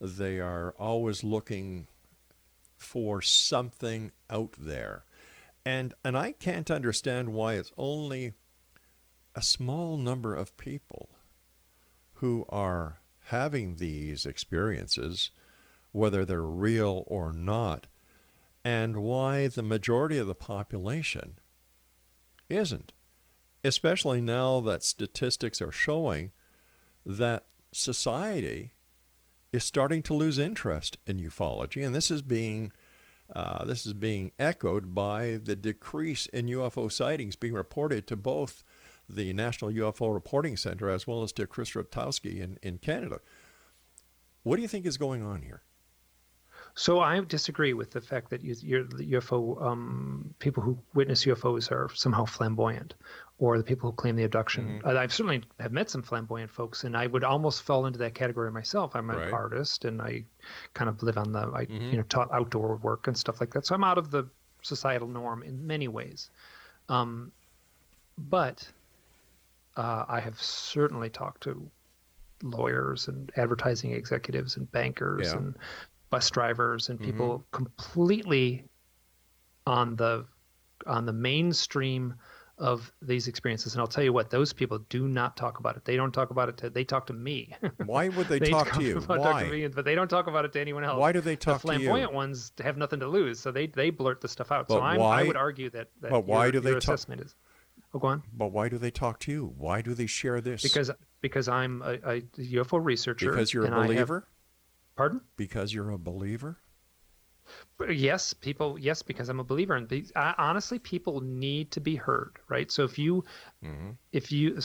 they 0.00 0.40
are 0.40 0.74
always 0.78 1.24
looking 1.24 1.86
for 2.76 3.22
something 3.22 4.12
out 4.30 4.54
there. 4.58 5.04
And, 5.64 5.94
and 6.04 6.16
I 6.16 6.32
can't 6.32 6.70
understand 6.70 7.32
why 7.32 7.54
it's 7.54 7.72
only 7.76 8.34
a 9.34 9.42
small 9.42 9.96
number 9.96 10.34
of 10.34 10.56
people 10.56 11.10
who 12.14 12.46
are 12.48 13.00
having 13.26 13.76
these 13.76 14.24
experiences, 14.24 15.30
whether 15.92 16.24
they're 16.24 16.42
real 16.42 17.04
or 17.06 17.32
not, 17.32 17.86
and 18.64 18.96
why 18.98 19.48
the 19.48 19.62
majority 19.62 20.18
of 20.18 20.26
the 20.26 20.34
population 20.34 21.38
isn't. 22.48 22.92
Especially 23.64 24.20
now 24.20 24.60
that 24.60 24.84
statistics 24.84 25.60
are 25.60 25.72
showing 25.72 26.30
that 27.04 27.46
society 27.72 28.72
is 29.56 29.64
starting 29.64 30.02
to 30.02 30.14
lose 30.14 30.38
interest 30.38 30.98
in 31.06 31.18
ufology, 31.18 31.84
and 31.84 31.94
this 31.94 32.10
is 32.10 32.22
being 32.22 32.72
uh, 33.34 33.64
this 33.64 33.84
is 33.86 33.92
being 33.92 34.30
echoed 34.38 34.94
by 34.94 35.40
the 35.42 35.56
decrease 35.56 36.26
in 36.26 36.46
UFO 36.46 36.92
sightings 36.92 37.34
being 37.34 37.54
reported 37.54 38.06
to 38.06 38.14
both 38.14 38.62
the 39.08 39.32
National 39.32 39.70
UFO 39.72 40.14
Reporting 40.14 40.56
Center 40.56 40.88
as 40.88 41.08
well 41.08 41.24
as 41.24 41.32
to 41.32 41.46
Chris 41.46 41.72
Rutkowski 41.72 42.40
in, 42.40 42.56
in 42.62 42.78
Canada. 42.78 43.18
What 44.44 44.56
do 44.56 44.62
you 44.62 44.68
think 44.68 44.86
is 44.86 44.96
going 44.96 45.24
on 45.24 45.42
here? 45.42 45.62
So 46.78 47.00
I 47.00 47.18
disagree 47.20 47.72
with 47.72 47.90
the 47.90 48.02
fact 48.02 48.28
that 48.30 48.44
you, 48.44 48.54
you're, 48.60 48.84
the 48.84 49.12
UFO 49.14 49.60
um, 49.62 50.34
people 50.40 50.62
who 50.62 50.78
witness 50.92 51.24
UFOs 51.24 51.70
are 51.72 51.88
somehow 51.94 52.26
flamboyant, 52.26 52.92
or 53.38 53.56
the 53.56 53.64
people 53.64 53.90
who 53.90 53.96
claim 53.96 54.14
the 54.14 54.24
abduction. 54.24 54.80
Mm-hmm. 54.84 54.88
I've 54.98 55.12
certainly 55.12 55.42
have 55.58 55.72
met 55.72 55.88
some 55.88 56.02
flamboyant 56.02 56.50
folks, 56.50 56.84
and 56.84 56.94
I 56.94 57.06
would 57.06 57.24
almost 57.24 57.62
fall 57.62 57.86
into 57.86 57.98
that 58.00 58.14
category 58.14 58.52
myself. 58.52 58.94
I'm 58.94 59.08
an 59.08 59.16
Right. 59.16 59.32
artist, 59.32 59.86
and 59.86 60.02
I 60.02 60.26
kind 60.74 60.90
of 60.90 61.02
live 61.02 61.16
on 61.16 61.32
the 61.32 61.50
I 61.54 61.64
Mhm. 61.64 61.92
you 61.92 61.96
know 61.96 62.02
taught 62.02 62.30
outdoor 62.30 62.76
work 62.76 63.06
and 63.08 63.16
stuff 63.16 63.40
like 63.40 63.54
that. 63.54 63.64
So 63.64 63.74
I'm 63.74 63.82
out 63.84 63.96
of 63.96 64.10
the 64.10 64.28
societal 64.60 65.08
norm 65.08 65.42
in 65.42 65.66
many 65.66 65.88
ways. 65.88 66.28
Um, 66.90 67.32
but 68.18 68.70
uh, 69.78 70.04
I 70.08 70.20
have 70.20 70.40
certainly 70.42 71.08
talked 71.08 71.42
to 71.44 71.70
lawyers 72.42 73.08
and 73.08 73.32
advertising 73.36 73.92
executives 73.92 74.58
and 74.58 74.70
bankers 74.70 75.28
Yeah. 75.28 75.38
and 75.38 75.56
bus 76.16 76.30
drivers 76.30 76.88
and 76.88 76.98
people 76.98 77.30
Mm-hmm. 77.38 77.56
completely 77.56 78.64
on 79.66 79.96
the 79.96 80.24
on 80.86 81.04
the 81.04 81.12
mainstream 81.12 82.14
of 82.58 82.90
these 83.02 83.28
experiences 83.28 83.74
and 83.74 83.80
I'll 83.82 83.86
tell 83.86 84.02
you 84.04 84.14
what 84.14 84.30
those 84.30 84.50
people 84.54 84.78
do 84.88 85.08
not 85.08 85.36
talk 85.36 85.58
about 85.58 85.76
it 85.76 85.84
they 85.84 85.94
don't 85.96 86.12
talk 86.12 86.30
about 86.30 86.48
it 86.48 86.56
to 86.58 86.70
they 86.70 86.84
talk 86.84 87.06
to 87.08 87.12
me 87.12 87.54
Why 87.84 88.08
would 88.08 88.28
they, 88.28 88.38
talk 88.38 88.72
to 88.72 88.82
you? 88.82 88.96
about- 88.96 89.22
talk 89.22 89.40
to 89.40 89.44
Why? 89.44 89.50
me, 89.50 89.66
but 89.66 89.84
they 89.84 89.94
don't 89.94 90.08
talk 90.08 90.26
about 90.26 90.46
it 90.46 90.52
to 90.54 90.60
anyone 90.60 90.82
else 90.84 90.98
Why 90.98 91.12
do 91.12 91.20
they 91.20 91.36
talk 91.36 91.60
the 91.60 91.68
to 91.68 91.74
you? 91.74 91.80
flamboyant 91.80 92.14
ones 92.14 92.52
have 92.64 92.78
nothing 92.78 93.00
to 93.00 93.08
lose 93.08 93.38
so 93.40 93.52
they 93.52 93.66
they 93.66 93.90
blurt 93.90 94.22
the 94.22 94.28
stuff 94.28 94.50
out 94.52 94.68
so 94.70 94.80
I'm, 94.80 94.98
why- 95.00 95.20
I 95.20 95.22
would 95.24 95.36
argue 95.36 95.68
that, 95.70 95.88
that 96.00 96.10
but 96.10 96.24
why 96.24 96.44
your, 96.46 96.52
do 96.52 96.60
they 96.60 96.70
your 96.70 96.80
talk- 96.80 96.94
assessment 96.94 97.20
is 97.20 97.34
oh 97.92 97.98
go 97.98 98.06
on 98.08 98.22
But 98.32 98.52
why 98.52 98.70
do 98.70 98.78
they 98.78 98.90
talk 98.90 99.20
to 99.20 99.32
you? 99.32 99.52
Why 99.58 99.82
do 99.82 99.92
they 99.92 100.06
share 100.06 100.40
this? 100.40 100.62
because 100.62 100.90
because 101.20 101.48
I'm 101.48 101.82
a, 101.82 101.92
a 102.14 102.20
UFO 102.56 102.82
researcher 102.82 103.30
because 103.32 103.52
you're 103.52 103.64
a 103.64 103.66
and 103.66 103.74
I 103.74 103.78
have- 103.80 103.86
believer. 103.88 104.28
Pardon 104.96 105.20
Because 105.36 105.72
you're 105.72 105.90
a 105.90 105.98
believer. 105.98 106.58
Yes, 107.88 108.32
people. 108.34 108.78
Yes, 108.78 109.02
because 109.02 109.28
I'm 109.28 109.38
a 109.38 109.44
believer, 109.44 109.76
and 109.76 109.86
be- 109.86 110.10
I, 110.16 110.34
honestly, 110.38 110.78
people 110.78 111.20
need 111.20 111.70
to 111.72 111.80
be 111.80 111.94
heard, 111.94 112.38
right? 112.48 112.70
So 112.72 112.82
if 112.84 112.98
you, 112.98 113.24
Mm-hmm. 113.64 113.90
if 114.12 114.32
you, 114.32 114.58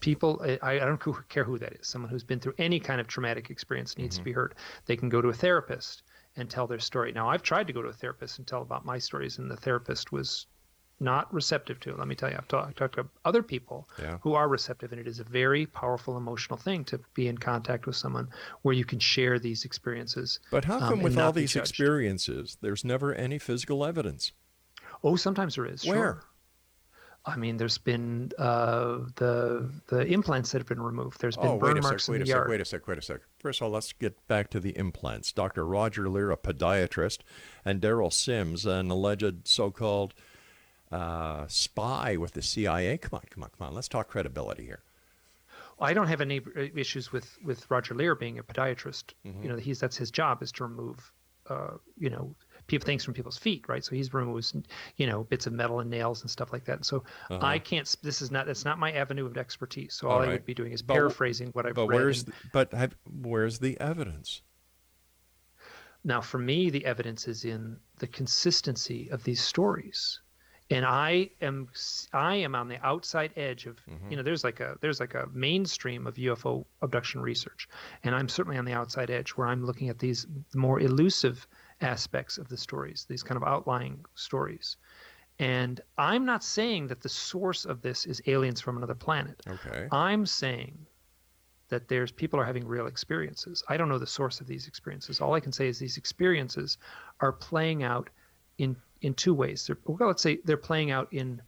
people, 0.00 0.44
I, 0.44 0.58
I 0.76 0.78
don't 0.80 1.00
care 1.28 1.44
who 1.44 1.58
that 1.58 1.74
is. 1.74 1.86
Someone 1.86 2.10
who's 2.10 2.24
been 2.24 2.40
through 2.40 2.54
any 2.58 2.80
kind 2.80 3.00
of 3.00 3.06
traumatic 3.06 3.50
experience 3.50 3.96
needs 3.96 4.16
Mm-hmm. 4.16 4.20
to 4.20 4.24
be 4.24 4.32
heard. 4.32 4.54
They 4.86 4.96
can 4.96 5.08
go 5.08 5.22
to 5.22 5.28
a 5.28 5.32
therapist 5.32 6.02
and 6.36 6.50
tell 6.50 6.66
their 6.66 6.78
story. 6.80 7.12
Now, 7.12 7.28
I've 7.30 7.42
tried 7.42 7.66
to 7.68 7.72
go 7.72 7.82
to 7.82 7.88
a 7.88 7.92
therapist 7.92 8.38
and 8.38 8.46
tell 8.46 8.62
about 8.62 8.84
my 8.84 8.98
stories, 8.98 9.38
and 9.38 9.50
the 9.50 9.56
therapist 9.56 10.12
was 10.12 10.46
not 11.00 11.32
receptive 11.32 11.78
to 11.80 11.90
it. 11.90 11.98
Let 11.98 12.08
me 12.08 12.14
tell 12.14 12.28
you, 12.30 12.36
I've 12.36 12.48
talked, 12.48 12.76
talked 12.76 12.96
to 12.96 13.06
other 13.24 13.42
people 13.42 13.88
Yeah. 14.00 14.18
who 14.22 14.34
are 14.34 14.48
receptive, 14.48 14.90
and 14.92 15.00
it 15.00 15.06
is 15.06 15.20
a 15.20 15.24
very 15.24 15.64
powerful 15.66 16.16
emotional 16.16 16.56
thing 16.56 16.84
to 16.86 16.98
be 17.14 17.28
in 17.28 17.38
contact 17.38 17.86
with 17.86 17.94
someone 17.96 18.28
where 18.62 18.74
you 18.74 18.84
can 18.84 18.98
share 18.98 19.38
these 19.38 19.64
experiences. 19.64 20.40
But 20.50 20.64
how 20.64 20.74
um, 20.74 20.80
come 20.80 20.92
and 20.94 21.02
with 21.04 21.18
all 21.18 21.32
these 21.32 21.52
judged. 21.52 21.68
experiences, 21.70 22.56
there's 22.60 22.84
never 22.84 23.14
any 23.14 23.38
physical 23.38 23.84
evidence? 23.84 24.32
Oh, 25.04 25.14
sometimes 25.16 25.54
there 25.54 25.66
is. 25.66 25.84
Where? 25.86 25.96
Sure. 25.96 26.24
I 27.26 27.36
mean, 27.36 27.58
there's 27.58 27.76
been 27.78 28.30
uh, 28.38 29.00
the 29.16 29.70
the 29.88 30.06
implants 30.06 30.50
that 30.52 30.58
have 30.58 30.66
been 30.68 30.80
removed. 30.80 31.20
There's 31.20 31.36
been 31.36 31.46
Oh, 31.46 31.58
burn 31.58 31.74
wait 31.74 31.78
a 31.80 31.82
sec, 31.82 31.90
marks 31.90 32.08
wait 32.08 32.16
in 32.16 32.22
a 32.22 32.24
the 32.24 32.28
sec, 32.30 32.34
yard. 32.36 32.48
wait 32.48 32.60
a 32.60 32.64
sec, 32.64 32.86
wait 32.88 32.98
a 32.98 33.02
sec. 33.02 33.20
First 33.38 33.60
of 33.60 33.66
all, 33.66 33.70
let's 33.70 33.92
get 33.92 34.26
back 34.28 34.48
to 34.50 34.60
the 34.60 34.76
implants. 34.78 35.30
Dr. 35.32 35.66
Roger 35.66 36.08
Leir, 36.08 36.30
a 36.30 36.36
podiatrist, 36.38 37.18
and 37.66 37.82
Derrel 37.82 38.12
Sims, 38.12 38.64
an 38.64 38.90
alleged 38.90 39.46
so-called 39.46 40.14
uh, 40.90 41.46
spy 41.48 42.16
with 42.16 42.32
the 42.32 42.42
CIA. 42.42 42.98
Come 42.98 43.14
on, 43.18 43.22
come 43.30 43.42
on, 43.44 43.50
come 43.58 43.68
on. 43.68 43.74
Let's 43.74 43.88
talk 43.88 44.08
credibility 44.08 44.64
here. 44.64 44.80
I 45.80 45.92
don't 45.94 46.08
have 46.08 46.20
any 46.20 46.40
issues 46.74 47.12
with 47.12 47.38
with 47.44 47.70
Roger 47.70 47.94
Leir 47.94 48.14
being 48.14 48.38
a 48.38 48.42
podiatrist. 48.42 49.12
Mm-hmm. 49.26 49.42
You 49.42 49.48
know, 49.50 49.56
he's 49.56 49.78
that's 49.80 49.96
his 49.96 50.10
job 50.10 50.42
is 50.42 50.50
to 50.52 50.64
remove, 50.64 51.12
uh, 51.48 51.72
you 51.96 52.10
know, 52.10 52.34
people 52.66 52.84
things 52.84 53.04
from 53.04 53.14
people's 53.14 53.38
feet, 53.38 53.64
right? 53.68 53.84
So 53.84 53.94
he's 53.94 54.12
removes, 54.12 54.54
you 54.96 55.06
know, 55.06 55.22
bits 55.24 55.46
of 55.46 55.52
metal 55.52 55.78
and 55.78 55.88
nails 55.88 56.22
and 56.22 56.30
stuff 56.30 56.52
like 56.52 56.64
that. 56.64 56.84
So 56.84 57.04
I 57.30 57.60
can't. 57.60 57.94
This 58.02 58.20
is 58.22 58.32
not. 58.32 58.46
That's 58.46 58.64
not 58.64 58.78
my 58.80 58.90
avenue 58.90 59.24
of 59.26 59.36
expertise. 59.38 59.94
So 59.94 60.08
all, 60.08 60.18
Uh-huh. 60.20 60.30
I 60.30 60.32
would 60.32 60.44
be 60.46 60.54
doing 60.54 60.72
is 60.72 60.82
But- 60.82 60.94
paraphrasing 60.94 61.50
what 61.52 61.64
I've 61.64 61.74
But 61.74 61.86
read. 61.88 61.94
where's 61.96 62.24
and- 62.24 62.32
the, 62.32 62.36
but 62.52 62.72
have, 62.72 62.96
where's 63.22 63.60
the 63.60 63.78
evidence? 63.78 64.42
Now, 66.04 66.20
for 66.20 66.38
me, 66.38 66.70
the 66.70 66.84
evidence 66.86 67.28
is 67.28 67.44
in 67.44 67.76
the 67.98 68.06
consistency 68.06 69.08
of 69.10 69.24
these 69.24 69.40
stories, 69.40 70.20
and 70.70 70.84
I 70.84 71.30
am 71.40 71.68
I 72.12 72.36
am 72.36 72.54
on 72.54 72.68
the 72.68 72.84
outside 72.84 73.32
edge 73.36 73.66
of 73.66 73.76
mm-hmm. 73.86 74.10
you 74.10 74.16
know 74.16 74.22
there's 74.22 74.44
like 74.44 74.60
a 74.60 74.76
there's 74.80 75.00
like 75.00 75.14
a 75.14 75.28
mainstream 75.32 76.06
of 76.06 76.14
UFO 76.16 76.64
abduction 76.82 77.20
research, 77.20 77.68
and 78.04 78.14
I'm 78.14 78.28
certainly 78.28 78.58
on 78.58 78.64
the 78.64 78.72
outside 78.72 79.10
edge 79.10 79.30
where 79.30 79.46
I'm 79.46 79.64
looking 79.64 79.88
at 79.88 79.98
these 79.98 80.26
more 80.54 80.80
elusive 80.80 81.46
aspects 81.80 82.38
of 82.38 82.48
the 82.48 82.56
stories, 82.56 83.06
these 83.08 83.22
kind 83.22 83.36
of 83.36 83.46
outlying 83.46 84.04
stories. 84.14 84.76
And 85.38 85.80
I'm 85.96 86.24
not 86.24 86.42
saying 86.42 86.88
that 86.88 87.00
the 87.00 87.08
source 87.08 87.64
of 87.64 87.80
this 87.80 88.06
is 88.06 88.20
aliens 88.26 88.60
from 88.60 88.76
another 88.76 88.96
planet. 88.96 89.40
Okay. 89.46 89.86
I'm 89.92 90.26
saying 90.26 90.86
that 91.68 91.86
there's 91.86 92.10
people 92.10 92.40
are 92.40 92.44
having 92.44 92.66
real 92.66 92.86
experiences. 92.86 93.62
I 93.68 93.76
don't 93.76 93.88
know 93.88 93.98
the 93.98 94.06
source 94.06 94.40
of 94.40 94.48
these 94.48 94.66
experiences. 94.66 95.20
All 95.20 95.34
I 95.34 95.40
can 95.40 95.52
say 95.52 95.68
is 95.68 95.78
these 95.78 95.96
experiences 95.96 96.78
are 97.20 97.32
playing 97.32 97.84
out 97.84 98.10
in 98.58 98.74
in 99.02 99.14
two 99.14 99.34
ways. 99.34 99.66
They're, 99.66 99.78
well, 99.84 100.08
let's 100.08 100.22
say 100.22 100.38
they're 100.44 100.56
playing 100.56 100.90
out 100.90 101.12
in 101.12 101.40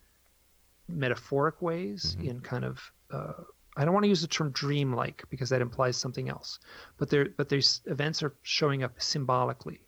metaphoric 0.88 1.62
ways, 1.62 2.16
in 2.20 2.40
kind 2.40 2.64
of 2.64 2.80
uh, 3.10 3.32
I 3.76 3.84
don't 3.84 3.94
want 3.94 4.04
to 4.04 4.08
use 4.08 4.22
the 4.22 4.28
term 4.28 4.50
dreamlike 4.50 5.24
because 5.30 5.48
that 5.50 5.60
implies 5.60 5.96
something 5.96 6.28
else. 6.28 6.58
But 6.98 7.08
there 7.10 7.28
but 7.36 7.48
these 7.48 7.80
events 7.86 8.22
are 8.22 8.34
showing 8.42 8.82
up 8.82 9.00
symbolically. 9.00 9.80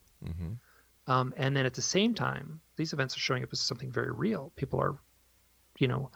Um, 1.08 1.34
and 1.36 1.56
then 1.56 1.66
at 1.66 1.74
the 1.74 1.82
same 1.82 2.14
time, 2.14 2.60
these 2.76 2.92
events 2.92 3.16
are 3.16 3.20
showing 3.20 3.42
up 3.42 3.48
as 3.52 3.60
something 3.60 3.90
very 3.90 4.12
real. 4.12 4.52
People 4.54 4.80
are, 4.80 4.96
you 5.78 5.88
know, 5.88 6.10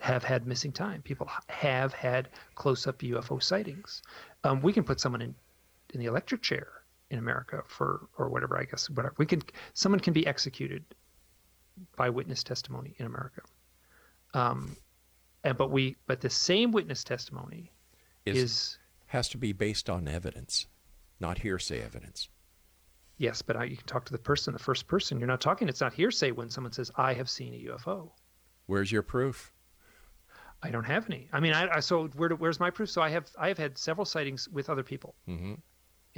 have 0.00 0.22
had 0.22 0.46
missing 0.46 0.70
time. 0.70 1.02
People 1.02 1.28
have 1.48 1.92
had 1.92 2.28
close-up 2.54 2.98
UFO 2.98 3.42
sightings. 3.42 4.02
Um, 4.44 4.62
we 4.62 4.72
can 4.72 4.84
put 4.84 5.00
someone 5.00 5.22
in 5.22 5.34
in 5.94 6.00
the 6.00 6.06
electric 6.06 6.42
chair 6.42 6.68
in 7.10 7.18
America 7.18 7.62
for 7.66 8.08
or 8.18 8.28
whatever. 8.28 8.58
I 8.58 8.64
guess 8.64 8.88
whatever 8.90 9.14
we 9.18 9.26
can. 9.26 9.42
Someone 9.74 10.00
can 10.00 10.12
be 10.12 10.26
executed 10.26 10.84
by 11.96 12.10
witness 12.10 12.42
testimony 12.42 12.94
in 12.98 13.06
America. 13.06 13.42
Um, 14.34 14.76
and 15.44 15.56
but 15.56 15.70
we 15.70 15.96
but 16.06 16.20
the 16.20 16.30
same 16.30 16.72
witness 16.72 17.04
testimony 17.04 17.72
Is, 18.26 18.36
is 18.36 18.78
has 19.06 19.28
to 19.30 19.38
be 19.38 19.52
based 19.52 19.88
on 19.88 20.06
evidence, 20.08 20.66
not 21.20 21.38
hearsay 21.38 21.80
evidence. 21.82 22.28
yes, 23.16 23.40
but 23.42 23.56
I, 23.56 23.64
you 23.64 23.76
can 23.76 23.86
talk 23.86 24.04
to 24.06 24.12
the 24.12 24.18
person, 24.18 24.52
the 24.52 24.58
first 24.58 24.86
person. 24.86 25.18
You're 25.18 25.28
not 25.28 25.40
talking. 25.40 25.68
It's 25.68 25.80
not 25.80 25.94
hearsay 25.94 26.32
when 26.32 26.50
someone 26.50 26.72
says 26.72 26.90
I 26.96 27.14
have 27.14 27.30
seen 27.30 27.54
a 27.54 27.70
UFO. 27.72 28.10
Where's 28.66 28.92
your 28.92 29.02
proof? 29.02 29.52
I 30.62 30.70
don't 30.70 30.84
have 30.84 31.06
any. 31.08 31.28
I 31.32 31.40
mean, 31.40 31.54
I, 31.54 31.76
I 31.76 31.80
so 31.80 32.08
where 32.08 32.28
do, 32.28 32.34
where's 32.36 32.60
my 32.60 32.70
proof? 32.70 32.90
So 32.90 33.00
I 33.00 33.08
have 33.10 33.30
I 33.38 33.48
have 33.48 33.58
had 33.58 33.78
several 33.78 34.04
sightings 34.04 34.48
with 34.48 34.68
other 34.68 34.82
people. 34.82 35.14
Mm-hmm. 35.28 35.54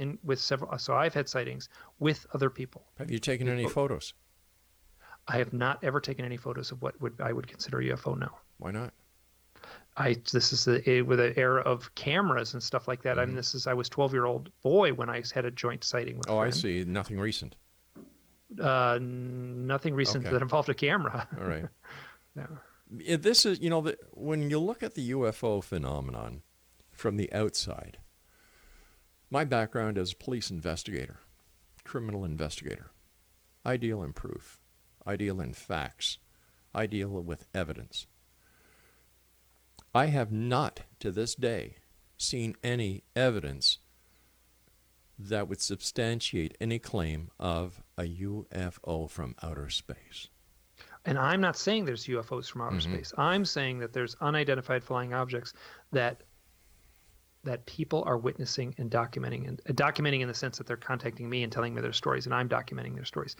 In 0.01 0.17
with 0.23 0.39
several, 0.39 0.77
so 0.79 0.95
I've 0.95 1.13
had 1.13 1.29
sightings 1.29 1.69
with 1.99 2.25
other 2.33 2.49
people. 2.49 2.81
Have 2.97 3.11
you 3.11 3.19
taken 3.19 3.47
any 3.47 3.67
photos? 3.67 4.13
I 5.27 5.37
have 5.37 5.53
not 5.53 5.83
ever 5.83 5.99
taken 6.01 6.25
any 6.25 6.37
photos 6.37 6.71
of 6.71 6.81
what 6.81 6.99
would 7.01 7.21
I 7.21 7.31
would 7.31 7.47
consider 7.47 7.79
a 7.79 7.83
UFO 7.91 8.17
now. 8.17 8.39
Why 8.57 8.71
not? 8.71 8.93
I 9.97 10.15
this 10.31 10.53
is 10.53 10.65
the 10.65 10.81
eh, 10.89 11.01
with 11.01 11.19
an 11.19 11.33
era 11.35 11.61
of 11.61 11.93
cameras 11.95 12.53
and 12.53 12.63
stuff 12.63 12.87
like 12.87 13.03
that. 13.03 13.19
I 13.19 13.25
mean, 13.25 13.35
this 13.35 13.53
is 13.53 13.67
I 13.67 13.73
was 13.75 13.89
12 13.89 14.13
year 14.13 14.25
old 14.25 14.49
boy 14.63 14.91
when 14.93 15.09
I 15.09 15.21
had 15.35 15.45
a 15.45 15.51
joint 15.51 15.83
sighting 15.83 16.17
with. 16.17 16.27
a 16.27 16.31
Oh, 16.31 16.39
I 16.39 16.49
see. 16.49 16.83
Nothing 16.83 17.19
recent. 17.19 17.55
Uh, 18.59 18.97
nothing 19.01 19.93
recent 19.93 20.25
Okay. 20.25 20.33
that 20.33 20.41
involved 20.41 20.69
a 20.69 20.73
camera. 20.73 21.27
All 21.39 21.45
right. 21.47 21.65
Yeah, 22.99 23.17
This 23.17 23.45
is, 23.45 23.59
you 23.61 23.69
know, 23.69 23.81
the, 23.81 23.97
when 24.11 24.49
you 24.49 24.59
look 24.59 24.83
at 24.83 24.95
the 24.95 25.11
UFO 25.11 25.63
phenomenon 25.63 26.41
from 26.91 27.15
the 27.17 27.31
outside, 27.33 27.97
my 29.31 29.45
background 29.45 29.97
as 29.97 30.11
a 30.11 30.15
police 30.15 30.51
investigator, 30.51 31.21
criminal 31.83 32.23
investigator, 32.25 32.91
I 33.65 33.77
deal 33.77 34.03
in 34.03 34.13
proof, 34.13 34.59
I 35.05 35.15
deal 35.15 35.39
in 35.41 35.53
facts, 35.53 36.19
I 36.75 36.85
deal 36.85 37.09
with 37.09 37.47
evidence. 37.55 38.07
I 39.95 40.07
have 40.07 40.31
not, 40.31 40.81
to 40.99 41.11
this 41.11 41.33
day, 41.33 41.77
seen 42.17 42.55
any 42.63 43.03
evidence 43.15 43.79
that 45.17 45.47
would 45.47 45.61
substantiate 45.61 46.57
any 46.59 46.79
claim 46.79 47.29
of 47.39 47.81
a 47.97 48.03
UFO 48.03 49.09
from 49.09 49.35
outer 49.41 49.69
space. 49.69 50.27
And 51.05 51.17
I'm 51.17 51.41
not 51.41 51.57
saying 51.57 51.85
there's 51.85 52.05
UFOs 52.07 52.49
from 52.49 52.61
outer 52.61 52.75
Mm-hmm. 52.77 52.93
space. 52.93 53.13
I'm 53.17 53.45
saying 53.45 53.79
that 53.79 53.93
there's 53.93 54.15
unidentified 54.21 54.83
flying 54.83 55.13
objects 55.13 55.53
that 55.91 56.23
that 57.43 57.65
people 57.65 58.03
are 58.05 58.17
witnessing 58.17 58.75
and 58.77 58.91
documenting 58.91 59.47
and 59.47 59.61
uh, 59.69 59.73
documenting 59.73 60.21
in 60.21 60.27
the 60.27 60.33
sense 60.33 60.57
that 60.57 60.67
they're 60.67 60.77
contacting 60.77 61.29
me 61.29 61.43
and 61.43 61.51
telling 61.51 61.73
me 61.73 61.81
their 61.81 61.93
stories 61.93 62.25
and 62.25 62.35
I'm 62.35 62.47
documenting 62.47 62.93
their 62.95 63.05
stories. 63.05 63.35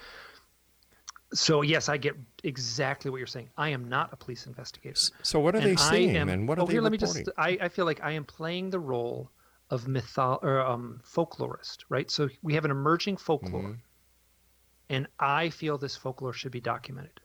So 1.34 1.62
yes, 1.62 1.88
I 1.88 1.98
get 1.98 2.16
exactly 2.44 3.10
what 3.10 3.18
you're 3.18 3.28
saying. 3.28 3.50
I 3.58 3.70
am 3.70 3.88
not 3.88 4.12
a 4.12 4.18
police 4.18 4.48
investigator. 4.48 5.00
So 5.24 5.40
what 5.40 5.56
are 5.56 5.60
And 5.60 5.68
they 5.68 5.76
saying 5.78 6.18
am- 6.18 6.30
and 6.30 6.48
what 6.48 6.58
are 6.58 6.64
oh, 6.64 6.66
they 6.66 6.74
here, 6.74 6.82
let 6.82 6.92
me 6.92 6.98
just 6.98 7.30
I, 7.38 7.58
I 7.62 7.70
feel 7.70 7.86
like 7.86 8.02
I 8.04 8.12
am 8.12 8.26
playing 8.26 8.70
the 8.70 8.80
role 8.80 9.32
of 9.70 9.86
mytho 9.86 10.44
or 10.44 10.60
um, 10.60 11.00
folklorist, 11.06 11.86
right? 11.88 12.12
So 12.12 12.28
we 12.42 12.54
have 12.56 12.66
an 12.66 12.72
emerging 12.72 13.16
folklore, 13.18 13.62
Mm-hmm. 13.62 13.72
and 14.90 15.08
I 15.20 15.50
feel 15.50 15.78
this 15.78 15.96
folklore 15.96 16.34
should 16.34 16.52
be 16.52 16.60
documented. 16.60 17.22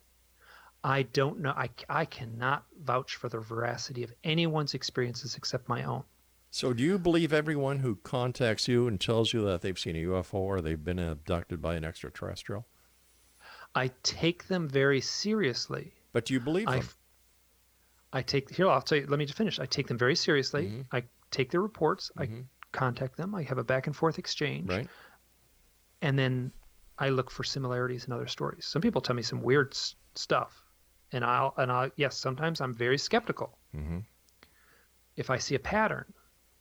I 0.85 1.03
don't 1.03 1.41
know. 1.41 1.51
I, 1.51 1.69
I 1.89 2.05
cannot 2.05 2.65
vouch 2.81 3.17
for 3.17 3.29
the 3.29 3.41
veracity 3.41 4.05
of 4.05 4.13
anyone's 4.23 4.75
experiences 4.75 5.35
except 5.35 5.69
my 5.69 5.83
own. 5.83 6.05
So, 6.57 6.73
do 6.73 6.83
you 6.83 6.99
believe 6.99 7.35
everyone 7.35 7.81
who 7.81 7.97
contacts 7.97 8.67
you 8.67 8.89
and 8.89 8.99
tells 8.99 9.35
you 9.35 9.45
that 9.45 9.61
they've 9.61 9.79
seen 9.79 9.95
a 9.95 9.99
UFO 10.05 10.37
or 10.37 10.63
they've 10.63 10.83
been 10.83 10.99
abducted 10.99 11.61
by 11.61 11.75
an 11.75 11.85
extraterrestrial? 11.85 12.67
I 13.75 13.91
take 14.03 14.49
them 14.49 14.67
very 14.67 15.03
seriously. 15.03 15.93
But 16.15 16.25
do 16.25 16.33
you 16.33 16.41
believe 16.41 16.67
I, 16.67 16.79
them? 16.79 16.89
I 18.11 18.23
take 18.23 18.55
here. 18.57 18.71
I'll 18.71 18.81
tell 18.81 18.97
you. 18.97 19.07
Let 19.07 19.19
me 19.19 19.27
just 19.27 19.37
finish. 19.37 19.61
I 19.61 19.67
take 19.67 19.87
them 19.87 19.99
very 19.99 20.15
seriously. 20.17 20.69
Mm-hmm. 20.69 20.97
I 20.97 21.03
take 21.31 21.51
their 21.51 21.61
reports. 21.61 22.11
I 22.17 22.31
contact 22.73 23.19
them. 23.19 23.35
I 23.35 23.43
have 23.43 23.59
a 23.59 23.65
back 23.65 23.87
and 23.87 23.95
forth 23.95 24.19
exchange, 24.19 24.71
Right? 24.71 24.89
and 26.01 26.19
then 26.19 26.53
I 26.99 27.11
look 27.11 27.31
for 27.31 27.45
similarities 27.45 28.07
in 28.07 28.15
other 28.15 28.29
stories. 28.29 28.65
Some 28.65 28.81
people 28.81 29.03
tell 29.03 29.15
me 29.15 29.21
some 29.21 29.43
weird 29.43 29.73
s- 29.75 29.95
stuff, 30.15 30.65
and 31.13 31.23
I'll 31.23 31.53
and 31.59 31.71
I 31.71 31.83
will 31.85 31.91
yes, 31.97 32.17
sometimes 32.17 32.63
I'm 32.63 32.73
very 32.73 32.97
skeptical. 32.97 33.59
Mm-hmm. 33.77 33.99
If 35.17 35.29
I 35.29 35.37
see 35.37 35.55
a 35.55 35.59
pattern, 35.59 36.07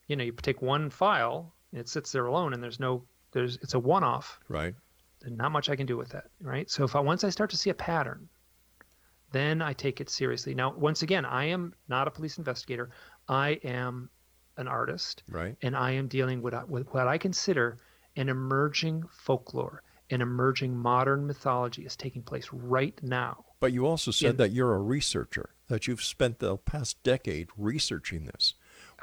you 0.07 0.15
know, 0.15 0.23
you 0.23 0.31
take 0.33 0.61
one 0.61 0.89
file 0.89 1.53
and 1.71 1.79
it 1.81 1.89
sits 1.89 2.11
there 2.11 2.25
alone, 2.25 2.53
and 2.53 2.61
there's 2.63 2.79
no 2.79 3.03
there's 3.31 3.57
it's 3.61 3.73
a 3.73 3.79
one-off. 3.79 4.39
Right. 4.47 4.73
There's 5.21 5.35
not 5.37 5.51
much 5.51 5.69
I 5.69 5.75
can 5.75 5.85
do 5.85 5.97
with 5.97 6.09
that, 6.09 6.25
right? 6.41 6.69
So 6.69 6.83
if 6.83 6.95
I 6.95 6.99
once 6.99 7.23
I 7.23 7.29
start 7.29 7.49
to 7.51 7.57
see 7.57 7.69
a 7.69 7.73
pattern, 7.73 8.29
then 9.31 9.61
I 9.61 9.73
take 9.73 9.99
it 10.01 10.09
seriously. 10.09 10.53
Now, 10.55 10.73
once 10.73 11.01
again, 11.01 11.25
I 11.25 11.45
am 11.45 11.73
not 11.87 12.07
a 12.07 12.11
police 12.11 12.37
investigator. 12.37 12.91
I 13.27 13.59
am 13.63 14.09
an 14.57 14.67
artist, 14.69 15.23
Right. 15.29 15.57
and 15.61 15.75
I 15.75 15.91
am 15.91 16.07
dealing 16.07 16.41
with, 16.41 16.53
with 16.69 16.87
what 16.93 17.07
I 17.09 17.17
consider 17.17 17.79
an 18.15 18.29
emerging 18.29 19.03
folklore, 19.11 19.83
an 20.11 20.21
emerging 20.21 20.77
modern 20.77 21.27
mythology 21.27 21.85
is 21.85 21.97
taking 21.97 22.21
place 22.21 22.47
right 22.53 22.97
now. 23.03 23.43
But 23.59 23.73
you 23.73 23.85
also 23.85 24.11
said 24.11 24.31
In- 24.31 24.37
that 24.37 24.51
you're 24.51 24.73
a 24.73 24.79
researcher, 24.81 25.49
that 25.67 25.87
you've 25.87 26.03
spent 26.03 26.39
the 26.39 26.55
past 26.55 27.01
decade 27.03 27.49
researching 27.57 28.25
this. 28.25 28.53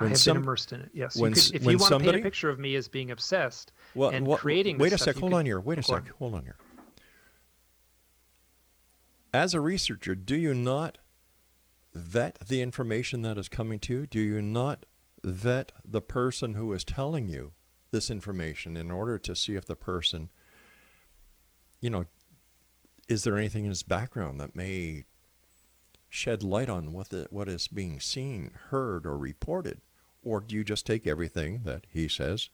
I 0.07 0.09
have 0.11 0.18
some- 0.18 0.36
been 0.36 0.42
immersed 0.44 0.72
in 0.72 0.80
it. 0.80 0.90
Yes. 0.92 1.16
when 1.16 1.32
you 1.34 1.40
could, 1.40 1.55
if 1.55 1.62
you 1.64 1.78
want 1.78 1.92
to 1.92 1.98
paint 2.00 2.16
a 2.16 2.22
picture 2.22 2.48
of 2.50 2.59
me 2.59 2.74
as 2.76 2.88
being 2.88 3.11
obsessed 3.11 3.72
Well, 3.94 4.11
and 4.11 4.26
well, 4.26 4.38
creating, 4.38 4.78
Wait 4.78 4.88
a 4.92 4.98
sec. 4.98 5.03
stuff, 5.03 5.16
you 5.16 5.20
Hold 5.20 5.32
could- 5.32 5.38
on 5.38 5.46
here. 5.46 5.61
Wait 5.61 5.78
a 5.78 5.82
Go 5.82 5.94
on. 5.94 6.05
sec. 6.05 6.12
Hold 6.16 6.34
on 6.34 6.42
here. 6.44 6.57
As 9.34 9.55
a 9.55 9.61
researcher, 9.61 10.14
do 10.14 10.36
you 10.36 10.53
not 10.55 10.98
vet 11.94 12.38
the 12.46 12.61
information 12.61 13.22
that 13.22 13.38
is 13.38 13.48
coming 13.48 13.78
to 13.80 13.92
you? 14.00 14.07
Do 14.07 14.20
you 14.20 14.42
not 14.42 14.84
vet 15.24 15.72
the 15.84 16.03
person 16.03 16.55
who 16.55 16.72
is 16.72 16.84
telling 16.84 17.28
you 17.28 17.53
this 17.90 18.11
information 18.11 18.76
in 18.76 18.90
order 18.90 19.18
to 19.18 19.34
see 19.36 19.55
if 19.55 19.64
the 19.66 19.76
person, 19.76 20.30
you 21.80 21.90
know, 21.90 22.07
is 23.09 23.24
there 23.24 23.36
anything 23.36 23.64
in 23.64 23.70
his 23.70 23.82
background 23.82 24.40
that 24.40 24.55
may 24.57 25.05
shed 26.09 26.42
light 26.42 26.68
on 26.68 26.92
what 26.92 27.09
the, 27.09 27.26
what 27.30 27.48
is 27.48 27.68
being 27.68 28.00
seen, 28.00 28.50
heard, 28.68 29.07
or 29.07 29.16
reported? 29.16 29.80
Or 30.22 30.40
do 30.40 30.54
you 30.54 30.64
just 30.64 30.86
take 30.86 31.06
everything 31.06 31.62
that 31.64 31.86
he 31.88 32.08
says 32.08 32.50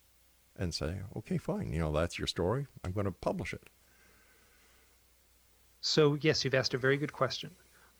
and 0.57 0.75
say, 0.75 1.01
okay, 1.17 1.39
fine, 1.39 1.73
you 1.73 1.79
know, 1.81 1.93
that's 1.93 2.19
your 2.19 2.27
story. 2.27 2.67
I'm 2.85 2.93
going 2.93 3.07
to 3.07 3.13
publish 3.13 3.53
it. 3.53 3.69
So, 5.81 6.15
yes, 6.21 6.45
you've 6.45 6.55
asked 6.55 6.75
a 6.75 6.79
very 6.79 6.97
good 6.97 7.13
question. 7.13 7.51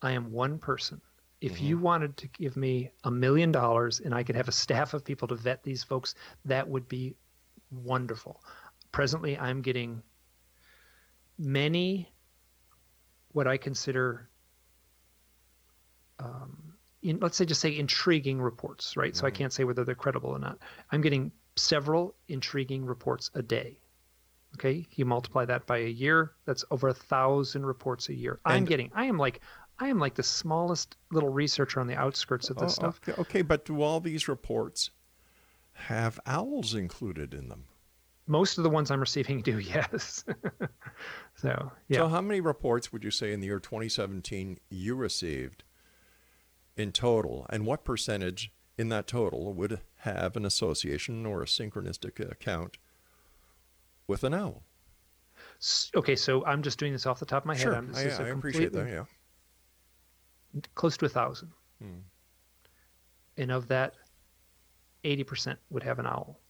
I 0.03 0.13
am 0.13 0.33
one 0.33 0.59
person. 0.59 1.01
If 1.41 1.61
Mm-hmm. 1.61 1.65
you 1.67 1.79
wanted 1.79 2.17
to 2.17 2.29
give 2.29 2.57
me 2.57 2.91
a 3.05 3.11
million 3.11 3.53
dollars 3.53 4.01
and 4.01 4.13
I 4.15 4.25
could 4.25 4.35
have 4.37 4.49
a 4.49 4.53
staff 4.53 4.95
of 4.95 5.05
people 5.05 5.29
to 5.29 5.37
vet 5.37 5.63
these 5.63 5.85
folks, 5.85 6.15
that 6.45 6.69
would 6.69 6.89
be 6.89 7.15
wonderful. 7.71 8.43
Presently, 8.91 9.39
I'm 9.39 9.63
getting 9.63 10.03
many 11.39 12.13
what 13.33 13.47
I 13.47 13.57
consider, 13.57 14.29
um, 16.19 16.68
in, 17.03 17.19
let's 17.21 17.37
say, 17.37 17.45
just 17.45 17.61
say 17.61 17.77
intriguing 17.77 18.41
reports, 18.41 18.97
right? 18.97 19.15
So 19.15 19.27
I 19.27 19.31
mm-hmm. 19.31 19.37
can't 19.37 19.53
say 19.53 19.65
whether 19.65 19.85
they're 19.85 19.95
credible 19.95 20.31
or 20.31 20.39
not. 20.39 20.59
I'm 20.91 21.01
getting 21.01 21.33
several 21.57 22.15
intriguing 22.29 22.85
reports 22.85 23.31
a 23.35 23.43
day. 23.43 23.81
Okay, 24.55 24.87
you 24.95 25.05
multiply 25.05 25.45
that 25.45 25.67
by 25.67 25.79
a 25.79 25.89
year, 25.89 26.33
that's 26.47 26.65
over 26.71 26.89
a 26.89 26.95
thousand 26.95 27.67
reports 27.67 28.09
a 28.09 28.15
year. 28.15 28.41
I'm 28.47 28.65
getting, 28.65 28.91
I 28.95 29.05
am 29.05 29.19
like, 29.19 29.43
I 29.79 29.89
am 29.89 29.99
like 29.99 30.15
the 30.15 30.23
smallest 30.23 30.97
little 31.13 31.29
researcher 31.29 31.81
on 31.81 31.87
the 31.87 31.95
outskirts 31.95 32.49
of 32.49 32.57
this 32.57 32.73
Oh, 32.73 32.91
stuff. 32.91 33.01
Okay, 33.07 33.21
okay, 33.21 33.43
but 33.43 33.67
do 33.67 33.83
all 33.83 34.01
these 34.01 34.27
reports 34.27 34.91
have 35.73 36.19
owls 36.27 36.75
included 36.75 37.35
in 37.35 37.49
them? 37.49 37.67
Most 38.27 38.59
of 38.59 38.65
the 38.65 38.71
ones 38.71 38.91
I'm 38.91 39.01
receiving 39.01 39.43
do, 39.43 39.59
yes. 39.59 40.25
so, 41.37 41.71
yeah. 41.89 41.99
So, 41.99 42.09
how 42.09 42.23
many 42.23 42.41
reports 42.41 42.91
would 42.93 43.05
you 43.05 43.11
say 43.11 43.33
in 43.33 43.41
the 43.41 43.47
year 43.47 43.61
2017 43.61 44.59
you 44.71 44.95
received 44.97 45.63
in 46.79 46.93
total, 46.93 47.47
and 47.51 47.67
what 47.67 47.85
percentage 47.85 48.53
in 48.77 48.89
that 48.91 49.07
total 49.07 49.53
would 49.53 49.81
have 49.99 50.37
an 50.37 50.45
association 50.45 51.27
or 51.27 51.43
a 51.43 51.47
synchronistic 51.47 52.21
account 52.31 52.79
with 54.07 54.25
an 54.25 54.35
owl? 54.35 54.63
Okay, 55.95 56.15
so 56.15 56.45
I'm 56.45 56.63
just 56.63 56.79
doing 56.79 56.93
this 56.93 57.07
off 57.07 57.19
the 57.19 57.27
top 57.27 57.43
of 57.43 57.47
my 57.47 57.55
head. 57.55 57.63
sure, 57.63 57.75
I, 57.75 58.03
is 58.03 58.19
a 58.19 58.25
I 58.25 58.29
appreciate 58.29 58.73
that. 58.73 58.89
Yeah. 58.89 59.05
Close 60.75 60.97
to 60.99 61.07
a 61.07 61.09
thousand. 61.09 61.51
Hmm. 61.81 61.99
And 63.37 63.51
of 63.51 63.69
that, 63.69 63.95
80% 65.05 65.57
would 65.71 65.83
have 65.83 65.99
an 65.99 66.07
owl. 66.07 66.41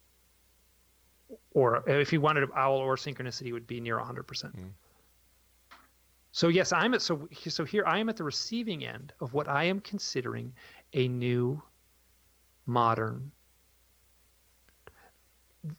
Or 1.53 1.83
if 1.89 2.13
you 2.13 2.21
wanted 2.21 2.45
an 2.45 2.51
owl 2.55 2.77
or 2.77 2.97
synchronicity, 2.97 3.49
it 3.49 3.53
would 3.53 3.67
be 3.67 3.81
near 3.81 3.99
100%. 3.99 4.55
Hmm. 4.55 4.69
So 6.39 6.47
yes, 6.47 6.73
I'm 6.73 6.95
at 6.95 7.03
so 7.03 7.29
so 7.49 7.65
here 7.65 7.85
I 7.85 7.99
am 7.99 8.09
at 8.09 8.17
the 8.17 8.23
receiving 8.23 8.85
end 8.85 9.13
of 9.19 9.35
what 9.35 9.49
I 9.49 9.65
am 9.65 9.81
considering 9.81 10.53
a 10.93 11.09
new 11.09 11.61
modern 12.65 13.33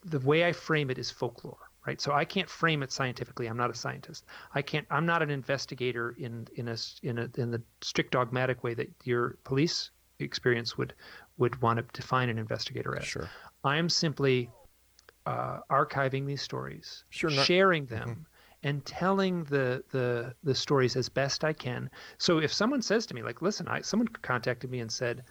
the 0.03 0.19
way 0.19 0.43
I 0.43 0.51
frame 0.51 0.89
it 0.89 0.97
is 0.97 1.09
folklore, 1.09 1.69
right? 1.87 2.01
So 2.01 2.11
I 2.11 2.25
can't 2.25 2.49
frame 2.49 2.83
it 2.83 2.91
scientifically. 2.91 3.47
I'm 3.47 3.55
not 3.55 3.69
a 3.69 3.73
scientist. 3.73 4.25
I 4.53 4.61
can't. 4.61 4.85
I'm 4.91 5.05
not 5.05 5.21
an 5.21 5.29
investigator 5.29 6.13
in 6.19 6.45
in 6.55 6.67
a 6.67 6.75
in 7.03 7.19
a 7.19 7.29
in 7.37 7.51
the 7.51 7.61
strict 7.79 8.11
dogmatic 8.11 8.61
way 8.61 8.73
that 8.73 8.89
your 9.05 9.37
police 9.45 9.91
experience 10.19 10.77
would 10.77 10.93
would 11.37 11.61
want 11.61 11.77
to 11.79 11.85
define 11.93 12.27
an 12.27 12.37
investigator 12.37 12.97
as. 12.97 13.05
Sure. 13.05 13.29
I 13.63 13.77
am 13.77 13.87
simply 13.87 14.51
uh, 15.25 15.59
archiving 15.71 16.25
these 16.25 16.41
stories, 16.41 17.05
Sure, 17.11 17.29
not- 17.29 17.45
sharing 17.45 17.85
them, 17.85 18.25
and 18.63 18.85
telling 18.85 19.43
the, 19.45 19.83
the 19.91 20.33
the 20.43 20.55
stories 20.55 20.95
as 20.95 21.07
best 21.09 21.43
I 21.43 21.53
can. 21.53 21.89
So 22.17 22.39
if 22.39 22.51
someone 22.51 22.81
says 22.81 23.05
to 23.07 23.13
me, 23.13 23.23
like, 23.23 23.41
"Listen, 23.41 23.67
I 23.67 23.81
someone 23.81 24.07
contacted 24.07 24.69
me 24.69 24.79
and 24.79 24.91
said 24.91 25.23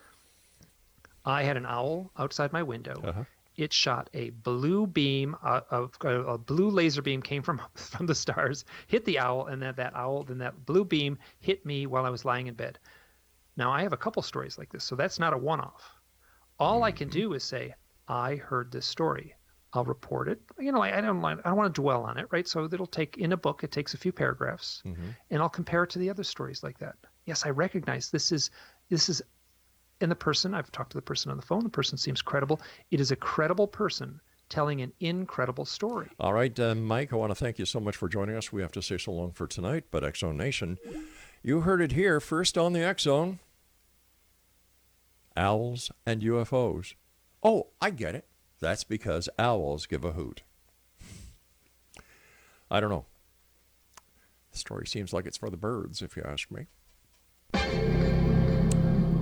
I 1.25 1.43
had 1.43 1.57
an 1.57 1.67
owl 1.67 2.11
outside 2.17 2.53
my 2.53 2.63
window. 2.63 3.01
Uh-huh. 3.05 3.25
It 3.57 3.73
shot 3.73 4.09
a 4.15 4.31
blue 4.31 4.87
beam, 4.87 5.37
uh, 5.43 5.61
of 5.71 5.93
a, 6.03 6.21
a 6.23 6.39
blue 6.39 6.71
laser 6.71 7.03
beam 7.03 7.21
came 7.21 7.43
from 7.43 7.61
from 7.75 8.07
the 8.07 8.15
stars, 8.15 8.65
hit 8.87 9.05
the 9.05 9.19
owl, 9.19 9.47
and 9.47 9.61
that 9.63 9.77
that 9.77 9.95
owl, 9.95 10.23
then 10.23 10.39
that 10.39 10.65
blue 10.65 10.85
beam 10.85 11.19
hit 11.41 11.67
me 11.67 11.87
while 11.87 12.07
I 12.07 12.11
was 12.11 12.25
lying 12.25 12.47
in 12.47 12.55
bed." 12.55 12.79
Now 13.57 13.73
I 13.73 13.83
have 13.83 13.93
a 13.93 13.97
couple 13.99 14.23
stories 14.23 14.57
like 14.57 14.71
this, 14.71 14.85
so 14.85 14.95
that's 14.95 15.19
not 15.19 15.33
a 15.33 15.39
one-off. 15.39 16.01
All 16.61 16.85
I 16.85 16.93
can 16.93 17.09
do 17.09 17.35
is 17.35 17.43
say, 17.43 17.75
"I 18.07 18.37
heard 18.37 18.71
this 18.71 18.87
story." 18.87 19.35
I'll 19.73 19.85
report 19.85 20.29
it. 20.29 20.41
You 20.59 20.73
know, 20.73 20.83
I, 20.83 20.99
I 20.99 21.01
don't 21.01 21.21
mind, 21.21 21.41
I 21.45 21.49
don't 21.51 21.59
want 21.59 21.75
to 21.75 21.81
dwell 21.81 22.03
on 22.05 22.17
it, 22.19 22.27
right? 22.31 22.49
So 22.49 22.65
it'll 22.65 22.87
take 22.87 23.19
in 23.19 23.33
a 23.33 23.37
book. 23.37 23.63
It 23.65 23.71
takes 23.71 23.95
a 23.95 23.99
few 23.99 24.13
paragraphs, 24.13 24.83
and 24.85 25.43
I'll 25.43 25.49
compare 25.49 25.85
it 25.85 25.91
to 25.91 25.99
the 25.99 26.09
other 26.11 26.25
stories 26.25 26.63
like 26.63 26.79
that. 26.79 26.97
Yes, 27.27 27.45
I 27.45 27.51
recognize 27.51 28.11
this 28.11 28.33
is 28.33 28.51
this 28.89 29.09
is, 29.09 29.21
and 30.01 30.11
the 30.11 30.17
person 30.17 30.55
I've 30.55 30.73
talked 30.73 30.93
to 30.93 30.99
the 30.99 31.03
person 31.03 31.31
on 31.31 31.37
the 31.37 31.43
phone. 31.45 31.63
The 31.65 31.69
person 31.69 31.99
seems 31.99 32.23
credible. 32.23 32.61
It 32.91 33.01
is 33.01 33.11
a 33.11 33.17
credible 33.17 33.67
person 33.67 34.21
telling 34.49 34.81
an 34.81 34.93
incredible 35.01 35.67
story. 35.67 36.09
All 36.19 36.33
right, 36.33 36.59
uh, 36.59 36.75
Mike, 36.75 37.13
I 37.13 37.17
want 37.17 37.31
to 37.31 37.35
thank 37.35 37.59
you 37.59 37.67
so 37.67 37.81
much 37.81 37.97
for 37.97 38.09
joining 38.09 38.37
us. 38.37 38.51
We 38.51 38.63
have 38.63 38.73
to 38.73 38.83
say 38.83 38.97
so 38.97 39.13
long 39.13 39.33
for 39.33 39.47
tonight, 39.47 39.85
but 39.91 40.17
Zone 40.17 40.39
Nation, 40.39 40.79
you 41.43 41.61
heard 41.61 41.83
it 41.83 41.93
here 41.93 42.21
first 42.21 42.57
on 42.57 42.73
the 42.73 42.95
Zone. 42.99 43.41
Owls 45.37 45.91
and 46.07 46.23
UFOs. 46.23 46.95
Oh, 47.43 47.69
I 47.81 47.91
get 47.91 48.15
it. 48.15 48.27
That's 48.61 48.85
because 48.85 49.29
owls 49.39 49.87
give 49.87 50.05
a 50.05 50.13
hoot. 50.13 50.43
I 52.71 52.81
don't 52.81 52.91
know. 52.91 53.07
The 54.53 54.59
story 54.59 54.87
seems 54.87 55.13
like 55.13 55.27
it's 55.27 55.37
for 55.37 55.51
the 55.51 55.57
birds, 55.57 56.03
if 56.03 56.17
you 56.17 56.23
ask 56.25 56.51
me. 56.51 56.67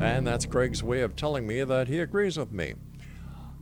And 0.00 0.26
that's 0.26 0.46
Craig's 0.46 0.82
way 0.82 1.00
of 1.02 1.16
telling 1.16 1.46
me 1.46 1.64
that 1.64 1.88
he 1.88 1.98
agrees 1.98 2.36
with 2.36 2.52
me. 2.52 2.74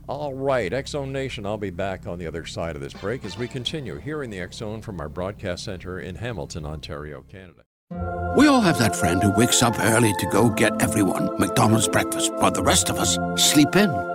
All 0.07 0.33
right, 0.33 0.87
Zone 0.87 1.11
Nation, 1.11 1.45
I'll 1.45 1.57
be 1.57 1.71
back 1.71 2.05
on 2.05 2.19
the 2.19 2.27
other 2.27 2.45
side 2.45 2.75
of 2.75 2.81
this 2.81 2.93
break 2.93 3.25
as 3.25 3.37
we 3.37 3.47
continue 3.47 3.97
here 3.97 4.21
in 4.21 4.29
the 4.29 4.39
X 4.39 4.57
Zone 4.57 4.81
from 4.81 5.01
our 5.01 5.09
broadcast 5.09 5.63
center 5.63 5.99
in 5.99 6.15
Hamilton, 6.15 6.65
Ontario, 6.65 7.23
Canada. 7.27 7.63
We 8.37 8.47
all 8.47 8.61
have 8.61 8.77
that 8.79 8.95
friend 8.95 9.23
who 9.23 9.31
wakes 9.31 9.63
up 9.63 9.79
early 9.79 10.13
to 10.19 10.29
go 10.31 10.49
get 10.49 10.81
everyone 10.81 11.39
McDonald's 11.39 11.87
breakfast, 11.87 12.31
while 12.35 12.51
the 12.51 12.61
rest 12.61 12.89
of 12.89 12.97
us 12.97 13.17
sleep 13.35 13.75
in. 13.75 14.14